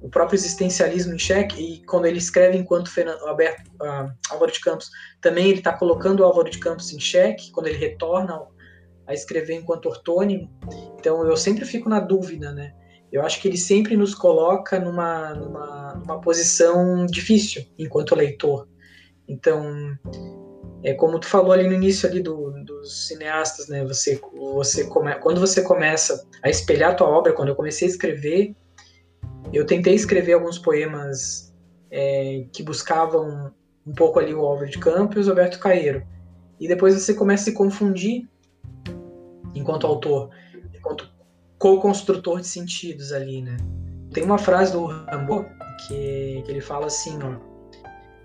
O 0.02 0.10
próprio 0.10 0.38
existencialismo 0.38 1.16
em 1.16 1.20
xeque? 1.20 1.62
E 1.62 1.86
quando 1.86 2.06
ele 2.06 2.20
escreve 2.20 2.58
enquanto 2.58 2.92
Fernando, 2.92 3.22
Alberto, 3.28 3.64
uh, 3.82 4.12
Álvaro 4.30 4.52
de 4.52 4.60
Campos, 4.60 4.90
também 5.20 5.50
ele 5.50 5.60
está 5.60 5.74
colocando 5.74 6.20
o 6.20 6.24
Álvaro 6.24 6.50
de 6.50 6.60
Campos 6.60 6.94
em 6.94 7.00
xeque, 7.00 7.52
quando 7.52 7.68
ele 7.68 7.78
retorna 7.78 8.40
a 9.08 9.14
escrever 9.14 9.56
enquanto 9.56 9.88
ortônimo. 9.88 10.50
Então 11.00 11.26
eu 11.26 11.38
sempre 11.38 11.66
fico 11.66 11.90
na 11.90 12.00
dúvida, 12.00 12.52
né? 12.52 12.74
Eu 13.12 13.22
acho 13.22 13.42
que 13.42 13.48
ele 13.48 13.58
sempre 13.58 13.96
nos 13.96 14.14
coloca 14.14 14.80
numa, 14.80 15.34
numa, 15.34 15.94
numa 15.96 16.22
posição 16.22 17.06
difícil 17.06 17.66
enquanto 17.78 18.16
leitor. 18.16 18.68
Então, 19.28 19.98
é 20.84 20.94
como 20.94 21.20
tu 21.20 21.28
falou 21.28 21.52
ali 21.52 21.68
no 21.68 21.74
início 21.74 22.08
ali 22.08 22.22
do, 22.22 22.52
dos 22.64 23.08
cineastas, 23.08 23.68
né? 23.68 23.84
Você, 23.86 24.20
você 24.34 24.86
come, 24.86 25.16
quando 25.16 25.40
você 25.40 25.62
começa 25.62 26.28
a 26.44 26.50
espelhar 26.50 26.92
a 26.92 26.96
tua 26.96 27.08
obra, 27.08 27.34
quando 27.34 27.50
eu 27.50 27.56
comecei 27.56 27.88
a 27.88 27.92
escrever, 27.92 28.56
eu 29.54 29.66
tentei 29.66 29.94
escrever 29.94 30.34
alguns 30.34 30.60
poemas 30.60 31.54
é, 31.90 32.46
que 32.52 32.62
buscavam 32.64 33.54
um 33.86 33.94
pouco 33.94 34.20
ali 34.20 34.34
o 34.34 34.42
Álvaro 34.46 34.70
de 34.70 34.78
Campos 34.78 35.26
e 35.26 35.30
o 35.30 35.34
Roberto 35.34 35.60
Caeiro. 35.60 36.06
E 36.60 36.68
depois 36.68 36.94
você 36.94 37.14
começa 37.14 37.44
a 37.44 37.46
se 37.46 37.54
confundir 37.54 38.28
enquanto 39.56 39.88
autor, 39.88 40.30
enquanto 40.74 41.10
co-construtor 41.58 42.42
de 42.42 42.48
sentidos 42.48 43.12
ali, 43.12 43.42
né? 43.42 43.58
Tem 44.14 44.24
uma 44.24 44.38
frase 44.38 44.72
do 44.72 44.86
Rambo 44.86 45.46
que, 45.88 46.44
que 46.46 46.52
ele 46.52 46.62
fala 46.62 46.88
assim, 46.88 47.18
ó, 47.24 47.38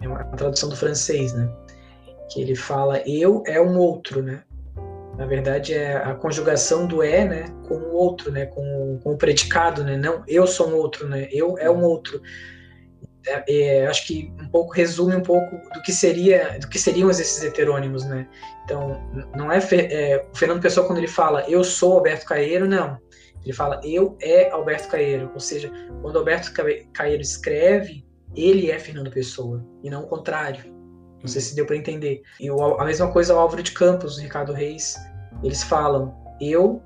é 0.03 0.09
uma 0.09 0.25
tradução 0.37 0.69
do 0.69 0.77
francês, 0.77 1.33
né? 1.33 1.51
Que 2.31 2.43
ele 2.43 2.55
fala 2.55 3.01
eu 3.09 3.43
é 3.47 3.61
um 3.61 3.79
outro, 3.79 4.23
né? 4.23 4.43
Na 5.17 5.27
verdade 5.27 5.75
é 5.75 5.97
a 5.97 6.15
conjugação 6.15 6.87
do 6.87 7.03
é, 7.03 7.25
né, 7.27 7.45
com 7.69 7.75
o 7.75 7.93
outro, 7.93 8.33
né, 8.33 8.47
com, 8.47 8.99
com 9.03 9.13
o 9.13 9.17
predicado, 9.19 9.85
né? 9.85 9.97
Não 9.97 10.23
eu 10.27 10.47
sou 10.47 10.71
um 10.71 10.77
outro, 10.77 11.09
né? 11.09 11.29
Eu 11.31 11.59
é 11.59 11.71
um 11.71 11.83
outro. 11.83 12.23
É, 13.27 13.45
é, 13.49 13.87
acho 13.87 14.07
que 14.07 14.33
um 14.41 14.49
pouco 14.49 14.73
resume 14.73 15.15
um 15.15 15.23
pouco 15.23 15.57
do 15.75 15.83
que 15.83 15.93
seria 15.93 16.59
do 16.59 16.69
que 16.69 16.79
seriam 16.79 17.11
esses 17.11 17.43
heterônimos, 17.43 18.05
né? 18.05 18.27
Então 18.65 19.01
não 19.37 19.53
é, 19.53 19.59
é, 19.59 20.27
o 20.33 20.37
Fernando 20.37 20.63
Pessoa 20.63 20.87
quando 20.87 20.99
ele 20.99 21.09
fala 21.09 21.43
eu 21.49 21.63
sou 21.63 21.95
Alberto 21.95 22.27
Caeiro, 22.27 22.67
não. 22.67 22.99
Ele 23.45 23.53
fala 23.53 23.81
eu 23.85 24.17
é 24.23 24.51
Alberto 24.51 24.89
Caeiro, 24.89 25.31
ou 25.35 25.41
seja, 25.41 25.71
quando 26.03 26.19
Alberto 26.19 26.53
Caeiro 26.93 27.23
escreve, 27.23 28.05
ele 28.35 28.71
é 28.71 28.79
Fernando 28.79 29.11
Pessoa 29.11 29.65
e 29.83 29.91
não 29.91 30.05
o 30.05 30.07
contrário. 30.07 30.75
Não 31.21 31.29
sei 31.29 31.43
se 31.43 31.55
deu 31.55 31.67
para 31.67 31.77
entender. 31.77 32.23
E 32.39 32.51
o, 32.51 32.81
a 32.81 32.85
mesma 32.85 33.13
coisa 33.13 33.35
o 33.35 33.39
Álvaro 33.39 33.63
de 33.63 33.73
Campos, 33.73 34.17
o 34.17 34.21
Ricardo 34.23 34.53
Reis, 34.53 34.97
eles 35.43 35.63
falam 35.63 36.15
eu 36.41 36.83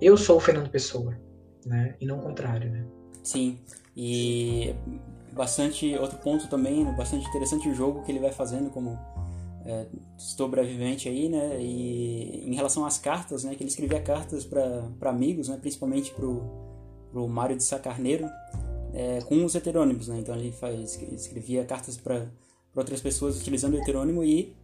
eu 0.00 0.16
sou 0.16 0.36
o 0.36 0.40
Fernando 0.40 0.68
Pessoa, 0.68 1.16
né? 1.64 1.94
E 2.00 2.06
não 2.06 2.18
o 2.18 2.22
contrário, 2.22 2.70
né? 2.70 2.84
Sim. 3.22 3.58
E 3.96 4.74
bastante 5.36 5.94
outro 5.96 6.18
ponto 6.18 6.48
também, 6.48 6.84
bastante 6.96 7.28
interessante 7.28 7.68
o 7.68 7.74
jogo 7.74 8.02
que 8.02 8.10
ele 8.10 8.18
vai 8.18 8.32
fazendo 8.32 8.70
como 8.70 8.98
é, 9.66 9.86
sobrevivente 10.16 11.08
aí, 11.08 11.28
né? 11.28 11.58
E 11.60 12.44
em 12.46 12.54
relação 12.54 12.86
às 12.86 12.98
cartas, 12.98 13.44
né? 13.44 13.54
Que 13.54 13.62
ele 13.62 13.70
escrevia 13.70 14.00
cartas 14.00 14.44
para 14.44 15.10
amigos, 15.10 15.48
né? 15.48 15.58
Principalmente 15.60 16.12
pro, 16.12 16.42
pro 17.10 17.28
Mário 17.28 17.56
de 17.56 17.64
Sacarneiro, 17.64 18.28
é, 18.94 19.20
com 19.22 19.44
os 19.44 19.54
heterônimos, 19.54 20.08
né? 20.08 20.18
Então 20.20 20.34
ele 20.34 20.52
faz, 20.52 21.00
escrevia 21.12 21.64
cartas 21.64 21.96
para 21.96 22.26
outras 22.74 23.00
pessoas 23.00 23.38
utilizando 23.38 23.74
o 23.74 23.78
heterônimo 23.78 24.24
e 24.24 24.54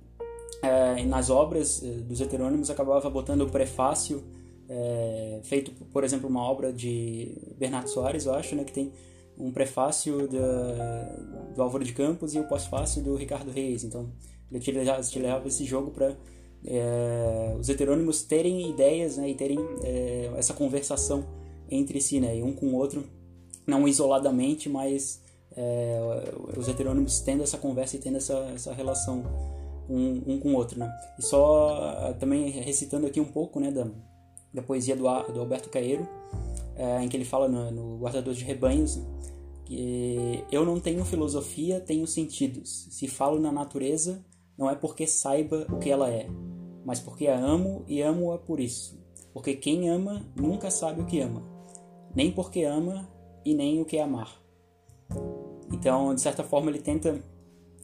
é, 0.63 1.05
nas 1.05 1.29
obras 1.29 1.83
é, 1.83 1.89
dos 1.89 2.21
heterônimos 2.21 2.71
acabava 2.71 3.11
botando 3.11 3.43
o 3.43 3.51
prefácio 3.51 4.23
é, 4.69 5.41
feito, 5.43 5.73
por 5.93 6.05
exemplo, 6.05 6.29
uma 6.29 6.43
obra 6.43 6.73
de 6.73 7.37
Bernardo 7.59 7.89
Soares, 7.89 8.25
eu 8.25 8.35
acho, 8.35 8.55
né? 8.55 8.65
Que 8.65 8.73
tem 8.73 8.93
um 9.39 9.51
prefácio 9.51 10.29
da, 10.29 11.53
do 11.55 11.63
Álvaro 11.63 11.85
de 11.85 11.93
Campos 11.93 12.35
e 12.35 12.41
o 12.41 12.45
pós-fácio 12.45 13.03
do 13.03 13.17
Ricardo 13.17 13.51
Reis. 13.51 13.85
Então, 13.85 14.11
ele 14.51 14.59
utilizava, 14.59 15.49
esse 15.49 15.65
jogo 15.65 15.91
para 15.91 16.17
é, 16.65 17.57
os 17.59 17.69
heterônimos 17.69 18.23
terem 18.23 18.71
ideias 18.71 19.17
né, 19.17 19.31
e 19.31 19.35
terem 19.35 19.59
é, 19.83 20.31
essa 20.37 20.55
conversação 20.55 21.25
entre 21.71 22.01
si, 22.01 22.21
né, 22.21 22.37
e 22.37 22.43
um 22.43 22.53
com 22.53 22.67
o 22.67 22.75
outro, 22.75 23.05
não 23.67 23.89
isoladamente, 23.89 24.69
mas 24.69 25.23
é, 25.57 25.99
os 26.57 26.69
heterônimos 26.69 27.21
tendo 27.21 27.43
essa 27.43 27.57
conversa 27.57 27.97
e 27.97 27.99
tendo 27.99 28.19
essa, 28.19 28.35
essa 28.55 28.73
relação 28.73 29.25
um, 29.89 30.23
um 30.27 30.39
com 30.39 30.53
o 30.53 30.57
outro. 30.57 30.79
Né. 30.79 30.93
E 31.19 31.23
só 31.23 32.15
também 32.21 32.51
recitando 32.51 33.07
aqui 33.07 33.21
um 33.21 33.25
pouco 33.25 33.59
né, 33.59 33.71
da, 33.71 33.87
da 34.53 34.63
poesia 34.63 34.95
do, 34.95 35.03
do 35.33 35.41
Alberto 35.41 35.71
Caeiro, 35.71 36.07
é, 36.77 37.03
em 37.03 37.09
que 37.09 37.17
ele 37.17 37.25
fala 37.25 37.49
no, 37.49 37.71
no 37.71 37.99
Guardador 37.99 38.35
de 38.35 38.45
Rebanhos, 38.45 39.01
que 39.65 40.45
eu 40.51 40.65
não 40.65 40.81
tenho 40.81 41.05
filosofia, 41.05 41.81
tenho 41.81 42.07
sentidos. 42.07 42.89
Se 42.91 43.09
falo 43.09 43.41
na 43.41 43.53
natureza, 43.53 44.25
não 44.57 44.69
é 44.71 44.75
porque 44.75 45.07
saiba 45.07 45.67
o 45.71 45.79
que 45.79 45.91
ela 45.91 46.11
é, 46.11 46.29
mas 46.85 47.01
porque 47.01 47.27
a 47.27 47.39
amo 47.39 47.85
e 47.87 48.03
amo-a 48.03 48.39
por 48.39 48.61
isso. 48.61 49.01
Porque 49.33 49.55
quem 49.55 49.89
ama 49.89 50.27
nunca 50.37 50.71
sabe 50.71 51.01
o 51.01 51.07
que 51.07 51.21
ama, 51.21 51.43
nem 52.15 52.31
porque 52.31 52.65
ama 52.65 53.09
e 53.45 53.55
nem 53.55 53.81
o 53.81 53.85
que 53.85 53.97
é 53.97 54.03
amar. 54.03 54.41
Então, 55.73 56.15
de 56.15 56.21
certa 56.21 56.45
forma, 56.45 56.71
ele 56.71 56.81
tenta, 56.81 57.23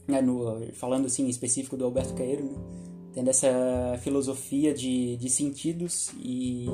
né, 0.07 0.21
no, 0.21 0.71
falando 0.73 1.07
assim 1.07 1.25
em 1.25 1.29
específico 1.29 1.75
do 1.75 1.85
Alberto 1.85 2.13
Caeiro, 2.13 2.43
né, 2.43 2.55
tendo 3.13 3.29
essa 3.29 3.97
filosofia 4.01 4.73
de, 4.73 5.17
de 5.17 5.29
sentidos 5.29 6.11
e 6.19 6.67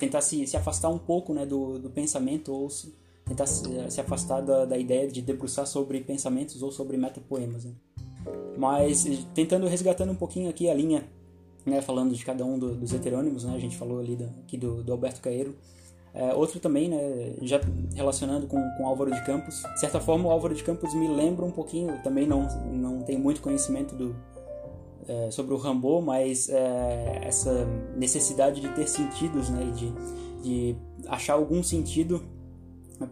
tentar 0.00 0.22
se, 0.22 0.46
se 0.46 0.56
afastar 0.56 0.88
um 0.88 0.98
pouco 0.98 1.32
né, 1.32 1.46
do, 1.46 1.78
do 1.78 1.90
pensamento 1.90 2.52
ou 2.52 2.68
se, 2.70 2.92
tentar 3.24 3.46
se, 3.46 3.62
se 3.90 4.00
afastar 4.00 4.40
da, 4.40 4.64
da, 4.64 4.78
ideia 4.78 5.06
de 5.06 5.20
debruçar 5.20 5.66
sobre 5.66 6.00
pensamentos 6.00 6.62
ou 6.62 6.72
sobre 6.72 6.96
metapoemas. 6.96 7.64
Né? 7.64 7.72
Mas 8.56 9.04
tentando 9.34 9.66
resgatando 9.68 10.10
um 10.10 10.16
pouquinho 10.16 10.48
aqui 10.48 10.68
a 10.68 10.74
linha 10.74 11.04
né, 11.64 11.82
falando 11.82 12.14
de 12.14 12.24
cada 12.24 12.44
um 12.44 12.58
do, 12.58 12.74
dos 12.74 12.92
heterônimos, 12.92 13.44
né, 13.44 13.54
a 13.54 13.58
gente 13.58 13.76
falou 13.76 14.00
ali 14.00 14.16
da, 14.16 14.24
aqui 14.42 14.56
do, 14.56 14.82
do 14.82 14.90
Alberto 14.90 15.20
Caeiro. 15.20 15.54
É, 16.12 16.34
outro 16.34 16.58
também, 16.58 16.88
né, 16.88 17.36
já 17.42 17.60
relacionando 17.94 18.48
com, 18.48 18.60
com 18.76 18.86
Álvaro 18.86 19.12
de 19.12 19.24
Campos, 19.24 19.62
de 19.74 19.78
certa 19.78 20.00
forma 20.00 20.28
o 20.28 20.30
Álvaro 20.32 20.54
de 20.54 20.64
Campos 20.64 20.92
me 20.92 21.06
lembra 21.06 21.44
um 21.44 21.52
pouquinho, 21.52 22.02
também 22.02 22.26
não, 22.26 22.48
não 22.72 23.02
tem 23.02 23.16
muito 23.16 23.40
conhecimento 23.40 23.94
do, 23.94 24.16
é, 25.10 25.30
sobre 25.32 25.52
o 25.52 25.56
Rambo, 25.56 26.00
mas 26.00 26.48
é, 26.48 27.20
essa 27.24 27.66
necessidade 27.96 28.60
de 28.60 28.68
ter 28.68 28.86
sentidos, 28.86 29.50
né, 29.50 29.72
de, 29.74 29.92
de 30.40 30.76
achar 31.08 31.34
algum 31.34 31.64
sentido 31.64 32.22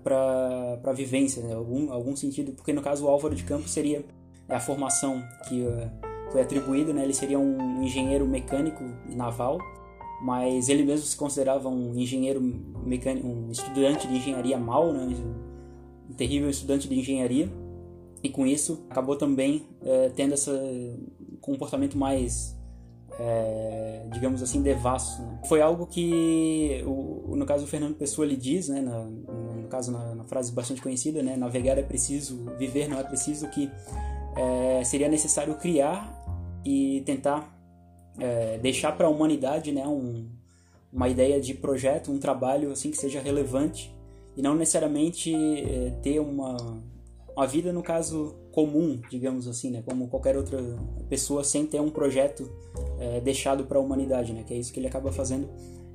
para 0.05 0.81
a 0.85 0.93
vivência, 0.93 1.43
né, 1.43 1.55
algum, 1.55 1.91
algum 1.91 2.15
sentido, 2.15 2.53
porque 2.53 2.73
no 2.73 2.81
caso 2.81 3.05
o 3.05 3.09
Álvaro 3.09 3.35
de 3.35 3.43
Campos 3.43 3.73
seria 3.73 4.05
a 4.49 4.61
formação 4.61 5.23
que 5.49 5.61
uh, 5.63 5.91
foi 6.31 6.41
atribuída, 6.41 6.93
né, 6.93 7.03
ele 7.03 7.15
seria 7.15 7.39
um 7.39 7.83
engenheiro 7.83 8.27
mecânico 8.27 8.85
naval, 9.09 9.59
mas 10.23 10.69
ele 10.69 10.85
mesmo 10.85 11.05
se 11.05 11.17
considerava 11.17 11.69
um 11.69 11.97
engenheiro 11.97 12.41
mecânico, 12.41 13.27
um 13.27 13.51
estudante 13.51 14.07
de 14.07 14.17
engenharia 14.17 14.57
mal, 14.57 14.93
né, 14.93 15.17
um 16.09 16.13
terrível 16.15 16.49
estudante 16.49 16.89
de 16.89 16.97
engenharia, 16.97 17.51
e 18.23 18.29
com 18.29 18.47
isso 18.47 18.87
acabou 18.89 19.17
também 19.17 19.67
é, 19.83 20.11
tendo 20.11 20.35
esse 20.35 20.51
comportamento 21.41 21.97
mais 21.97 22.57
é, 23.19 24.07
digamos 24.13 24.43
assim 24.43 24.63
devasso 24.63 25.21
né? 25.23 25.41
foi 25.47 25.61
algo 25.61 25.87
que 25.87 26.83
o, 26.87 27.35
no 27.35 27.45
caso 27.45 27.65
o 27.65 27.67
Fernando 27.67 27.97
Pessoa 27.97 28.25
ele 28.25 28.37
diz 28.37 28.69
né 28.69 28.81
na, 28.81 29.05
no 29.05 29.67
caso 29.69 29.91
na, 29.91 30.15
na, 30.15 30.25
frase 30.25 30.53
bastante 30.53 30.81
conhecida 30.81 31.23
né 31.23 31.37
navegar 31.37 31.77
é 31.79 31.83
preciso 31.83 32.45
viver 32.59 32.89
não 32.89 32.99
é 32.99 33.03
preciso 33.03 33.49
que 33.49 33.71
é, 34.37 34.85
seria 34.85 35.09
necessário 35.09 35.55
criar 35.57 36.15
e 36.65 37.03
tentar 37.05 37.59
é, 38.19 38.59
deixar 38.59 38.93
para 38.93 39.07
a 39.07 39.11
humanidade 39.11 39.73
né 39.73 39.87
um, 39.87 40.29
uma 40.93 41.09
ideia 41.09 41.41
de 41.41 41.55
projeto 41.55 42.13
um 42.13 42.19
trabalho 42.19 42.71
assim 42.71 42.91
que 42.91 42.97
seja 42.97 43.21
relevante 43.21 43.93
e 44.37 44.43
não 44.43 44.55
necessariamente 44.55 45.35
é, 45.35 45.91
ter 46.03 46.21
uma 46.21 46.81
uma 47.39 47.47
vida 47.47 47.73
no 47.73 47.85
caso 47.85 48.35
comum, 48.51 49.01
digamos 49.09 49.47
assim, 49.47 49.71
né, 49.71 49.81
como 49.87 50.09
qualquer 50.09 50.37
outra 50.37 50.59
pessoa 51.09 51.45
sem 51.45 51.65
ter 51.65 51.81
um 51.81 51.89
projeto 51.89 52.51
é, 52.99 53.21
deixado 53.21 53.65
para 53.65 53.79
a 53.79 53.81
humanidade, 53.81 54.33
né, 54.33 54.43
que 54.45 54.53
é 54.53 54.57
isso 54.57 54.73
que 54.73 54.81
ele 54.81 54.89
acaba 54.89 55.13
fazendo. 55.13 55.49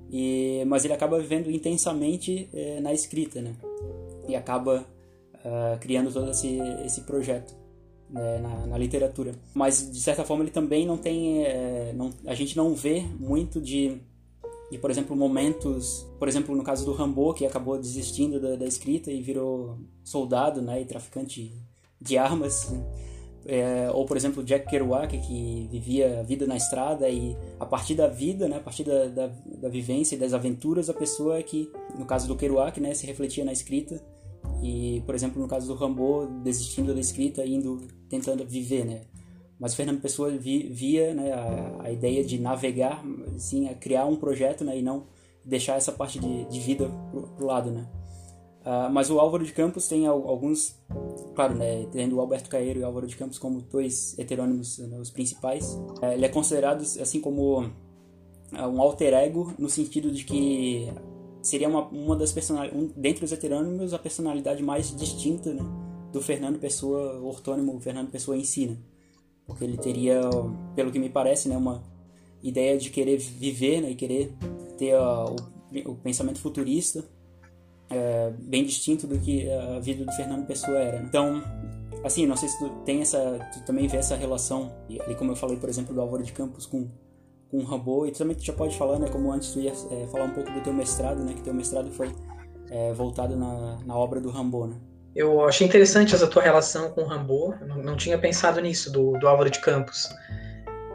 E 0.09 0.63
mas 0.67 0.85
ele 0.85 0.93
acaba 0.93 1.19
vivendo 1.19 1.51
intensamente 1.51 2.47
é, 2.53 2.79
na 2.79 2.93
escrita, 2.93 3.41
né, 3.41 3.53
e 4.25 4.37
acaba 4.37 4.85
uh, 5.35 5.77
criando 5.81 6.13
todo 6.13 6.31
esse 6.31 6.59
esse 6.85 7.01
projeto 7.01 7.53
né, 8.09 8.39
na, 8.39 8.67
na, 8.67 8.77
literatura. 8.77 9.33
Mas 9.53 9.91
de 9.91 9.99
certa 9.99 10.23
forma 10.23 10.45
ele 10.45 10.51
também 10.51 10.85
não 10.85 10.95
tem, 10.97 11.43
é, 11.43 11.91
não, 11.93 12.11
a 12.25 12.33
gente 12.33 12.55
não 12.55 12.73
vê 12.73 13.01
muito 13.19 13.59
de 13.59 13.97
e, 14.73 14.77
por 14.79 14.89
exemplo, 14.89 15.15
momentos, 15.15 16.03
por 16.17 16.27
exemplo, 16.27 16.55
no 16.55 16.63
caso 16.63 16.83
do 16.83 16.93
Rambo, 16.93 17.31
que 17.35 17.45
acabou 17.45 17.77
desistindo 17.77 18.39
da, 18.39 18.55
da 18.55 18.65
escrita 18.65 19.11
e 19.11 19.21
virou 19.21 19.77
soldado, 20.03 20.63
né, 20.63 20.81
e 20.81 20.85
traficante 20.85 21.53
de 22.01 22.17
armas, 22.17 22.71
né? 22.71 22.83
é, 23.45 23.91
ou, 23.93 24.03
por 24.03 24.17
exemplo, 24.17 24.43
Jack 24.43 24.67
Kerouac, 24.67 25.15
que 25.15 25.67
vivia 25.71 26.21
a 26.21 26.23
vida 26.23 26.47
na 26.47 26.57
estrada 26.57 27.07
e 27.07 27.37
a 27.59 27.67
partir 27.67 27.93
da 27.93 28.07
vida, 28.07 28.47
né, 28.47 28.57
a 28.57 28.59
partir 28.61 28.83
da, 28.83 29.05
da, 29.09 29.27
da 29.27 29.69
vivência 29.69 30.15
e 30.15 30.17
das 30.17 30.33
aventuras, 30.33 30.89
a 30.89 30.93
pessoa 30.95 31.43
que, 31.43 31.71
no 31.95 32.07
caso 32.07 32.27
do 32.27 32.35
Kerouac, 32.35 32.81
né, 32.81 32.95
se 32.95 33.05
refletia 33.05 33.45
na 33.45 33.53
escrita 33.53 34.03
e, 34.63 35.03
por 35.05 35.13
exemplo, 35.13 35.39
no 35.39 35.47
caso 35.47 35.67
do 35.67 35.75
Rambo, 35.75 36.25
desistindo 36.43 36.95
da 36.95 36.99
escrita 36.99 37.45
indo 37.45 37.79
tentando 38.09 38.43
viver, 38.43 38.85
né, 38.85 39.01
mas 39.63 39.73
Fernando 39.73 40.01
Pessoa 40.01 40.29
via 40.29 41.13
né, 41.13 41.31
a, 41.31 41.83
a, 41.83 41.89
ideia 41.89 42.21
de 42.21 42.37
navegar, 42.37 43.01
assim, 43.33 43.69
a 43.69 43.73
criar 43.73 44.05
um 44.05 44.17
projeto 44.17 44.65
né, 44.65 44.77
e 44.77 44.81
não 44.81 45.05
deixar 45.45 45.77
essa 45.77 45.93
parte 45.93 46.19
de, 46.19 46.43
de 46.49 46.59
vida 46.59 46.91
pro, 47.09 47.29
pro 47.29 47.45
lado, 47.45 47.71
né. 47.71 47.87
Uh, 48.59 48.91
mas 48.91 49.09
o 49.09 49.21
Álvaro 49.21 49.45
de 49.45 49.53
Campos 49.53 49.87
tem 49.87 50.05
alguns, 50.05 50.75
claro, 51.33 51.55
né, 51.55 51.87
tendo 51.93 52.17
o 52.17 52.19
Alberto 52.19 52.49
Caeiro 52.49 52.81
e 52.81 52.83
o 52.83 52.85
Álvaro 52.85 53.07
de 53.07 53.15
Campos 53.15 53.39
como 53.39 53.61
dois 53.61 54.19
heterônimos, 54.19 54.79
né, 54.79 54.99
os 54.99 55.09
principais. 55.09 55.75
Uh, 56.01 56.07
ele 56.11 56.25
é 56.25 56.29
considerado 56.29 56.81
assim 56.81 57.21
como 57.21 57.61
uh, 57.61 58.67
um 58.67 58.81
alter 58.81 59.13
ego 59.13 59.53
no 59.57 59.69
sentido 59.69 60.11
de 60.11 60.25
que 60.25 60.91
seria 61.41 61.69
uma, 61.69 61.87
uma 61.87 62.17
das 62.17 62.33
personalidades, 62.33 62.83
um, 62.83 62.91
dentre 62.97 63.23
os 63.23 63.31
heterônimos, 63.31 63.93
a 63.93 63.99
personalidade 63.99 64.61
mais 64.61 64.93
distinta 64.93 65.53
né, 65.53 65.63
do 66.11 66.21
Fernando 66.21 66.59
Pessoa, 66.59 67.17
o 67.17 67.27
ortônimo 67.27 67.79
Fernando 67.79 68.11
Pessoa 68.11 68.35
em 68.35 68.43
si. 68.43 68.65
Né? 68.65 68.77
Porque 69.45 69.63
ele 69.63 69.77
teria, 69.77 70.21
pelo 70.75 70.91
que 70.91 70.99
me 70.99 71.09
parece, 71.09 71.49
né, 71.49 71.57
uma 71.57 71.83
ideia 72.41 72.77
de 72.77 72.89
querer 72.89 73.17
viver 73.17 73.81
né, 73.81 73.91
e 73.91 73.95
querer 73.95 74.33
ter 74.77 74.95
uh, 74.95 75.35
o, 75.85 75.91
o, 75.91 75.95
pensamento 75.95 76.39
futurista 76.39 77.03
é, 77.89 78.33
bem 78.39 78.65
distinto 78.65 79.07
do 79.07 79.19
que 79.19 79.49
a 79.49 79.79
vida 79.79 80.03
do 80.03 80.11
Fernando 80.13 80.45
Pessoa 80.45 80.77
era. 80.77 81.01
Então, 81.03 81.41
assim, 82.03 82.25
não 82.25 82.35
sei 82.35 82.49
se 82.49 82.59
tu 82.59 82.69
tem 82.85 83.01
essa, 83.01 83.39
tu 83.53 83.63
também 83.65 83.87
vê 83.87 83.97
essa 83.97 84.15
relação, 84.15 84.71
ali 85.05 85.15
como 85.15 85.31
eu 85.31 85.35
falei, 85.35 85.57
por 85.57 85.69
exemplo, 85.69 85.93
do 85.93 86.01
Álvaro 86.01 86.23
de 86.23 86.31
Campos 86.33 86.65
com 86.65 86.89
com 87.53 87.59
o 87.59 87.63
Rambo, 87.63 88.07
e 88.07 88.11
tu 88.11 88.17
também 88.17 88.35
já 88.39 88.51
pode 88.51 88.75
falar, 88.75 88.97
né, 88.97 89.07
como 89.11 89.31
antes 89.31 89.53
tu 89.53 89.59
ia 89.59 89.71
é, 89.71 90.07
falar 90.07 90.25
um 90.25 90.33
pouco 90.33 90.49
do 90.49 90.59
teu 90.61 90.73
mestrado, 90.73 91.23
né, 91.23 91.35
que 91.35 91.43
teu 91.43 91.53
mestrado 91.53 91.91
foi 91.91 92.11
é, 92.71 92.91
voltado 92.93 93.35
na, 93.35 93.77
na 93.85 93.95
obra 93.95 94.19
do 94.19 94.31
Rambo, 94.31 94.65
né? 94.65 94.75
Eu 95.15 95.45
achei 95.45 95.67
interessante 95.67 96.15
essa 96.15 96.27
tua 96.27 96.41
relação 96.41 96.89
com 96.91 97.01
o 97.01 97.05
Rambo. 97.05 97.55
Eu 97.61 97.67
não, 97.67 97.77
não 97.77 97.95
tinha 97.95 98.17
pensado 98.17 98.59
nisso, 98.59 98.91
do, 98.91 99.17
do 99.19 99.27
Álvaro 99.27 99.49
de 99.49 99.59
Campos. 99.59 100.09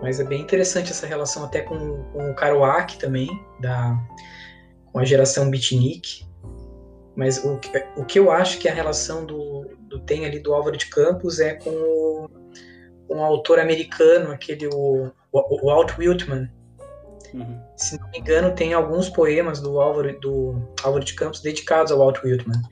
Mas 0.03 0.19
é 0.19 0.25
bem 0.25 0.41
interessante 0.41 0.91
essa 0.91 1.07
relação 1.07 1.45
até 1.45 1.61
com, 1.61 2.03
com 2.13 2.31
o 2.31 2.35
Kerouac 2.35 2.99
também, 2.99 3.29
da, 3.61 3.97
com 4.93 4.99
a 4.99 5.05
geração 5.05 5.51
beatnik. 5.51 6.27
Mas 7.17 7.45
o, 7.45 7.61
o 7.97 8.05
que 8.05 8.19
eu 8.19 8.31
acho 8.31 8.59
que 8.59 8.69
a 8.69 8.75
relação 8.75 9.25
do, 9.25 9.77
do 9.89 10.01
tem 10.01 10.25
ali 10.25 10.39
do 10.39 10.53
Álvaro 10.53 10.77
de 10.77 10.87
Campos 10.87 11.41
é 11.41 11.55
com 11.55 11.71
o, 11.71 12.29
um 13.11 13.23
autor 13.23 13.59
americano, 13.59 14.31
aquele 14.31 14.69
o, 14.69 15.11
o 15.33 15.67
Walt 15.67 15.97
Whitman. 15.99 16.49
Uhum. 17.35 17.61
Se 17.77 17.99
não 18.01 18.09
me 18.11 18.19
engano, 18.19 18.55
tem 18.55 18.73
alguns 18.73 19.09
poemas 19.09 19.61
do 19.61 19.81
Álvaro, 19.81 20.19
do 20.21 20.69
Álvaro 20.83 21.05
de 21.05 21.15
Campos 21.15 21.41
dedicados 21.41 21.93
ao 21.93 21.99
Walt 21.99 22.23
Whitman 22.25 22.63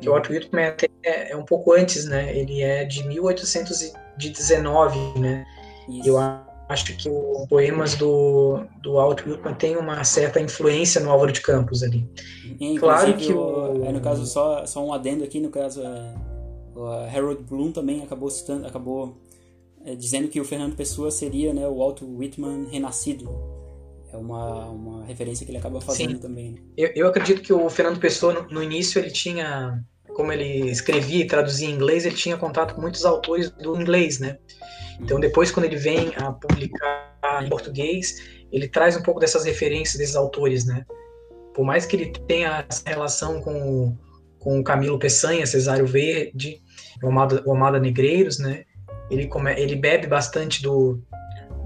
que 0.00 0.08
o 0.08 0.12
Walt 0.12 0.30
Whitman 0.30 0.62
é, 0.62 0.68
até, 0.68 0.88
é, 1.02 1.36
um 1.36 1.44
pouco 1.44 1.72
antes, 1.72 2.06
né? 2.06 2.32
Ele 2.36 2.62
é 2.62 2.84
de 2.84 3.04
1819, 3.06 5.18
né? 5.18 5.44
Isso. 5.88 6.08
Eu 6.08 6.18
acho 6.68 6.96
que 6.96 7.08
os 7.08 7.48
poemas 7.48 7.96
do, 7.96 8.64
do 8.82 8.92
Walt 8.94 9.26
Whitman 9.26 9.54
têm 9.54 9.76
uma 9.76 10.04
certa 10.04 10.40
influência 10.40 11.00
no 11.00 11.10
Álvaro 11.10 11.32
de 11.32 11.40
Campos 11.40 11.82
ali. 11.82 12.08
claro 12.78 13.16
que 13.16 13.32
o, 13.32 13.84
é, 13.84 13.92
no 13.92 14.00
caso 14.00 14.24
só 14.26 14.64
só 14.66 14.84
um 14.84 14.92
adendo 14.92 15.24
aqui, 15.24 15.40
no 15.40 15.50
caso 15.50 15.82
Harold 17.12 17.42
Bloom 17.42 17.72
também 17.72 18.02
acabou 18.02 18.30
citando, 18.30 18.66
acabou 18.66 19.16
é, 19.84 19.94
dizendo 19.94 20.28
que 20.28 20.40
o 20.40 20.44
Fernando 20.44 20.76
Pessoa 20.76 21.10
seria, 21.10 21.52
né, 21.52 21.66
o 21.66 21.78
Walt 21.78 22.02
Whitman 22.02 22.68
renascido 22.70 23.28
é 24.12 24.16
uma, 24.16 24.66
uma 24.66 25.04
referência 25.04 25.44
que 25.44 25.52
ele 25.52 25.58
acaba 25.58 25.80
fazendo 25.80 26.12
Sim. 26.12 26.18
também. 26.18 26.58
Eu, 26.76 26.90
eu 26.94 27.08
acredito 27.08 27.42
que 27.42 27.52
o 27.52 27.68
Fernando 27.70 28.00
Pessoa, 28.00 28.32
no, 28.32 28.48
no, 28.48 28.62
início, 28.62 28.98
ele 28.98 29.10
tinha, 29.10 29.82
como 30.14 30.32
ele 30.32 30.70
escrevia 30.70 31.22
e 31.22 31.26
traduzia 31.26 31.68
em 31.68 31.72
inglês, 31.72 32.04
ele 32.04 32.16
tinha 32.16 32.36
contato 32.36 32.74
com 32.74 32.80
muitos 32.80 33.04
autores 33.04 33.50
do 33.50 33.80
inglês, 33.80 34.18
né? 34.18 34.38
Então, 35.00 35.16
uhum. 35.16 35.20
depois, 35.20 35.50
quando 35.50 35.66
ele 35.66 35.76
vem 35.76 36.12
a 36.16 36.32
publicar 36.32 37.42
em 37.42 37.48
português, 37.48 38.16
ele 38.52 38.68
traz 38.68 38.96
um 38.96 39.02
pouco 39.02 39.20
dessas 39.20 39.44
referências 39.44 39.96
desses 39.96 40.16
autores, 40.16 40.64
né? 40.64 40.84
Por 41.54 41.64
mais 41.64 41.86
que 41.86 41.96
ele 41.96 42.12
tenha 42.26 42.64
essa 42.68 42.88
relação 42.88 43.40
com, 43.40 43.96
com 44.38 44.60
o 44.60 44.64
Camilo 44.64 44.98
Peçanha, 44.98 45.46
Cesário 45.46 45.86
Verde, 45.86 46.60
o 47.02 47.08
Amada, 47.08 47.42
o 47.46 47.52
Amada 47.52 47.78
Negreiros, 47.78 48.38
né? 48.38 48.64
Ele, 49.10 49.26
come, 49.26 49.52
ele 49.60 49.74
bebe 49.74 50.06
bastante 50.06 50.62
do, 50.62 51.02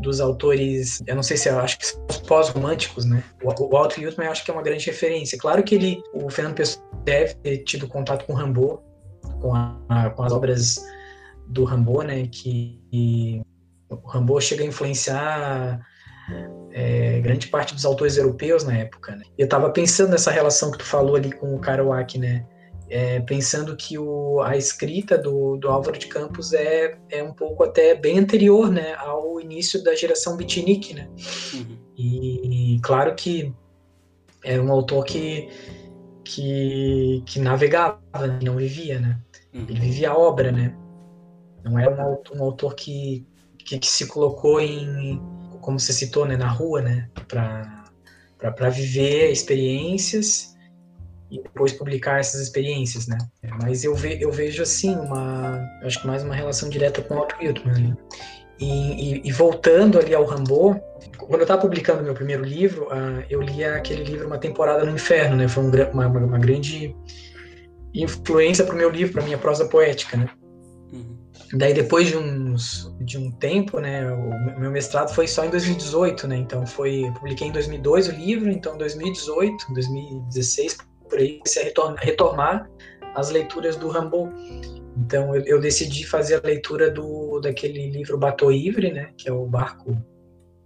dos 0.04 0.20
autores, 0.20 1.02
eu 1.06 1.16
não 1.16 1.22
sei 1.22 1.36
se 1.36 1.48
eu 1.48 1.58
acho 1.58 1.78
que 1.78 1.86
são 1.86 2.06
os 2.08 2.18
pós-românticos, 2.18 3.04
né? 3.04 3.24
O, 3.42 3.68
Walt 3.68 3.98
Whitman 3.98 4.26
eu 4.26 4.32
acho 4.32 4.44
que 4.44 4.50
é 4.50 4.54
uma 4.54 4.62
grande 4.62 4.86
referência. 4.86 5.38
Claro 5.38 5.62
que 5.62 5.74
ele, 5.74 6.02
o 6.12 6.30
Fernando 6.30 6.54
Pessoa 6.54 6.84
deve 7.04 7.34
ter 7.34 7.58
tido 7.58 7.88
contato 7.88 8.24
com 8.26 8.34
Rambo, 8.34 8.82
com, 9.40 9.52
com 10.14 10.22
as 10.22 10.32
obras 10.32 10.84
do 11.48 11.64
Rambo, 11.64 12.02
né? 12.02 12.28
Que 12.30 13.42
o 13.90 14.08
Rambo 14.08 14.40
chega 14.40 14.62
a 14.62 14.66
influenciar 14.66 15.80
é, 16.72 17.20
grande 17.20 17.48
parte 17.48 17.74
dos 17.74 17.84
autores 17.84 18.16
europeus 18.16 18.64
na 18.64 18.76
época. 18.76 19.16
Né? 19.16 19.24
Eu 19.38 19.44
estava 19.44 19.70
pensando 19.70 20.10
nessa 20.10 20.30
relação 20.30 20.70
que 20.70 20.78
tu 20.78 20.84
falou 20.84 21.16
ali 21.16 21.32
com 21.32 21.54
o 21.54 21.60
Kerouac, 21.60 22.18
né? 22.18 22.46
É, 22.88 23.20
pensando 23.20 23.76
que 23.76 23.98
o, 23.98 24.40
a 24.40 24.56
escrita 24.56 25.16
do, 25.16 25.56
do 25.56 25.68
Álvaro 25.68 25.98
de 25.98 26.06
Campos 26.06 26.52
é, 26.52 26.98
é 27.10 27.22
um 27.22 27.32
pouco 27.32 27.64
até 27.64 27.94
bem 27.94 28.18
anterior 28.18 28.70
né, 28.70 28.94
ao 28.94 29.40
início 29.40 29.82
da 29.82 29.94
geração 29.94 30.36
beatnik, 30.36 30.94
né? 30.94 31.08
Uhum. 31.54 31.78
E, 31.96 32.74
e, 32.74 32.80
claro 32.80 33.14
que 33.14 33.54
era 34.44 34.62
um 34.62 34.70
autor 34.70 35.04
que, 35.04 35.48
que, 36.24 37.22
que 37.24 37.38
navegava, 37.38 38.00
né, 38.26 38.38
não 38.42 38.56
vivia, 38.56 39.00
né? 39.00 39.18
Uhum. 39.54 39.66
Ele 39.68 39.80
vivia 39.80 40.10
a 40.10 40.18
obra, 40.18 40.52
né? 40.52 40.76
Não 41.64 41.78
era 41.78 41.90
um, 41.90 42.38
um 42.38 42.44
autor 42.44 42.74
que, 42.74 43.26
que, 43.58 43.78
que, 43.78 43.86
se 43.86 44.06
colocou 44.06 44.60
em 44.60 45.20
como 45.62 45.80
você 45.80 45.94
citou, 45.94 46.26
né, 46.26 46.36
na 46.36 46.48
rua, 46.48 46.82
né, 46.82 47.08
para 47.26 48.68
viver 48.68 49.30
experiências 49.30 50.53
e 51.34 51.42
depois 51.42 51.72
publicar 51.72 52.20
essas 52.20 52.40
experiências, 52.40 53.08
né. 53.08 53.18
Mas 53.60 53.82
eu, 53.82 53.94
ve, 53.94 54.18
eu 54.20 54.30
vejo, 54.30 54.62
assim, 54.62 54.94
uma, 54.94 55.60
acho 55.82 56.00
que 56.00 56.06
mais 56.06 56.22
uma 56.22 56.34
relação 56.34 56.68
direta 56.68 57.02
com 57.02 57.14
o 57.14 57.26
Whitman. 57.40 57.88
Né? 57.88 57.96
E, 58.60 59.16
e, 59.16 59.22
e, 59.24 59.32
voltando 59.32 59.98
ali 59.98 60.14
ao 60.14 60.24
Rambo, 60.24 60.80
quando 61.18 61.40
eu 61.40 61.42
estava 61.42 61.60
publicando 61.60 62.04
meu 62.04 62.14
primeiro 62.14 62.44
livro, 62.44 62.84
uh, 62.84 63.24
eu 63.28 63.42
lia 63.42 63.74
aquele 63.74 64.04
livro 64.04 64.28
Uma 64.28 64.38
Temporada 64.38 64.84
no 64.84 64.92
Inferno, 64.92 65.36
né? 65.36 65.48
Foi 65.48 65.64
um, 65.64 65.70
uma, 65.92 66.06
uma, 66.06 66.38
grande 66.38 66.94
influência 67.92 68.64
para 68.64 68.74
o 68.74 68.78
meu 68.78 68.90
livro, 68.90 69.14
para 69.14 69.24
minha 69.24 69.38
prosa 69.38 69.64
poética, 69.64 70.16
né? 70.16 70.28
Uhum. 70.92 71.18
Daí 71.54 71.74
depois 71.74 72.06
de 72.06 72.16
uns 72.16 72.94
de 73.00 73.18
um 73.18 73.32
tempo, 73.32 73.80
né? 73.80 74.08
O 74.12 74.60
meu 74.60 74.70
mestrado 74.70 75.12
foi 75.12 75.26
só 75.26 75.44
em 75.44 75.50
2018, 75.50 76.28
né? 76.28 76.36
Então 76.36 76.64
foi 76.64 77.10
publiquei 77.18 77.48
em 77.48 77.52
2002 77.52 78.08
o 78.08 78.12
livro, 78.12 78.48
então 78.48 78.78
2018, 78.78 79.74
2016 79.74 80.76
por 81.14 81.60
a 81.60 81.64
retornar, 81.64 82.04
retomar 82.04 82.70
as 83.14 83.30
leituras 83.30 83.76
do 83.76 83.88
Rambo 83.88 84.32
então 84.96 85.34
eu, 85.34 85.42
eu, 85.44 85.60
decidi 85.60 86.06
fazer 86.06 86.36
a 86.36 86.46
leitura 86.46 86.90
do 86.90 87.40
daquele 87.40 87.90
livro 87.90 88.16
Bato 88.16 88.50
Ivre, 88.50 88.92
né, 88.92 89.10
que 89.16 89.28
é 89.28 89.32
o 89.32 89.46
barco 89.46 89.96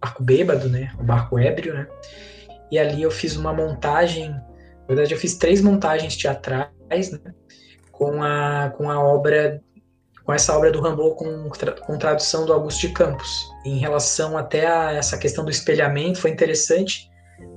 barco 0.01 0.23
bêbado, 0.23 0.69
né, 0.69 0.93
o 0.99 1.03
barco 1.03 1.39
ébrio, 1.39 1.75
né. 1.75 1.87
E 2.71 2.79
ali 2.79 3.03
eu 3.03 3.11
fiz 3.11 3.37
uma 3.37 3.53
montagem, 3.53 4.31
na 4.31 4.87
verdade 4.87 5.15
eu 5.15 5.19
fiz 5.19 5.37
três 5.37 5.63
montagens 5.63 6.17
teatrais, 6.17 7.11
né, 7.11 7.35
com 7.91 8.23
a 8.23 8.71
com 8.77 8.91
a 8.91 9.01
obra 9.03 9.61
com 10.25 10.33
essa 10.33 10.55
obra 10.55 10.71
do 10.71 10.81
Rambo 10.81 11.15
com, 11.15 11.49
com 11.87 11.99
tradução 11.99 12.45
do 12.45 12.53
Augusto 12.53 12.83
de 12.83 12.93
Campos. 12.93 13.49
Em 13.65 13.79
relação 13.79 14.37
até 14.37 14.67
a 14.67 14.93
essa 14.93 15.17
questão 15.17 15.43
do 15.43 15.51
espelhamento, 15.51 16.21
foi 16.21 16.31
interessante, 16.31 17.09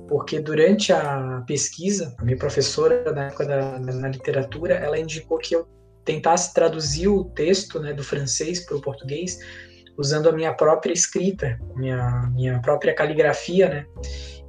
porque 0.08 0.40
durante 0.40 0.92
a 0.92 1.42
pesquisa, 1.46 2.14
a 2.18 2.24
minha 2.24 2.36
professora 2.36 3.12
na 3.12 3.26
época 3.26 3.46
da, 3.46 3.78
na 3.78 4.08
literatura, 4.08 4.74
ela 4.74 4.98
indicou 4.98 5.38
que 5.38 5.54
eu 5.54 5.66
tentasse 6.04 6.52
traduzir 6.52 7.08
o 7.08 7.24
texto 7.24 7.80
né, 7.80 7.92
do 7.92 8.02
francês 8.02 8.64
para 8.66 8.76
o 8.76 8.80
português 8.80 9.38
usando 9.96 10.28
a 10.28 10.32
minha 10.32 10.52
própria 10.52 10.92
escrita, 10.92 11.58
minha, 11.76 12.30
minha 12.34 12.60
própria 12.60 12.94
caligrafia, 12.94 13.68
né? 13.68 13.86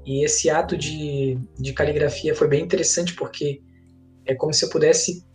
E 0.06 0.24
esse 0.24 0.50
ato 0.50 0.78
de, 0.78 1.38
de 1.58 1.74
caligrafia 1.74 2.36
foi 2.36 2.48
bem 2.48 2.64
interessante 2.64 3.14
porque 3.14 3.62
é 4.26 4.36
como 4.36 4.54
se 4.54 4.66
eu 4.66 4.70
pudesse, 4.70 5.26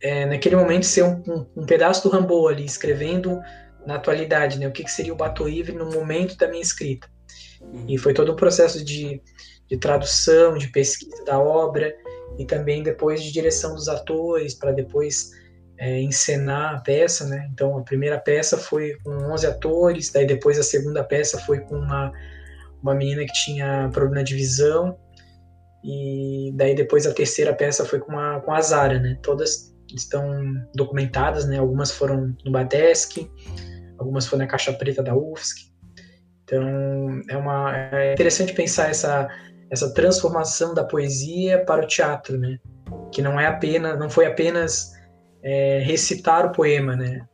é, 0.00 0.26
naquele 0.26 0.56
momento, 0.56 0.84
ser 0.84 1.04
um, 1.04 1.22
um, 1.26 1.46
um, 1.56 1.66
pedaço 1.66 2.08
do 2.08 2.14
Rambo 2.14 2.48
ali, 2.48 2.64
escrevendo 2.64 3.40
na 3.86 3.96
atualidade, 3.96 4.58
né? 4.58 4.66
O 4.66 4.72
que, 4.72 4.84
que 4.84 4.90
seria 4.90 5.12
o 5.12 5.16
Bato 5.16 5.48
Ivre 5.48 5.72
no 5.72 5.90
momento 5.90 6.36
da 6.36 6.48
minha 6.48 6.62
escrita. 6.62 7.08
Uhum. 7.72 7.86
E 7.88 7.98
foi 7.98 8.14
todo 8.14 8.32
um 8.32 8.36
processo 8.36 8.84
de, 8.84 9.20
de 9.68 9.76
tradução, 9.76 10.56
de 10.56 10.68
pesquisa 10.68 11.24
da 11.24 11.38
obra 11.38 11.94
e 12.38 12.44
também 12.44 12.82
depois 12.82 13.22
de 13.22 13.32
direção 13.32 13.74
dos 13.74 13.88
atores, 13.88 14.54
para 14.54 14.72
depois 14.72 15.30
é, 15.78 16.00
encenar 16.00 16.76
a 16.76 16.80
peça, 16.80 17.26
né? 17.26 17.48
Então 17.52 17.76
a 17.76 17.82
primeira 17.82 18.18
peça 18.18 18.56
foi 18.56 18.96
com 19.02 19.10
11 19.10 19.46
atores, 19.46 20.12
daí 20.12 20.26
depois 20.26 20.58
a 20.58 20.62
segunda 20.62 21.02
peça 21.02 21.38
foi 21.38 21.60
com 21.60 21.76
uma 21.76 22.12
uma 22.82 22.94
menina 22.94 23.24
que 23.24 23.32
tinha 23.32 23.88
problema 23.94 24.22
de 24.22 24.34
visão 24.34 24.98
e 25.82 26.52
daí 26.54 26.74
depois 26.74 27.06
a 27.06 27.14
terceira 27.14 27.54
peça 27.54 27.82
foi 27.84 27.98
com 27.98 28.18
a 28.18 28.40
com 28.40 28.52
a 28.52 28.60
Zara, 28.60 28.98
né? 29.00 29.18
Todas 29.22 29.74
estão 29.94 30.42
documentadas, 30.74 31.46
né? 31.46 31.58
Algumas 31.58 31.90
foram 31.90 32.34
no 32.44 32.52
Badesc, 32.52 33.28
algumas 33.98 34.26
foram 34.26 34.44
na 34.44 34.50
Caixa 34.50 34.72
Preta 34.72 35.02
da 35.02 35.14
UFSC. 35.14 35.73
Então 36.44 37.22
é 37.28 37.36
uma 37.36 37.76
é 37.92 38.12
interessante 38.12 38.52
pensar 38.52 38.90
essa 38.90 39.28
essa 39.70 39.92
transformação 39.92 40.74
da 40.74 40.84
poesia 40.84 41.64
para 41.64 41.84
o 41.84 41.86
teatro, 41.86 42.38
né? 42.38 42.58
Que 43.10 43.22
não 43.22 43.40
é 43.40 43.46
apenas 43.46 43.98
não 43.98 44.10
foi 44.10 44.26
apenas 44.26 44.92
é, 45.42 45.80
recitar 45.80 46.46
o 46.46 46.52
poema, 46.52 46.94
né? 46.94 47.26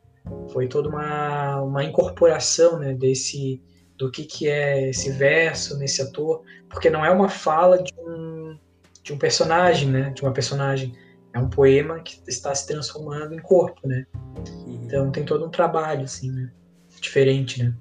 Foi 0.51 0.67
toda 0.67 0.89
uma, 0.89 1.61
uma 1.61 1.83
incorporação, 1.83 2.77
né, 2.77 2.93
desse 2.93 3.61
do 3.97 4.11
que 4.11 4.23
que 4.23 4.47
é 4.47 4.89
esse 4.89 5.11
verso 5.11 5.77
nesse 5.77 6.01
ator, 6.01 6.43
porque 6.69 6.89
não 6.89 7.05
é 7.05 7.11
uma 7.11 7.29
fala 7.29 7.81
de 7.81 7.93
um 7.97 8.57
de 9.03 9.13
um 9.13 9.17
personagem, 9.17 9.89
né, 9.89 10.11
de 10.11 10.21
uma 10.21 10.31
personagem, 10.31 10.93
é 11.33 11.39
um 11.39 11.49
poema 11.49 11.99
que 12.01 12.21
está 12.27 12.53
se 12.53 12.67
transformando 12.67 13.33
em 13.33 13.39
corpo, 13.39 13.87
né? 13.87 14.05
Uhum. 14.13 14.81
Então 14.83 15.11
tem 15.11 15.23
todo 15.23 15.45
um 15.45 15.49
trabalho 15.49 16.03
assim, 16.03 16.31
né? 16.31 16.51
Diferente, 16.99 17.63
né? 17.63 17.73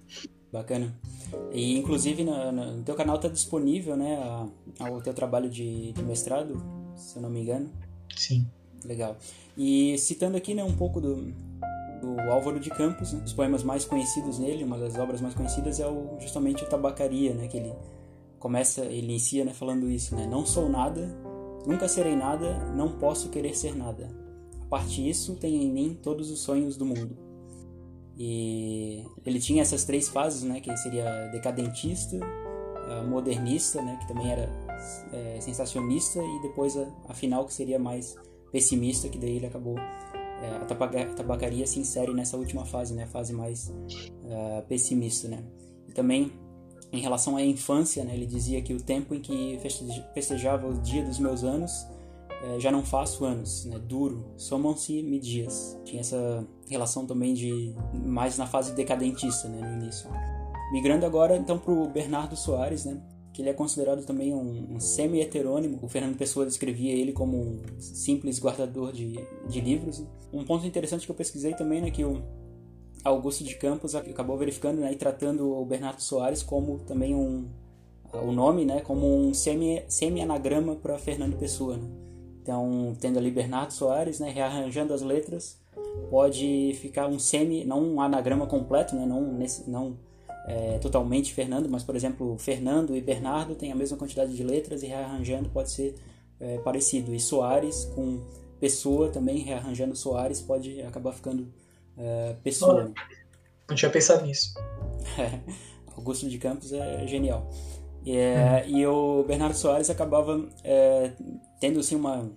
Bacana. 0.52 0.92
E 1.52 1.78
inclusive 1.78 2.24
no, 2.24 2.52
no 2.52 2.82
teu 2.82 2.94
canal 2.94 3.16
está 3.16 3.28
disponível, 3.28 3.96
né, 3.96 4.16
a, 4.16 4.46
a, 4.84 4.90
o 4.90 5.00
teu 5.00 5.14
trabalho 5.14 5.48
de, 5.48 5.92
de 5.92 6.02
mestrado, 6.02 6.60
se 6.96 7.16
eu 7.16 7.22
não 7.22 7.30
me 7.30 7.40
engano. 7.40 7.70
Sim. 8.16 8.46
Legal. 8.84 9.16
E 9.56 9.96
citando 9.98 10.36
aqui 10.36 10.54
né, 10.54 10.64
um 10.64 10.74
pouco 10.74 11.00
do, 11.00 11.32
do 12.00 12.20
Álvaro 12.30 12.58
de 12.58 12.70
Campos, 12.70 13.12
né, 13.12 13.22
os 13.24 13.32
poemas 13.32 13.62
mais 13.62 13.84
conhecidos 13.84 14.38
nele, 14.38 14.64
uma 14.64 14.78
das 14.78 14.96
obras 14.96 15.20
mais 15.20 15.34
conhecidas 15.34 15.78
é 15.78 15.86
o, 15.86 16.18
justamente 16.18 16.64
o 16.64 16.68
Tabacaria, 16.68 17.32
né, 17.32 17.46
que 17.46 17.56
ele 17.56 17.72
começa, 18.38 18.84
ele 18.84 19.06
inicia 19.06 19.44
né, 19.44 19.52
falando 19.52 19.88
isso, 19.88 20.16
né, 20.16 20.26
não 20.26 20.44
sou 20.44 20.68
nada, 20.68 21.14
nunca 21.66 21.86
serei 21.86 22.16
nada, 22.16 22.58
não 22.74 22.98
posso 22.98 23.28
querer 23.28 23.54
ser 23.56 23.76
nada. 23.76 24.08
A 24.62 24.64
parte 24.64 25.02
disso 25.02 25.36
tem 25.36 25.62
em 25.62 25.70
mim 25.70 25.98
todos 26.02 26.30
os 26.30 26.40
sonhos 26.40 26.76
do 26.76 26.86
mundo. 26.86 27.29
E 28.22 29.02
ele 29.24 29.40
tinha 29.40 29.62
essas 29.62 29.84
três 29.84 30.06
fases, 30.06 30.42
né, 30.42 30.60
que 30.60 30.76
seria 30.76 31.28
decadentista, 31.28 32.20
modernista, 33.08 33.80
né, 33.80 33.96
que 33.98 34.06
também 34.06 34.30
era 34.30 34.46
é, 35.10 35.40
sensacionista, 35.40 36.20
e 36.22 36.42
depois 36.42 36.76
a, 36.76 36.86
a 37.08 37.14
final 37.14 37.46
que 37.46 37.54
seria 37.54 37.78
mais 37.78 38.14
pessimista, 38.52 39.08
que 39.08 39.16
daí 39.16 39.36
ele 39.36 39.46
acabou. 39.46 39.78
É, 39.78 40.56
a 40.56 41.14
tabacaria 41.14 41.66
se 41.66 41.80
insere 41.80 42.12
nessa 42.12 42.36
última 42.36 42.66
fase, 42.66 42.94
né? 42.94 43.04
A 43.04 43.06
fase 43.06 43.32
mais 43.32 43.68
uh, 43.68 44.66
pessimista, 44.68 45.28
né? 45.28 45.44
E 45.88 45.92
também, 45.92 46.32
em 46.92 47.00
relação 47.00 47.36
à 47.36 47.42
infância, 47.42 48.04
né? 48.04 48.14
Ele 48.14 48.26
dizia 48.26 48.60
que 48.62 48.72
o 48.72 48.82
tempo 48.82 49.14
em 49.14 49.20
que 49.20 49.58
festejava 50.14 50.66
o 50.66 50.74
dia 50.80 51.04
dos 51.04 51.18
meus 51.18 51.44
anos 51.44 51.86
é, 52.42 52.60
já 52.60 52.70
não 52.70 52.84
faço 52.84 53.24
anos, 53.24 53.66
né? 53.66 53.78
Duro, 53.78 54.32
somam-se-me 54.36 55.18
dias. 55.18 55.78
Tinha 55.84 56.00
essa 56.00 56.46
relação 56.68 57.06
também 57.06 57.34
de 57.34 57.74
mais 57.94 58.38
na 58.38 58.46
fase 58.46 58.72
decadentista, 58.72 59.48
né? 59.48 59.60
No 59.60 59.82
início. 59.82 60.08
Migrando 60.72 61.04
agora, 61.04 61.36
então, 61.36 61.58
para 61.58 61.72
o 61.72 61.88
Bernardo 61.88 62.36
Soares, 62.36 62.84
né? 62.84 63.00
que 63.32 63.42
ele 63.42 63.50
é 63.50 63.54
considerado 63.54 64.04
também 64.04 64.34
um, 64.34 64.74
um 64.74 64.80
semi-heterônimo. 64.80 65.78
O 65.82 65.88
Fernando 65.88 66.16
Pessoa 66.16 66.44
descrevia 66.44 66.92
ele 66.92 67.12
como 67.12 67.36
um 67.38 67.62
simples 67.78 68.40
guardador 68.40 68.92
de, 68.92 69.18
de 69.48 69.60
livros. 69.60 70.04
Um 70.32 70.44
ponto 70.44 70.66
interessante 70.66 71.06
que 71.06 71.10
eu 71.10 71.16
pesquisei 71.16 71.54
também, 71.54 71.80
né, 71.80 71.90
que 71.90 72.04
o 72.04 72.22
Augusto 73.04 73.44
de 73.44 73.54
Campos 73.56 73.94
acabou 73.94 74.36
verificando 74.36 74.80
né, 74.80 74.92
e 74.92 74.96
tratando 74.96 75.50
o 75.52 75.64
Bernardo 75.64 76.02
Soares 76.02 76.42
como 76.42 76.80
também 76.80 77.14
um 77.14 77.48
o 78.12 78.32
nome, 78.32 78.64
né, 78.64 78.80
como 78.80 79.06
um 79.06 79.32
semi 79.32 79.84
semi 79.88 80.20
anagrama 80.20 80.74
para 80.74 80.98
Fernando 80.98 81.38
Pessoa. 81.38 81.76
Né? 81.76 81.88
Então, 82.42 82.96
tendo 83.00 83.18
ali 83.18 83.30
Bernardo 83.30 83.72
Soares, 83.72 84.18
né, 84.18 84.30
rearranjando 84.30 84.94
as 84.94 85.02
letras, 85.02 85.58
pode 86.08 86.76
ficar 86.80 87.06
um 87.06 87.18
semi, 87.18 87.64
não 87.64 87.82
um 87.82 88.00
anagrama 88.00 88.46
completo, 88.46 88.96
né, 88.96 89.04
não 89.04 89.32
nesse, 89.32 89.68
não 89.68 89.96
é, 90.46 90.78
totalmente 90.78 91.32
Fernando, 91.32 91.68
mas 91.68 91.82
por 91.82 91.94
exemplo, 91.94 92.36
Fernando 92.38 92.96
e 92.96 93.00
Bernardo 93.00 93.54
têm 93.54 93.72
a 93.72 93.74
mesma 93.74 93.96
quantidade 93.96 94.34
de 94.34 94.42
letras 94.42 94.82
e 94.82 94.86
rearranjando 94.86 95.48
pode 95.50 95.70
ser 95.70 95.94
é, 96.40 96.58
parecido. 96.58 97.14
E 97.14 97.20
Soares 97.20 97.84
com 97.94 98.20
Pessoa 98.58 99.08
também, 99.08 99.38
rearranjando 99.38 99.96
Soares, 99.96 100.40
pode 100.40 100.82
acabar 100.82 101.12
ficando 101.12 101.48
é, 101.96 102.34
Pessoa. 102.42 102.92
não 103.68 103.76
tinha 103.76 103.90
pensado 103.90 104.26
nisso. 104.26 104.54
Augusto 105.96 106.28
de 106.28 106.38
Campos 106.38 106.72
é 106.72 107.06
genial. 107.06 107.48
É, 108.06 108.64
hum. 108.66 108.70
E 108.70 108.86
o 108.86 109.24
Bernardo 109.24 109.54
Soares 109.54 109.90
acabava 109.90 110.48
é, 110.64 111.12
tendo 111.60 111.78
assim, 111.78 111.94
uma, 111.94 112.32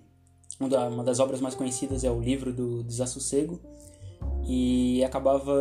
uma 0.60 1.02
das 1.02 1.18
obras 1.18 1.40
mais 1.40 1.54
conhecidas 1.54 2.04
é 2.04 2.10
o 2.10 2.20
livro 2.20 2.52
do 2.52 2.84
Desassossego, 2.84 3.60
e 4.46 5.02
acabava 5.02 5.54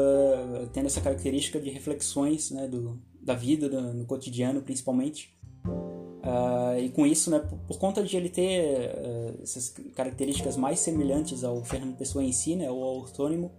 tendo 0.73 0.87
essa 0.87 0.99
característica 0.99 1.59
de 1.59 1.69
reflexões 1.69 2.51
né, 2.51 2.67
do, 2.67 2.99
da 3.21 3.33
vida, 3.33 3.69
do, 3.69 3.81
no 3.81 4.05
cotidiano 4.05 4.61
principalmente. 4.61 5.33
Uh, 5.65 6.79
e 6.79 6.89
com 6.89 7.05
isso, 7.05 7.29
né, 7.29 7.39
por, 7.39 7.57
por, 7.59 7.77
conta 7.77 8.01
de 8.01 8.15
ele 8.15 8.29
ter 8.29 8.91
uh, 8.95 9.41
essas 9.43 9.69
características 9.93 10.55
mais 10.55 10.79
semelhantes 10.79 11.43
ao 11.43 11.61
Fernando 11.65 11.97
Pessoa 11.97 12.23
em 12.23 12.31
si, 12.31 12.55
né, 12.55 12.71
o 12.71 12.81
autônimo, 12.81 13.51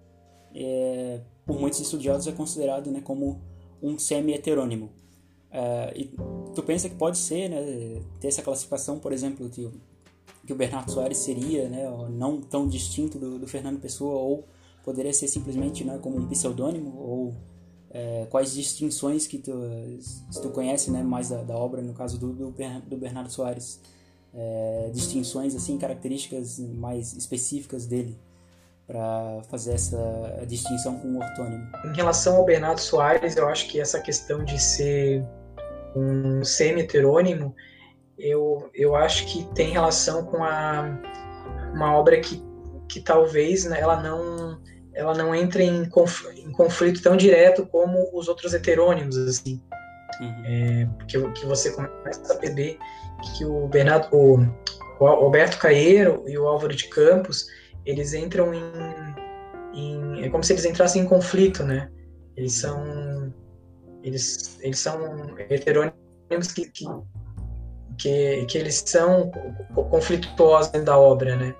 é, 0.55 1.21
por 1.45 1.61
muitos 1.61 1.81
estudiosos 1.81 2.27
é 2.27 2.33
considerado 2.33 2.91
né, 2.91 3.03
como 3.03 3.43
um 3.83 3.99
semi-heterônimo. 3.99 4.87
Uh, 5.51 5.93
e 5.95 6.05
tu 6.55 6.63
pensa 6.63 6.89
que 6.89 6.95
pode 6.95 7.19
ser, 7.19 7.49
né, 7.51 8.03
ter 8.19 8.29
essa 8.29 8.43
classificação, 8.43 8.99
por 8.99 9.13
exemplo, 9.13 9.49
que, 9.51 9.71
que 10.47 10.53
o 10.53 10.57
Bernardo 10.57 10.91
Soares 10.91 11.19
seria 11.19 11.69
né, 11.69 11.85
não 12.11 12.41
tão 12.41 12.69
distinto 12.69 13.19
do, 13.19 13.39
do 13.39 13.47
Fernando 13.47 13.81
Pessoa, 13.81 14.15
ou 14.15 14.47
poderia 14.85 15.13
ser 15.13 15.29
simplesmente 15.29 15.85
né, 15.85 15.99
como 16.01 16.19
um 16.19 16.29
pseudônimo 16.29 16.95
ou 16.99 17.35
é, 17.91 18.27
quais 18.29 18.53
distinções 18.53 19.27
que 19.27 19.39
tu, 19.39 19.53
se 20.01 20.43
tu 20.43 20.51
conhece 20.51 20.91
né, 20.91 21.03
mais 21.03 21.31
da, 21.31 21.43
da 21.43 21.57
obra, 21.57 21.81
no 21.81 21.95
caso 21.95 22.19
do, 22.19 22.33
do, 22.33 22.55
do 22.87 22.97
Bernardo 22.97 23.31
Soares, 23.31 23.81
é, 24.35 24.91
distinções, 24.93 25.55
assim, 25.55 25.79
características 25.79 26.59
mais 26.59 27.15
específicas 27.15 27.87
dele 27.87 28.19
para 28.87 29.43
fazer 29.49 29.75
essa 29.75 30.45
distinção 30.47 30.99
com 30.99 31.09
o 31.09 31.19
ortônimo. 31.19 31.67
Em 31.87 31.97
relação 31.97 32.37
ao 32.37 32.45
Bernardo 32.45 32.81
Soares, 32.81 33.37
eu 33.37 33.49
acho 33.49 33.69
que 33.69 33.81
essa 33.81 34.01
questão 34.01 34.45
de 34.45 34.61
ser 34.61 35.25
um 35.97 36.45
semi-heterônimo, 36.45 37.55
eu, 38.19 38.71
eu 38.75 38.95
acho 38.95 39.27
que 39.27 39.45
tem 39.55 39.71
relação 39.71 40.25
com 40.25 40.43
a, 40.43 40.99
uma 41.73 41.95
obra 41.95 42.21
que, 42.21 42.43
que 42.89 43.01
talvez 43.01 43.65
né, 43.65 43.81
ela 43.81 44.01
não 44.01 44.61
ela 44.95 45.13
não 45.13 45.35
entre 45.35 45.65
em, 45.65 45.89
conf, 45.89 46.25
em 46.37 46.53
conflito 46.53 47.03
tão 47.03 47.17
direto 47.17 47.67
como 47.67 48.09
os 48.13 48.29
outros 48.29 48.55
heterônimos, 48.55 49.19
assim. 49.19 49.61
Uhum. 50.21 50.43
É, 50.45 50.89
que, 51.09 51.21
que 51.33 51.47
você 51.47 51.73
começa 51.73 52.33
a 52.33 52.37
perceber 52.37 52.79
que 53.37 53.45
o 53.45 53.67
Bernardo, 53.67 54.09
o, 54.13 54.39
o 55.01 55.07
Alberto 55.07 55.59
Caeiro 55.59 56.23
e 56.29 56.39
o 56.39 56.47
Álvaro 56.47 56.77
de 56.77 56.89
Campos, 56.89 57.47
eles 57.85 58.15
entram 58.15 58.55
em, 58.55 58.73
em, 59.75 60.25
é 60.25 60.29
como 60.29 60.45
se 60.45 60.53
eles 60.53 60.65
entrassem 60.65 61.03
em 61.03 61.07
conflito, 61.07 61.65
né? 61.65 61.91
Eles 62.37 62.53
são 62.53 63.35
eles, 64.05 64.59
eles 64.61 64.79
são 64.79 65.01
heterônimos 65.49 66.53
que, 66.55 66.71
que, 66.71 66.85
que, 67.99 68.45
que 68.47 68.59
eles 68.59 68.83
são 68.87 69.31
conflituosos 69.91 70.71
dentro 70.71 70.87
da 70.87 70.99
obra, 70.99 71.37
né? 71.37 71.55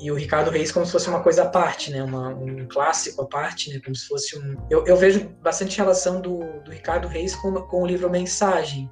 E 0.00 0.10
o 0.10 0.14
Ricardo 0.14 0.50
Reis 0.50 0.72
como 0.72 0.86
se 0.86 0.92
fosse 0.92 1.08
uma 1.08 1.22
coisa 1.22 1.42
à 1.42 1.48
parte, 1.48 1.90
né? 1.90 2.02
Uma, 2.02 2.28
um 2.28 2.66
clássico 2.66 3.22
à 3.22 3.26
parte, 3.26 3.72
né? 3.72 3.80
Como 3.84 3.94
se 3.94 4.06
fosse 4.06 4.38
um... 4.38 4.56
Eu, 4.70 4.86
eu 4.86 4.96
vejo 4.96 5.28
bastante 5.42 5.76
relação 5.76 6.20
do, 6.20 6.38
do 6.64 6.70
Ricardo 6.70 7.06
Reis 7.06 7.34
com, 7.34 7.52
com 7.52 7.82
o 7.82 7.86
livro 7.86 8.08
Mensagem, 8.08 8.90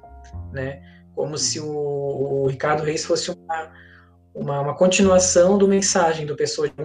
né? 0.51 0.81
Como 1.15 1.37
se 1.37 1.59
o, 1.59 1.67
o 1.67 2.47
Ricardo 2.47 2.83
Reis 2.83 3.03
fosse 3.03 3.31
uma, 3.31 3.71
uma, 4.33 4.61
uma, 4.61 4.75
continuação 4.75 5.57
do 5.57 5.67
Mensagem, 5.67 6.25
do 6.25 6.35
Pessoa, 6.35 6.69
de, 6.69 6.75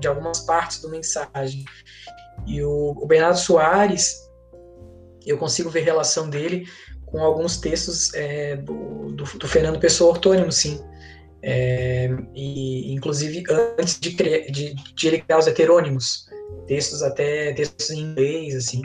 de 0.00 0.08
algumas 0.08 0.40
partes 0.40 0.80
do 0.80 0.88
Mensagem. 0.88 1.64
E 2.46 2.62
o, 2.62 2.94
o 2.96 3.06
Bernardo 3.06 3.38
Soares, 3.38 4.16
eu 5.26 5.36
consigo 5.36 5.68
ver 5.68 5.80
relação 5.80 6.30
dele 6.30 6.66
com 7.16 7.24
alguns 7.24 7.56
textos 7.56 8.12
é, 8.12 8.56
do, 8.56 9.12
do, 9.12 9.24
do, 9.24 9.48
Fernando 9.48 9.80
Pessoa 9.80 10.10
Ortônimo, 10.10 10.52
sim. 10.52 10.78
É, 11.42 12.10
e 12.34 12.92
inclusive 12.92 13.42
antes 13.78 13.98
de, 13.98 14.10
de, 14.50 14.74
de, 14.74 15.06
ele 15.06 15.20
criar 15.20 15.38
os 15.38 15.46
heterônimos, 15.46 16.26
textos 16.66 17.02
até 17.02 17.54
textos 17.54 17.90
em 17.90 18.00
inglês, 18.00 18.54
assim. 18.54 18.82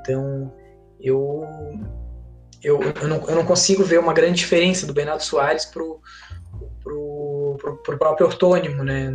Então, 0.00 0.52
eu 1.00 1.42
eu, 2.62 2.80
eu, 2.80 3.08
não, 3.08 3.28
eu 3.28 3.34
não 3.34 3.44
consigo 3.44 3.82
ver 3.82 3.98
uma 3.98 4.14
grande 4.14 4.38
diferença 4.38 4.86
do 4.86 4.94
Bernardo 4.94 5.22
Soares 5.22 5.66
pro, 5.66 6.00
pro 6.82 7.98
próprio 7.98 8.26
ortônimo, 8.26 8.84
né? 8.84 9.12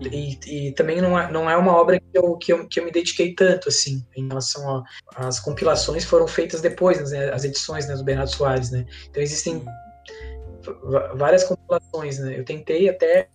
E, 0.00 0.38
e, 0.46 0.72
também 0.72 1.00
não 1.00 1.18
é, 1.18 1.30
não 1.30 1.48
é 1.48 1.56
uma 1.56 1.72
obra 1.72 2.00
que 2.00 2.18
eu, 2.18 2.36
que, 2.36 2.52
eu, 2.52 2.68
que 2.68 2.80
eu 2.80 2.84
me 2.84 2.90
dediquei 2.90 3.34
tanto, 3.34 3.68
assim, 3.68 4.04
em 4.16 4.28
relação 4.28 4.82
às 5.14 5.40
compilações 5.40 6.04
foram 6.04 6.26
feitas 6.26 6.60
depois, 6.60 7.10
né, 7.10 7.32
as 7.32 7.44
edições 7.44 7.86
né, 7.86 7.94
do 7.94 8.04
Bernardo 8.04 8.30
Soares, 8.30 8.70
né? 8.70 8.84
Então 9.08 9.22
existem 9.22 9.64
várias 11.14 11.44
compilações, 11.44 12.18
né? 12.18 12.38
Eu 12.38 12.44
tentei 12.44 12.88
até 12.88 13.28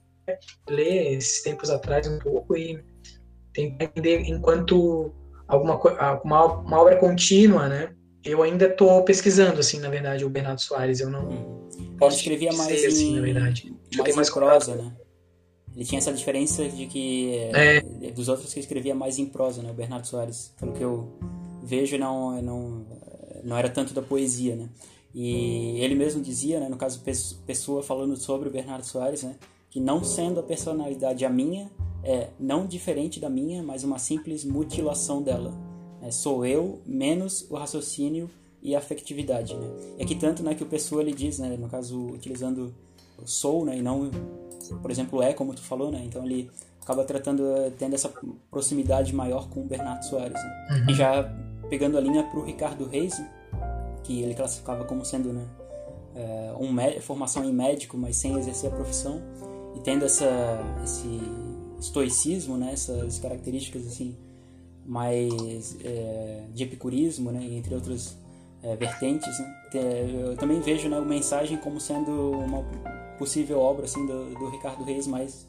ler 0.69 1.17
esses 1.17 1.41
tempos 1.41 1.69
atrás 1.69 2.07
um 2.07 2.19
pouco 2.19 2.55
e 2.55 2.83
tentar 3.53 3.85
entender 3.85 4.21
enquanto 4.21 5.13
alguma 5.47 5.79
uma, 6.23 6.45
uma 6.45 6.79
obra 6.79 6.97
contínua, 6.97 7.67
né? 7.67 7.93
Eu 8.23 8.43
ainda 8.43 8.65
estou 8.65 9.03
pesquisando, 9.03 9.59
assim, 9.59 9.79
na 9.79 9.89
verdade, 9.89 10.25
o 10.25 10.29
Bernardo 10.29 10.61
Soares. 10.61 10.99
Eu 10.99 11.09
não. 11.09 11.29
Hum. 11.29 11.69
Ele 12.01 12.13
escrevia 12.13 12.51
mais 12.53 12.71
assim, 12.71 12.83
em, 12.83 12.87
assim, 12.87 13.15
na 13.15 13.21
verdade. 13.21 13.73
Mais, 13.97 14.15
mais 14.15 14.29
prosa, 14.29 14.75
né? 14.75 14.93
Ele 15.75 15.85
tinha 15.85 15.99
essa 15.99 16.11
diferença 16.11 16.67
de 16.67 16.87
que 16.87 17.33
é. 17.53 17.81
dos 18.11 18.27
outros 18.27 18.53
que 18.53 18.59
escrevia 18.59 18.93
mais 18.93 19.17
em 19.17 19.25
prosa, 19.25 19.61
né? 19.61 19.71
O 19.71 19.73
Bernardo 19.73 20.05
Soares, 20.05 20.53
pelo 20.59 20.73
que 20.73 20.83
eu 20.83 21.07
vejo, 21.63 21.97
não 21.97 22.41
não 22.41 22.85
não 23.43 23.57
era 23.57 23.69
tanto 23.69 23.93
da 23.93 24.01
poesia, 24.01 24.55
né? 24.55 24.69
E 25.13 25.79
ele 25.79 25.95
mesmo 25.95 26.21
dizia, 26.21 26.59
né, 26.59 26.69
no 26.69 26.77
caso 26.77 27.01
pessoa 27.45 27.81
falando 27.81 28.15
sobre 28.15 28.47
o 28.47 28.51
Bernardo 28.51 28.85
Soares, 28.85 29.23
né, 29.23 29.35
que 29.69 29.79
não 29.79 30.03
sendo 30.03 30.39
a 30.39 30.43
personalidade 30.43 31.25
a 31.25 31.29
minha, 31.29 31.71
é 32.03 32.29
não 32.39 32.65
diferente 32.65 33.19
da 33.19 33.29
minha, 33.29 33.63
mas 33.63 33.83
uma 33.83 33.97
simples 33.97 34.45
mutilação 34.45 35.21
dela. 35.21 35.53
É, 36.01 36.11
sou 36.11 36.45
eu 36.45 36.79
menos 36.85 37.45
o 37.49 37.55
raciocínio 37.55 38.29
e 38.61 38.75
a 38.75 38.77
afetividade, 38.77 39.53
né? 39.55 39.67
É 39.97 40.05
que 40.05 40.15
tanto, 40.15 40.43
né, 40.43 40.53
que 40.53 40.63
o 40.63 40.67
pessoa 40.67 41.01
ele 41.01 41.13
diz, 41.13 41.39
né, 41.39 41.57
no 41.57 41.67
caso 41.67 41.99
utilizando 42.07 42.73
o 43.17 43.27
sou, 43.27 43.65
né, 43.65 43.77
e 43.77 43.81
não 43.81 44.09
por 44.81 44.91
exemplo, 44.91 45.21
é, 45.21 45.33
como 45.33 45.53
tu 45.53 45.61
falou, 45.61 45.91
né? 45.91 46.01
Então 46.05 46.25
ele 46.25 46.49
acaba 46.81 47.03
tratando, 47.03 47.43
tendo 47.77 47.93
essa 47.93 48.11
proximidade 48.49 49.13
maior 49.13 49.47
com 49.49 49.61
o 49.61 49.63
Bernardo 49.63 50.03
Soares. 50.03 50.33
Né? 50.33 50.67
Uhum. 50.71 50.89
E 50.89 50.93
já 50.95 51.23
pegando 51.69 51.97
a 51.97 52.01
linha 52.01 52.23
para 52.23 52.39
o 52.39 52.43
Ricardo 52.43 52.85
Reis, 52.85 53.21
que 54.03 54.21
ele 54.23 54.33
classificava 54.33 54.83
como 54.85 55.05
sendo, 55.05 55.31
né, 55.31 55.45
é, 56.15 56.51
um 56.59 56.75
formação 57.01 57.45
em 57.45 57.53
médico, 57.53 57.95
mas 57.95 58.17
sem 58.17 58.37
exercer 58.39 58.71
a 58.71 58.75
profissão, 58.75 59.21
e 59.75 59.79
tendo 59.81 60.03
essa, 60.03 60.27
esse 60.83 61.21
estoicismo, 61.79 62.57
né, 62.57 62.71
essas 62.73 63.19
características 63.19 63.85
assim 63.87 64.17
mais 64.83 65.77
é, 65.83 66.45
de 66.51 66.63
epicurismo, 66.63 67.31
né, 67.31 67.45
entre 67.51 67.75
outras 67.75 68.17
é, 68.63 68.75
vertentes. 68.75 69.37
Né? 69.37 69.55
Eu 70.23 70.35
também 70.35 70.59
vejo 70.59 70.89
né, 70.89 70.99
o 70.99 71.05
mensagem 71.05 71.57
como 71.57 71.79
sendo 71.79 72.31
uma 72.31 72.65
possível 73.19 73.59
obra 73.59 73.85
assim 73.85 74.05
do, 74.07 74.33
do 74.33 74.49
Ricardo 74.49 74.83
Reis, 74.83 75.05
mas 75.05 75.47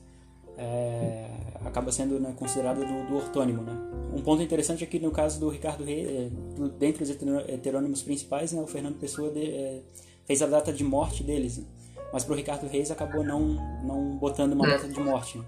é, 0.59 1.27
acaba 1.65 1.91
sendo 1.91 2.21
né, 2.21 2.35
considerado 2.37 2.81
do, 2.81 3.09
do, 3.09 3.17
ortônimo. 3.17 3.63
Né? 3.63 3.73
Um 4.15 4.21
ponto 4.21 4.43
interessante 4.43 4.85
aqui 4.85 4.99
no 4.99 5.11
caso 5.11 5.41
do 5.41 5.49
Ricardo 5.49 5.85
Reis, 5.85 6.07
é, 6.07 6.31
dentre 6.79 7.05
os 7.05 7.11
heterônimos 7.49 8.03
principais, 8.03 8.53
né, 8.53 8.61
o 8.61 8.67
Fernando 8.67 8.99
Pessoa 8.99 9.31
de, 9.31 9.49
é, 9.49 9.81
fez 10.27 10.43
a 10.43 10.47
data 10.47 10.73
de 10.73 10.85
morte 10.85 11.23
deles, 11.23 11.59
né? 11.59 11.65
mas 12.13 12.25
para 12.25 12.35
o 12.35 12.37
Ricardo 12.37 12.67
Reis 12.67 12.91
acabou 12.91 13.25
não, 13.25 13.41
não 13.85 14.17
botando 14.19 14.53
uma 14.53 14.67
data 14.67 14.89
de 14.89 15.01
morte. 15.01 15.39
Né? 15.39 15.45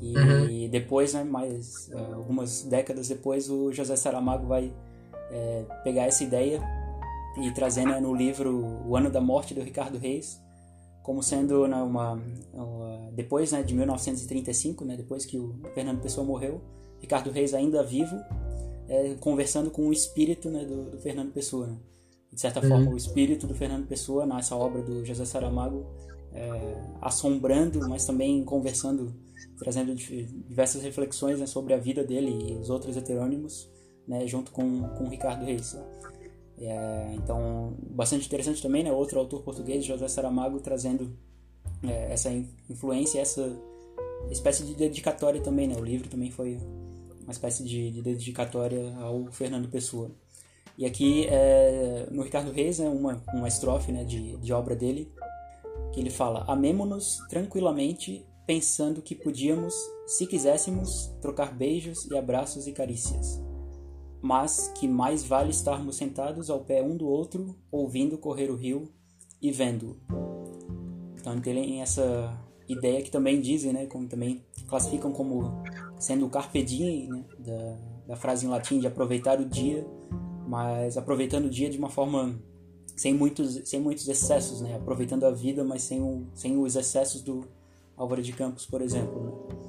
E, 0.00 0.16
uhum. 0.16 0.68
depois, 0.70 1.12
né, 1.12 1.24
mais 1.24 1.90
é, 1.90 1.98
algumas 2.14 2.62
décadas 2.62 3.08
depois, 3.08 3.50
o 3.50 3.70
José 3.72 3.96
Saramago 3.96 4.46
vai 4.46 4.72
é, 5.30 5.64
pegar 5.84 6.04
essa 6.04 6.24
ideia 6.24 6.62
e 7.42 7.50
trazer 7.50 7.84
né, 7.84 8.00
no 8.00 8.14
livro 8.14 8.82
O 8.86 8.96
Ano 8.96 9.10
da 9.10 9.20
Morte 9.20 9.52
do 9.52 9.60
Ricardo 9.60 9.98
Reis 9.98 10.40
como 11.02 11.22
sendo 11.22 11.66
né, 11.66 11.76
uma, 11.76 12.20
uma, 12.52 13.10
depois 13.12 13.52
né, 13.52 13.62
de 13.62 13.74
1935, 13.74 14.84
né, 14.84 14.96
depois 14.96 15.24
que 15.24 15.38
o 15.38 15.54
Fernando 15.74 16.00
Pessoa 16.00 16.26
morreu, 16.26 16.60
Ricardo 17.00 17.30
Reis 17.30 17.54
ainda 17.54 17.82
vivo, 17.82 18.16
é, 18.88 19.14
conversando 19.20 19.70
com 19.70 19.86
o 19.86 19.92
espírito 19.92 20.50
né, 20.50 20.64
do, 20.64 20.90
do, 20.90 20.98
Fernando 20.98 21.32
Pessoa. 21.32 21.68
Né? 21.68 21.76
De 22.32 22.40
certa 22.40 22.60
uhum. 22.60 22.68
forma, 22.68 22.90
o 22.90 22.96
espírito 22.96 23.46
do 23.46 23.54
Fernando 23.54 23.86
Pessoa, 23.86 24.26
nessa 24.26 24.54
obra 24.54 24.82
do 24.82 25.04
José 25.04 25.24
Saramago, 25.24 25.86
é, 26.32 26.76
assombrando, 27.00 27.88
mas 27.88 28.04
também 28.04 28.44
conversando, 28.44 29.14
trazendo 29.58 29.94
diversas 29.94 30.82
reflexões 30.82 31.40
né, 31.40 31.46
sobre 31.46 31.72
a 31.72 31.78
vida 31.78 32.04
dele 32.04 32.30
e 32.30 32.56
os 32.56 32.70
outros 32.70 32.96
heterônimos, 32.96 33.70
né, 34.06 34.26
junto 34.26 34.52
com, 34.52 34.88
com 34.90 35.08
Ricardo 35.08 35.44
Reis. 35.44 35.76
É, 36.60 37.14
então, 37.14 37.74
bastante 37.80 38.26
interessante 38.26 38.60
também, 38.60 38.84
né? 38.84 38.92
Outro 38.92 39.18
autor 39.18 39.42
português, 39.42 39.84
José 39.84 40.06
Saramago, 40.08 40.60
trazendo 40.60 41.16
é, 41.82 42.12
essa 42.12 42.30
influência, 42.68 43.18
essa 43.18 43.50
espécie 44.30 44.64
de 44.64 44.74
dedicatória 44.74 45.40
também, 45.40 45.66
né? 45.66 45.74
O 45.76 45.84
livro 45.84 46.08
também 46.08 46.30
foi 46.30 46.58
uma 47.22 47.32
espécie 47.32 47.64
de, 47.64 47.90
de 47.90 48.02
dedicatória 48.02 48.94
ao 48.98 49.26
Fernando 49.32 49.70
Pessoa. 49.70 50.10
E 50.76 50.84
aqui, 50.84 51.26
é, 51.28 52.06
no 52.10 52.22
Ricardo 52.22 52.52
Reis, 52.52 52.78
né, 52.78 52.88
uma, 52.88 53.22
uma 53.32 53.48
estrofe 53.48 53.90
né, 53.90 54.04
de, 54.04 54.36
de 54.36 54.52
obra 54.52 54.76
dele, 54.76 55.10
que 55.92 56.00
ele 56.00 56.10
fala: 56.10 56.44
Amemo-nos 56.46 57.18
tranquilamente, 57.30 58.26
pensando 58.46 59.00
que 59.00 59.14
podíamos, 59.14 59.74
se 60.06 60.26
quiséssemos, 60.26 61.10
trocar 61.22 61.56
beijos 61.56 62.04
e 62.04 62.18
abraços 62.18 62.66
e 62.66 62.72
carícias 62.72 63.49
mas 64.22 64.68
que 64.78 64.86
mais 64.86 65.24
vale 65.24 65.50
estarmos 65.50 65.96
sentados 65.96 66.50
ao 66.50 66.60
pé 66.60 66.82
um 66.82 66.96
do 66.96 67.08
outro, 67.08 67.56
ouvindo 67.70 68.18
correr 68.18 68.50
o 68.50 68.56
rio 68.56 68.90
e 69.40 69.50
vendo. 69.50 69.96
Então 71.18 71.40
tem 71.40 71.80
essa 71.80 72.38
ideia 72.68 73.02
que 73.02 73.10
também 73.10 73.40
dizem, 73.40 73.72
né, 73.72 73.86
como 73.86 74.06
também 74.06 74.44
classificam 74.68 75.12
como 75.12 75.62
sendo 75.98 76.26
o 76.26 76.30
carpe 76.30 76.62
diem, 76.62 77.08
né, 77.08 77.24
da, 77.38 77.76
da 78.08 78.16
frase 78.16 78.46
em 78.46 78.48
latim 78.48 78.78
de 78.78 78.86
aproveitar 78.86 79.40
o 79.40 79.44
dia, 79.44 79.86
mas 80.46 80.96
aproveitando 80.96 81.46
o 81.46 81.50
dia 81.50 81.68
de 81.68 81.78
uma 81.78 81.90
forma 81.90 82.38
sem 82.96 83.14
muitos 83.14 83.60
sem 83.68 83.80
muitos 83.80 84.06
excessos, 84.08 84.60
né, 84.60 84.76
aproveitando 84.76 85.24
a 85.24 85.30
vida, 85.30 85.64
mas 85.64 85.82
sem 85.82 86.00
o, 86.02 86.26
sem 86.34 86.58
os 86.58 86.76
excessos 86.76 87.22
do 87.22 87.46
Álvaro 87.96 88.22
de 88.22 88.32
Campos, 88.32 88.66
por 88.66 88.82
exemplo. 88.82 89.20
Né. 89.22 89.60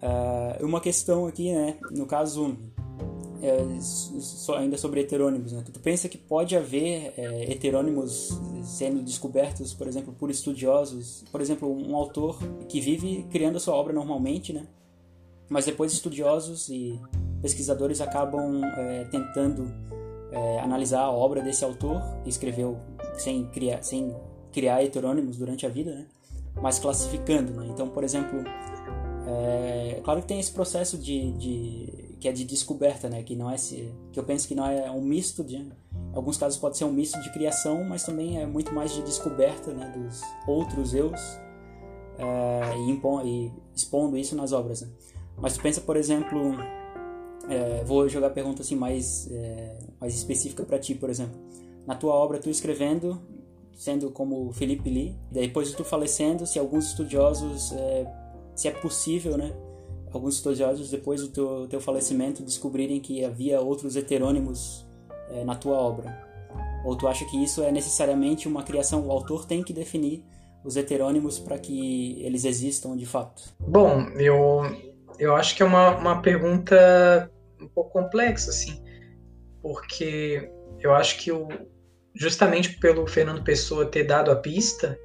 Uh, 0.00 0.66
uma 0.66 0.80
questão 0.80 1.26
aqui, 1.26 1.52
né, 1.52 1.78
no 1.90 2.06
caso 2.06 2.56
é, 3.42 4.56
ainda 4.56 4.76
sobre 4.76 5.00
heterônimos, 5.00 5.52
né? 5.52 5.62
Tu 5.72 5.80
pensa 5.80 6.08
que 6.08 6.18
pode 6.18 6.56
haver 6.56 7.12
é, 7.16 7.52
heterônimos 7.52 8.38
sendo 8.64 9.02
descobertos, 9.02 9.72
por 9.72 9.86
exemplo, 9.86 10.14
por 10.18 10.30
estudiosos, 10.30 11.24
por 11.30 11.40
exemplo, 11.40 11.70
um 11.70 11.94
autor 11.96 12.38
que 12.68 12.80
vive 12.80 13.26
criando 13.30 13.56
a 13.56 13.60
sua 13.60 13.74
obra 13.74 13.92
normalmente, 13.92 14.52
né? 14.52 14.66
Mas 15.48 15.64
depois 15.64 15.92
estudiosos 15.92 16.68
e 16.68 17.00
pesquisadores 17.40 18.00
acabam 18.00 18.62
é, 18.64 19.04
tentando 19.04 19.72
é, 20.30 20.60
analisar 20.60 21.02
a 21.02 21.10
obra 21.10 21.40
desse 21.40 21.64
autor 21.64 22.02
que 22.22 22.28
escreveu 22.28 22.78
sem 23.16 23.46
criar, 23.46 23.82
sem 23.82 24.14
criar 24.52 24.82
heterônimos 24.82 25.36
durante 25.36 25.64
a 25.64 25.68
vida, 25.68 25.94
né? 25.94 26.06
Mas 26.60 26.78
classificando, 26.78 27.52
né? 27.52 27.68
Então, 27.70 27.88
por 27.88 28.02
exemplo, 28.02 28.42
é, 29.26 30.00
claro 30.02 30.20
que 30.20 30.26
tem 30.26 30.40
esse 30.40 30.52
processo 30.52 30.98
de, 30.98 31.32
de, 31.32 32.07
que 32.18 32.28
é 32.28 32.32
de 32.32 32.44
descoberta, 32.44 33.08
né? 33.08 33.22
Que 33.22 33.36
não 33.36 33.50
é 33.50 33.56
que 34.12 34.18
eu 34.18 34.24
penso 34.24 34.48
que 34.48 34.54
não 34.54 34.66
é 34.66 34.90
um 34.90 35.00
misto 35.00 35.44
de, 35.44 35.56
em 35.56 35.72
alguns 36.14 36.36
casos 36.36 36.58
pode 36.58 36.76
ser 36.76 36.84
um 36.84 36.92
misto 36.92 37.20
de 37.22 37.32
criação, 37.32 37.84
mas 37.84 38.04
também 38.04 38.40
é 38.40 38.46
muito 38.46 38.74
mais 38.74 38.92
de 38.92 39.02
descoberta, 39.02 39.72
né? 39.72 39.92
Dos 39.96 40.20
outros 40.46 40.94
eus 40.94 41.20
é, 42.18 42.76
e, 42.76 42.90
impon, 42.90 43.22
e 43.24 43.52
expondo 43.74 44.16
isso 44.16 44.34
nas 44.34 44.52
obras. 44.52 44.82
Né? 44.82 44.88
Mas 45.36 45.54
tu 45.54 45.62
pensa, 45.62 45.80
por 45.80 45.96
exemplo, 45.96 46.54
é, 47.48 47.84
vou 47.84 48.08
jogar 48.08 48.30
pergunta 48.30 48.62
assim 48.62 48.74
mais 48.74 49.30
é, 49.30 49.78
mais 50.00 50.14
específica 50.14 50.64
para 50.64 50.78
ti, 50.78 50.94
por 50.94 51.10
exemplo. 51.10 51.38
Na 51.86 51.94
tua 51.94 52.14
obra, 52.14 52.38
tu 52.38 52.50
escrevendo, 52.50 53.20
sendo 53.74 54.10
como 54.10 54.52
Felipe 54.52 54.90
Lee, 54.90 55.16
depois 55.30 55.68
de 55.68 55.76
tu 55.76 55.84
falecendo, 55.84 56.46
se 56.46 56.58
alguns 56.58 56.86
estudiosos, 56.88 57.72
se 58.54 58.68
é 58.68 58.70
possível, 58.72 59.38
né? 59.38 59.54
Alguns 60.12 60.36
estudiosos, 60.36 60.90
depois 60.90 61.20
do 61.20 61.28
teu, 61.28 61.66
teu 61.68 61.80
falecimento, 61.80 62.42
descobrirem 62.42 63.00
que 63.00 63.24
havia 63.24 63.60
outros 63.60 63.96
heterônimos 63.96 64.86
é, 65.30 65.44
na 65.44 65.54
tua 65.54 65.76
obra. 65.76 66.26
Ou 66.84 66.96
tu 66.96 67.06
acha 67.06 67.24
que 67.24 67.42
isso 67.42 67.62
é 67.62 67.70
necessariamente 67.70 68.48
uma 68.48 68.62
criação? 68.62 69.06
O 69.06 69.12
autor 69.12 69.46
tem 69.46 69.62
que 69.62 69.72
definir 69.72 70.24
os 70.64 70.76
heterônimos 70.76 71.38
para 71.38 71.58
que 71.58 72.22
eles 72.22 72.44
existam 72.44 72.96
de 72.96 73.06
fato? 73.06 73.54
Bom, 73.60 74.08
eu, 74.16 74.62
eu 75.18 75.34
acho 75.34 75.54
que 75.54 75.62
é 75.62 75.66
uma, 75.66 75.96
uma 75.96 76.22
pergunta 76.22 77.30
um 77.60 77.68
pouco 77.68 77.90
complexa, 77.90 78.50
assim 78.50 78.88
porque 79.62 80.50
eu 80.80 80.94
acho 80.94 81.18
que 81.18 81.32
o, 81.32 81.48
justamente 82.14 82.78
pelo 82.78 83.06
Fernando 83.06 83.42
Pessoa 83.42 83.86
ter 83.86 84.04
dado 84.04 84.30
a 84.30 84.36
pista 84.36 84.98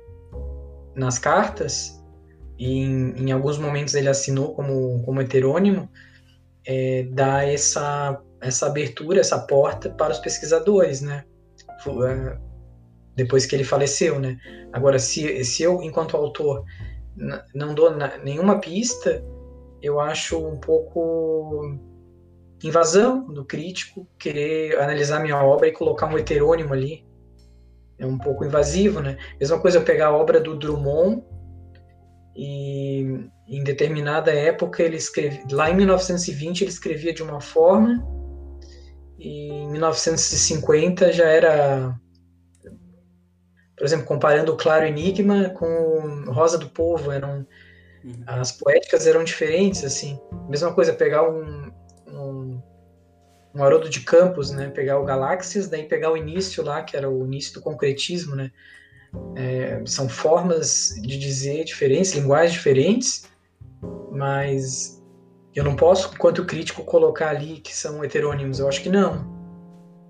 nas 0.95 1.17
cartas, 1.17 2.02
em, 2.57 3.13
em 3.17 3.31
alguns 3.31 3.57
momentos 3.57 3.95
ele 3.95 4.09
assinou 4.09 4.53
como, 4.53 5.01
como 5.03 5.21
heterônimo, 5.21 5.89
é, 6.65 7.03
dá 7.11 7.45
essa, 7.45 8.21
essa 8.41 8.67
abertura, 8.67 9.19
essa 9.19 9.39
porta 9.39 9.89
para 9.89 10.13
os 10.13 10.19
pesquisadores, 10.19 11.01
né? 11.01 11.25
É, 11.85 12.37
depois 13.15 13.45
que 13.45 13.55
ele 13.55 13.63
faleceu, 13.63 14.19
né? 14.19 14.37
Agora, 14.71 14.97
se, 14.97 15.43
se 15.43 15.63
eu, 15.63 15.81
enquanto 15.81 16.17
autor, 16.17 16.63
não 17.53 17.75
dou 17.75 17.95
nenhuma 18.23 18.59
pista, 18.59 19.23
eu 19.81 19.99
acho 19.99 20.39
um 20.39 20.57
pouco 20.57 21.77
invasão 22.63 23.27
do 23.27 23.43
crítico, 23.43 24.07
querer 24.17 24.79
analisar 24.79 25.19
minha 25.19 25.43
obra 25.43 25.67
e 25.67 25.73
colocar 25.73 26.07
um 26.07 26.17
heterônimo 26.17 26.73
ali. 26.73 27.05
É 27.99 28.05
um 28.05 28.17
pouco 28.17 28.45
invasivo, 28.45 29.01
né? 29.01 29.17
Mesma 29.39 29.59
coisa 29.59 29.77
eu 29.77 29.83
pegar 29.83 30.07
a 30.07 30.15
obra 30.15 30.39
do 30.39 30.57
Drummond 30.57 31.23
e 32.35 33.29
em 33.47 33.63
determinada 33.63 34.31
época 34.31 34.81
ele 34.81 34.97
escreve, 34.97 35.43
lá 35.51 35.69
em 35.69 35.75
1920 35.75 36.61
ele 36.61 36.71
escrevia 36.71 37.13
de 37.13 37.21
uma 37.21 37.39
forma 37.39 38.03
e 39.19 39.49
em 39.49 39.71
1950 39.71 41.11
já 41.11 41.25
era 41.25 41.95
por 43.75 43.85
exemplo, 43.85 44.05
comparando 44.05 44.53
o 44.53 44.57
Claro 44.57 44.85
Enigma 44.85 45.49
com 45.49 46.25
Rosa 46.27 46.57
do 46.57 46.69
Povo, 46.69 47.11
eram 47.11 47.45
uhum. 48.03 48.23
as 48.27 48.51
poéticas 48.51 49.05
eram 49.05 49.23
diferentes 49.23 49.83
assim. 49.83 50.19
Mesma 50.47 50.73
coisa 50.73 50.93
pegar 50.93 51.29
um 51.29 51.71
um, 52.13 52.61
um 53.53 53.63
Haroldo 53.63 53.89
de 53.89 54.01
Campos, 54.01 54.51
né? 54.51 54.69
Pegar 54.69 54.99
o 54.99 55.05
Galáxias, 55.05 55.67
daí 55.67 55.87
pegar 55.87 56.11
o 56.11 56.17
início 56.17 56.63
lá, 56.63 56.83
que 56.83 56.95
era 56.95 57.09
o 57.09 57.25
início 57.25 57.53
do 57.53 57.61
concretismo, 57.61 58.35
né? 58.35 58.51
É, 59.35 59.81
são 59.85 60.07
formas 60.07 60.95
de 61.01 61.17
dizer 61.17 61.63
diferentes, 61.63 62.13
linguagens 62.13 62.53
diferentes, 62.53 63.25
mas 64.11 65.01
eu 65.55 65.63
não 65.63 65.75
posso, 65.75 66.13
enquanto 66.13 66.45
crítico, 66.45 66.83
colocar 66.83 67.29
ali 67.29 67.59
que 67.59 67.75
são 67.75 68.03
heterônimos. 68.03 68.59
Eu 68.59 68.67
acho 68.67 68.81
que 68.81 68.89
não. 68.89 69.31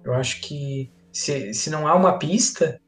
Eu 0.04 0.14
acho 0.14 0.42
que 0.42 0.92
se, 1.12 1.54
se 1.54 1.70
não 1.70 1.88
há 1.88 1.96
uma 1.96 2.18
pista, 2.18 2.80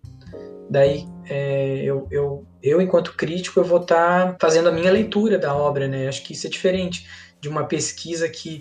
daí 0.70 1.06
é, 1.30 1.84
eu, 1.84 2.08
eu, 2.12 2.46
eu, 2.62 2.82
enquanto 2.82 3.16
crítico, 3.16 3.60
eu 3.60 3.64
vou 3.64 3.82
estar 3.82 4.34
tá 4.34 4.38
fazendo 4.40 4.70
a 4.70 4.72
minha 4.72 4.92
leitura 4.92 5.38
da 5.38 5.56
obra, 5.56 5.88
né? 5.88 6.08
Acho 6.08 6.24
que 6.24 6.34
isso 6.34 6.48
é 6.48 6.50
diferente 6.50 7.08
de 7.40 7.50
uma 7.50 7.66
pesquisa 7.66 8.28
que 8.30 8.60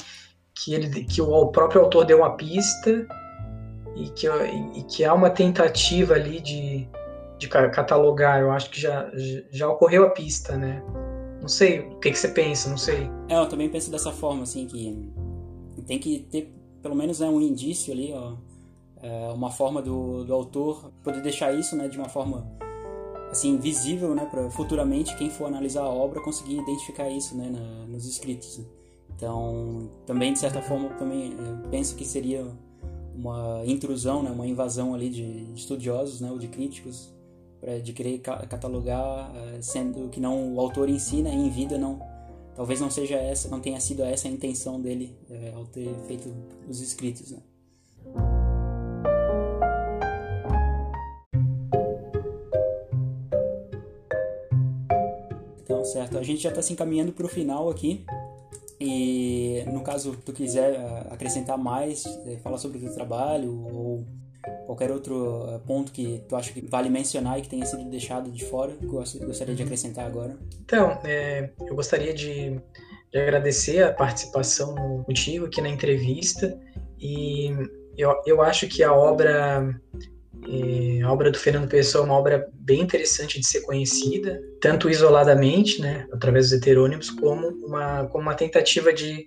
que, 0.55 0.73
ele, 0.75 1.05
que 1.05 1.21
o 1.21 1.47
próprio 1.49 1.83
autor 1.83 2.05
deu 2.05 2.19
uma 2.19 2.37
pista 2.37 3.07
e 3.97 4.09
que, 4.11 4.27
e 4.27 4.83
que 4.85 5.05
há 5.05 5.13
uma 5.13 5.31
tentativa 5.31 6.15
ali 6.15 6.41
de, 6.41 6.89
de 7.39 7.49
catalogar. 7.49 8.41
Eu 8.41 8.51
acho 8.51 8.71
que 8.71 8.81
já, 8.81 9.11
já 9.51 9.69
ocorreu 9.69 10.07
a 10.07 10.11
pista, 10.11 10.57
né? 10.57 10.83
Não 11.41 11.49
sei, 11.49 11.81
o 11.81 11.99
que, 11.99 12.11
que 12.11 12.19
você 12.19 12.29
pensa, 12.29 12.71
não 12.71 12.79
sei. 12.79 13.11
É, 13.29 13.39
eu 13.39 13.49
também 13.49 13.69
penso 13.69 13.91
dessa 13.91 14.11
forma, 14.11 14.45
assim, 14.45 14.67
que 14.67 15.13
tem 15.87 15.99
que 15.99 16.21
ter 16.31 16.55
pelo 16.85 16.95
menos 16.95 17.21
né, 17.21 17.27
um 17.27 17.41
indício 17.41 17.95
ali, 17.95 18.13
ó, 18.13 18.35
é, 19.01 19.29
uma 19.33 19.51
forma 19.51 19.81
do, 19.81 20.23
do 20.23 20.35
autor 20.35 20.93
poder 21.03 21.23
deixar 21.23 21.51
isso, 21.55 21.75
né, 21.75 21.89
de 21.89 21.97
uma 21.97 22.11
forma 22.11 22.47
assim 23.31 23.57
visível, 23.57 24.15
né, 24.15 24.27
para 24.27 24.51
futuramente 24.51 25.17
quem 25.17 25.31
for 25.31 25.47
analisar 25.47 25.81
a 25.81 25.89
obra 25.89 26.21
conseguir 26.21 26.59
identificar 26.59 27.09
isso, 27.09 27.35
né, 27.35 27.49
na, 27.51 27.87
nos 27.87 28.07
escritos. 28.07 28.59
Né? 28.59 28.67
Então, 29.17 29.91
também 30.05 30.35
de 30.35 30.39
certa 30.41 30.61
forma, 30.61 30.91
também 30.91 31.33
é, 31.33 31.69
penso 31.71 31.97
que 31.97 32.05
seria 32.05 32.47
uma 33.15 33.63
intrusão, 33.65 34.23
né, 34.23 34.31
uma 34.31 34.47
invasão 34.47 34.95
ali 34.95 35.09
de 35.09 35.53
estudiosos, 35.55 36.21
né, 36.21 36.31
ou 36.31 36.39
de 36.39 36.49
críticos, 36.49 37.14
de 37.83 37.93
querer 37.93 38.19
catalogar, 38.19 39.33
é, 39.35 39.63
sendo 39.63 40.09
que 40.09 40.21
não 40.21 40.55
o 40.55 40.61
autor 40.61 40.89
em 40.89 40.99
si, 40.99 41.23
né, 41.23 41.33
em 41.33 41.49
vida 41.49 41.79
não, 41.79 42.01
talvez 42.55 42.81
não 42.81 42.91
seja 42.91 43.17
essa, 43.17 43.49
não 43.49 43.61
tenha 43.61 43.81
sido 43.81 44.03
essa 44.03 44.29
a 44.29 44.31
intenção 44.31 44.81
dele 44.81 45.17
é, 45.31 45.53
ao 45.55 45.65
ter 45.67 45.95
feito 46.07 46.33
os 46.69 46.81
escritos, 46.81 47.31
né. 47.31 47.39
Então, 55.63 55.83
certo. 55.83 56.19
A 56.19 56.23
gente 56.23 56.43
já 56.43 56.51
está 56.51 56.61
se 56.61 56.73
encaminhando 56.75 57.13
para 57.13 57.25
o 57.25 57.29
final 57.29 57.71
aqui. 57.71 58.05
E 58.79 59.65
no 59.73 59.83
caso 59.83 60.17
tu 60.25 60.33
quiser 60.33 60.75
eh, 60.75 61.07
acrescentar 61.11 61.57
mais, 61.57 62.05
eh, 62.27 62.39
falar 62.43 62.59
sobre 62.59 62.79
o 62.79 62.81
teu 62.81 62.93
trabalho 62.93 63.65
ou 63.73 64.05
qualquer 64.67 64.91
outro 64.91 65.47
eh, 65.49 65.61
ponto 65.67 65.93
que 65.93 66.23
tu 66.29 66.37
acha 66.37 66.53
que 66.53 66.67
vale 66.67 66.89
mencionar 66.89 67.39
e 67.39 67.43
que 67.43 67.49
tenha 67.49 67.65
sido 67.67 67.85
deixado 67.85 68.31
de 68.31 68.45
fora, 68.45 68.73
que 68.73 68.87
gostaria 68.87 69.55
de 69.55 69.63
uhum. 69.63 69.67
acrescentar 69.67 70.07
agora? 70.07 70.37
Então, 70.65 70.99
é, 71.05 71.51
eu 71.67 71.75
gostaria 71.75 72.13
de, 72.13 72.61
de, 73.13 73.19
agradecer 73.19 73.83
a 73.83 73.93
participação 73.93 75.03
contigo 75.05 75.47
aqui 75.47 75.61
na 75.61 75.69
entrevista 75.69 76.59
e 76.99 77.51
eu, 77.97 78.15
eu 78.27 78.43
acho 78.43 78.69
que 78.69 78.83
a 78.83 78.93
obra 78.93 79.75
e 80.47 81.01
a 81.03 81.11
obra 81.11 81.31
do 81.31 81.39
Fernando 81.39 81.69
Pessoa 81.69 82.03
é 82.03 82.07
uma 82.07 82.19
obra 82.19 82.49
bem 82.53 82.81
interessante 82.81 83.41
de 83.41 83.47
ser 83.47 83.63
conhecida, 83.63 84.43
tanto 84.61 84.91
isoladamente, 84.91 85.81
né, 85.81 86.07
através 86.13 86.51
dos 86.51 86.59
heterônimos, 86.59 87.11
como 87.11 87.49
uma, 87.67 88.07
como 88.07 88.23
uma 88.23 88.35
tentativa 88.35 88.93
de, 88.93 89.27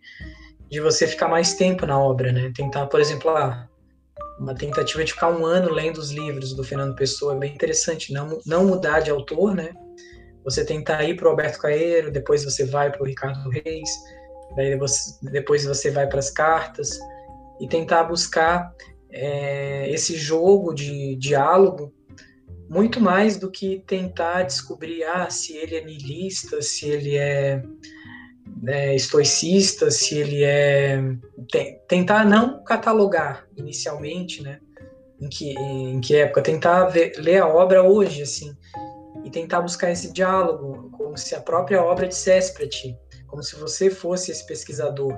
de 0.70 0.80
você 0.80 1.08
ficar 1.08 1.28
mais 1.28 1.56
tempo 1.56 1.86
na 1.86 2.00
obra, 2.00 2.32
né? 2.32 2.52
Tentar, 2.56 2.88
por 2.88 3.00
exemplo, 3.00 3.32
ah, 3.32 3.67
uma 4.40 4.54
tentativa 4.54 5.04
de 5.04 5.14
ficar 5.14 5.30
um 5.30 5.46
ano 5.46 5.72
lendo 5.72 5.98
os 5.98 6.12
livros 6.12 6.54
do 6.54 6.64
Fernando 6.64 6.96
Pessoa 6.96 7.36
é 7.36 7.40
bem 7.40 7.54
interessante, 7.54 8.14
não, 8.14 8.40
não 8.46 8.66
mudar 8.66 9.00
de 9.00 9.10
autor, 9.10 9.56
né? 9.56 9.74
Você 10.44 10.64
tentar 10.64 11.04
ir 11.04 11.16
para 11.16 11.28
o 11.28 11.32
Alberto 11.32 11.60
Caeiro, 11.60 12.12
depois 12.12 12.44
você 12.44 12.66
vai 12.66 12.92
para 12.92 13.02
o 13.02 13.06
Ricardo 13.06 13.50
Reis, 13.50 13.90
daí 14.56 14.78
você, 14.78 15.18
depois 15.24 15.66
você 15.66 15.92
vai 15.92 16.08
para 16.08 16.20
as 16.20 16.30
cartas, 16.30 16.98
e 17.60 17.68
tentar 17.68 18.04
buscar 18.04 18.72
é, 19.10 19.90
esse 19.90 20.16
jogo 20.16 20.74
de 20.74 21.16
diálogo 21.16 21.94
muito 22.70 23.00
mais 23.00 23.38
do 23.38 23.50
que 23.50 23.84
tentar 23.88 24.44
descobrir 24.44 25.04
ah, 25.04 25.30
se 25.30 25.56
ele 25.56 25.76
é 25.76 25.84
niilista, 25.84 26.62
se 26.62 26.88
ele 26.88 27.16
é, 27.16 27.64
é 28.66 28.96
estoicista, 28.96 29.92
se 29.92 30.18
ele 30.18 30.44
é. 30.44 31.02
tentar 31.88 32.26
não 32.26 32.64
catalogar 32.64 33.48
inicialmente, 33.56 34.42
né? 34.42 34.60
Em 35.20 35.30
que, 35.30 35.52
em 35.52 36.00
que 36.00 36.16
época? 36.16 36.42
Tentar 36.42 36.86
ver, 36.86 37.14
ler 37.18 37.42
a 37.42 37.48
obra 37.48 37.84
hoje, 37.84 38.22
assim, 38.22 38.56
e 39.24 39.30
tentar 39.30 39.62
buscar 39.62 39.92
esse 39.92 40.14
diálogo, 40.14 40.90
como 40.92 41.18
se 41.18 41.34
a 41.36 41.42
própria 41.42 41.84
obra 41.84 42.08
dissesse 42.08 42.54
para 42.54 42.68
ti, 42.68 42.96
como 43.26 43.42
se 43.42 43.56
você 43.56 43.90
fosse 43.90 44.32
esse 44.32 44.46
pesquisador 44.46 45.14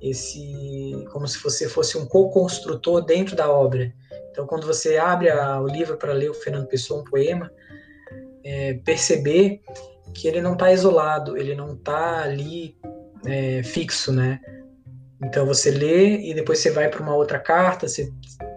esse 0.00 1.06
como 1.12 1.28
se 1.28 1.38
você 1.42 1.68
fosse 1.68 1.98
um 1.98 2.06
co-construtor 2.06 3.04
dentro 3.04 3.36
da 3.36 3.50
obra. 3.50 3.92
Então, 4.30 4.46
quando 4.46 4.66
você 4.66 4.96
abre 4.96 5.28
a, 5.28 5.60
o 5.60 5.66
livro 5.66 5.96
para 5.96 6.12
ler 6.12 6.30
o 6.30 6.34
Fernando 6.34 6.66
Pessoa, 6.66 7.00
um 7.00 7.04
poema, 7.04 7.52
é, 8.42 8.74
perceber 8.84 9.60
que 10.14 10.28
ele 10.28 10.40
não 10.40 10.54
está 10.54 10.72
isolado, 10.72 11.36
ele 11.36 11.54
não 11.54 11.74
está 11.74 12.22
ali 12.22 12.76
é, 13.24 13.62
fixo, 13.62 14.12
né? 14.12 14.40
Então 15.22 15.46
você 15.46 15.70
lê 15.70 16.30
e 16.30 16.34
depois 16.34 16.58
você 16.58 16.70
vai 16.70 16.88
para 16.88 17.02
uma 17.02 17.14
outra 17.14 17.38
carta, 17.38 17.86
você 17.86 18.10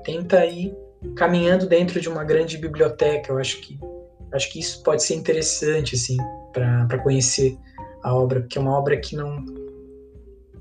tenta 0.04 0.46
ir 0.46 0.74
caminhando 1.16 1.68
dentro 1.68 2.00
de 2.00 2.08
uma 2.08 2.24
grande 2.24 2.58
biblioteca. 2.58 3.32
Eu 3.32 3.38
acho 3.38 3.60
que 3.62 3.78
acho 4.32 4.52
que 4.52 4.60
isso 4.60 4.82
pode 4.82 5.04
ser 5.04 5.16
interessante 5.16 5.96
assim 5.96 6.18
para 6.52 6.98
conhecer 7.00 7.58
a 8.04 8.16
obra, 8.16 8.42
porque 8.42 8.58
é 8.58 8.62
uma 8.62 8.78
obra 8.78 8.98
que 8.98 9.16
não 9.16 9.46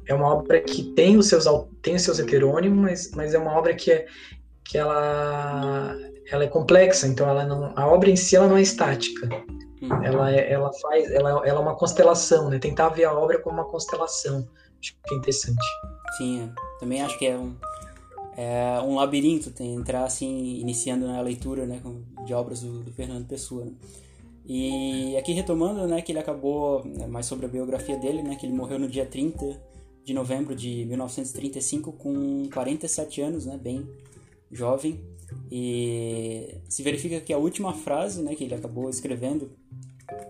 é 0.07 0.15
uma 0.15 0.35
obra 0.35 0.61
que 0.61 0.85
tem 0.95 1.17
os 1.17 1.29
seus 1.29 1.45
tem 1.81 1.95
os 1.95 2.03
seus 2.03 2.19
heterônimos, 2.19 2.81
mas, 2.81 3.11
mas 3.13 3.35
é 3.35 3.39
uma 3.39 3.57
obra 3.57 3.75
que 3.75 3.91
é 3.91 4.07
que 4.65 4.77
ela 4.77 5.97
ela 6.31 6.45
é 6.45 6.49
complexa, 6.49 7.07
então 7.07 7.29
ela 7.29 7.45
não 7.45 7.73
a 7.77 7.87
obra 7.87 8.11
em 8.11 8.17
si 8.17 8.37
ela 8.37 8.49
não 8.49 8.57
é 8.57 8.63
estática. 8.63 9.29
Uhum. 9.83 10.05
Ela 10.05 10.33
é, 10.33 10.53
ela 10.53 10.73
faz 10.75 11.11
ela, 11.11 11.31
ela 11.31 11.59
é 11.59 11.63
uma 11.63 11.75
constelação, 11.75 12.49
né? 12.49 12.59
Tentar 12.59 12.91
ver 12.91 13.05
a 13.05 13.13
obra 13.13 13.41
como 13.41 13.57
uma 13.57 13.69
constelação. 13.69 14.49
Acho 14.81 14.95
que 14.95 15.15
é 15.15 15.17
interessante. 15.19 15.67
Sim, 16.17 16.53
também 16.79 17.03
acho 17.03 17.19
que 17.19 17.27
é 17.27 17.37
um 17.37 17.57
é 18.37 18.81
um 18.83 18.95
labirinto 18.95 19.51
tem 19.51 19.75
entrar 19.75 20.05
assim 20.05 20.57
iniciando 20.59 21.07
na 21.07 21.21
leitura 21.21 21.67
né 21.67 21.83
de 22.25 22.33
obras 22.33 22.61
do, 22.61 22.83
do 22.83 22.91
Fernando 22.91 23.27
Pessoa 23.27 23.67
né? 23.67 23.73
e 24.47 25.17
aqui 25.19 25.33
retomando 25.33 25.87
né 25.87 26.01
que 26.01 26.13
ele 26.13 26.19
acabou 26.19 26.83
né, 26.83 27.07
mais 27.07 27.27
sobre 27.27 27.45
a 27.45 27.49
biografia 27.49 27.97
dele 27.99 28.23
né 28.23 28.35
que 28.35 28.47
ele 28.47 28.55
morreu 28.55 28.79
no 28.79 28.89
dia 28.89 29.05
30 29.05 29.61
de 30.03 30.15
novembro 30.15 30.55
de 30.55 30.87
1935 30.87 31.93
com 31.93 32.49
47 32.53 33.21
anos 33.21 33.45
né 33.45 33.59
bem 33.59 33.87
jovem 34.51 34.99
e 35.51 36.57
se 36.69 36.83
verifica 36.83 37.21
que 37.21 37.33
a 37.33 37.39
última 37.39 37.73
frase 37.73 38.23
né 38.23 38.35
que 38.35 38.45
ele 38.45 38.55
acabou 38.55 38.89
escrevendo 38.89 39.53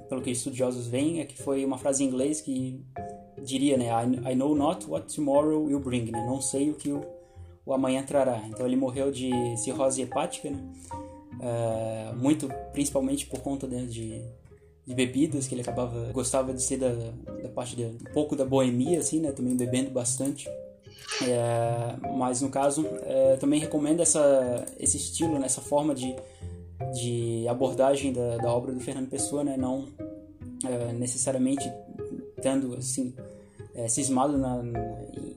pelo 0.08 0.22
que 0.22 0.30
estudiosos 0.30 0.86
veem 0.86 1.20
é 1.20 1.24
que 1.24 1.40
foi 1.40 1.64
uma 1.64 1.78
frase 1.78 2.04
em 2.04 2.08
inglês 2.08 2.40
que 2.40 2.80
diria 3.42 3.76
né 3.76 3.86
I, 3.86 4.32
I 4.32 4.34
know 4.34 4.54
not 4.54 4.88
what 4.88 5.14
tomorrow 5.14 5.64
will 5.64 5.80
bring 5.80 6.10
né 6.10 6.24
não 6.26 6.40
sei 6.40 6.70
o 6.70 6.74
que 6.74 6.90
o 6.92 7.02
o 7.64 7.72
amanhã 7.72 8.02
trará. 8.02 8.42
Então 8.48 8.66
ele 8.66 8.76
morreu 8.76 9.10
de 9.10 9.30
cirrose 9.56 10.02
hepática, 10.02 10.50
né? 10.50 10.58
Uh, 11.40 12.16
muito 12.16 12.48
principalmente 12.72 13.26
por 13.26 13.40
conta 13.40 13.66
né, 13.66 13.84
de, 13.84 14.22
de, 14.86 14.94
bebidas 14.94 15.48
que 15.48 15.54
ele 15.54 15.62
acabava 15.62 16.12
gostava 16.12 16.54
de 16.54 16.62
ser 16.62 16.76
da, 16.76 16.90
da 17.42 17.48
parte 17.48 17.74
de 17.74 17.84
um 17.84 18.12
pouco 18.12 18.36
da 18.36 18.44
boemia 18.44 19.00
assim 19.00 19.18
né 19.18 19.32
também 19.32 19.56
bebendo 19.56 19.90
bastante 19.90 20.48
é, 21.22 21.96
mas 22.16 22.40
no 22.40 22.48
caso 22.48 22.86
é, 23.02 23.36
também 23.36 23.60
recomendo 23.60 24.00
essa 24.00 24.64
esse 24.78 24.96
estilo 24.96 25.38
né, 25.38 25.48
forma 25.48 25.94
de, 25.94 26.14
de 26.94 27.46
abordagem 27.48 28.12
da, 28.12 28.38
da 28.38 28.52
obra 28.52 28.72
do 28.72 28.80
Fernando 28.80 29.08
Pessoa 29.08 29.44
né 29.44 29.56
não 29.56 29.88
é, 30.64 30.92
necessariamente 30.92 31.70
tendo 32.40 32.74
assim 32.74 33.14
é, 33.74 33.88
cismado 33.88 34.36
na, 34.36 34.62
na, 34.62 34.80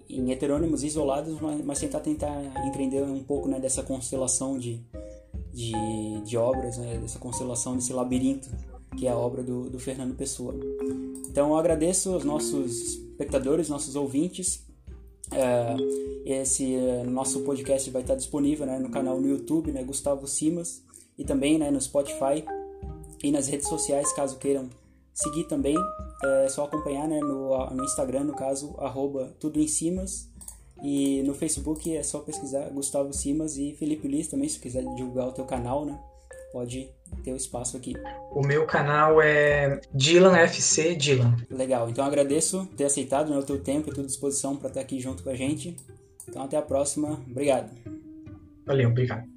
em 0.10 0.32
heterônimos 0.32 0.84
isolados, 0.84 1.39
mas, 1.39 1.64
mas, 1.64 1.80
tentar 1.80 2.01
tentar 2.01 2.34
entender 2.68 3.01
um 3.01 3.24
pouco 3.24 3.47
né, 3.47 3.60
dessa 3.60 3.82
constelação 3.82 4.58
de, 4.58 4.82
de, 5.53 5.72
de 6.26 6.36
obras, 6.36 6.78
né, 6.78 6.97
dessa 6.97 7.18
constelação, 7.18 7.76
desse 7.76 7.93
labirinto 7.93 8.49
que 8.95 9.08
é 9.08 9.12
a 9.12 9.18
obra 9.18 9.43
do, 9.43 9.70
do 9.70 9.78
Fernando 9.78 10.16
Pessoa. 10.16 10.56
Então 11.28 11.49
eu 11.49 11.58
agradeço 11.58 12.14
aos 12.14 12.24
nossos 12.24 12.95
espectadores, 12.95 13.68
nossos 13.68 13.95
ouvintes. 13.95 14.64
É, 15.32 15.76
esse 16.41 16.76
é, 16.76 17.03
nosso 17.03 17.41
podcast 17.41 17.89
vai 17.89 18.01
estar 18.01 18.15
disponível 18.15 18.65
né, 18.65 18.80
no 18.80 18.89
canal 18.89 19.19
no 19.19 19.28
YouTube, 19.28 19.71
né, 19.71 19.84
Gustavo 19.84 20.28
Simas, 20.28 20.84
e 21.17 21.23
também 21.23 21.57
né, 21.57 21.71
no 21.71 21.82
Spotify 21.82 22.43
e 23.23 23.32
nas 23.32 23.47
redes 23.47 23.67
sociais, 23.67 24.11
caso 24.13 24.38
queiram 24.38 24.69
Seguir 25.15 25.45
também, 25.45 25.78
é 26.26 26.49
só 26.49 26.65
acompanhar 26.65 27.07
né, 27.07 27.21
no, 27.21 27.57
no 27.69 27.86
Instagram, 27.86 28.26
no 28.26 28.36
caso, 28.36 28.76
arroba 28.78 29.34
tudo 29.39 29.61
em 29.61 29.67
Simas. 29.67 30.30
E 30.84 31.23
no 31.23 31.34
Facebook 31.34 31.95
é 31.95 32.03
só 32.03 32.19
pesquisar 32.19 32.69
Gustavo 32.71 33.13
Simas 33.13 33.55
e 33.55 33.73
Felipe 33.76 34.09
Liz 34.09 34.28
também, 34.28 34.49
se 34.49 34.59
quiser 34.59 34.84
divulgar 34.95 35.30
o 35.30 35.32
teu 35.32 35.45
canal, 35.45 35.86
né? 35.86 35.97
Pode 36.51 36.89
ter 37.24 37.32
o 37.32 37.36
espaço 37.36 37.78
aqui. 37.78 37.95
O 38.32 38.41
meu 38.41 38.66
canal 38.66 39.22
é 39.22 39.80
Dylan 39.93 40.38
FC 40.38 40.95
Dylan. 40.95 41.36
Legal, 41.49 41.89
então 41.89 42.06
agradeço 42.06 42.68
ter 42.78 42.86
aceitado 42.86 43.30
né, 43.30 43.38
o 43.38 43.43
teu 43.43 43.60
tempo 43.62 43.89
e 43.89 43.93
tua 43.93 44.06
disposição 44.06 44.56
para 44.56 44.70
estar 44.70 44.82
aqui 44.82 44.99
junto 44.99 45.24
com 45.24 45.30
a 45.30 45.36
gente. 45.36 45.76
Então 46.28 46.43
até 46.43 46.58
a 46.58 46.62
próxima. 46.62 47.20
Obrigado. 47.30 47.72
Valeu, 48.66 48.89
obrigado. 48.89 49.34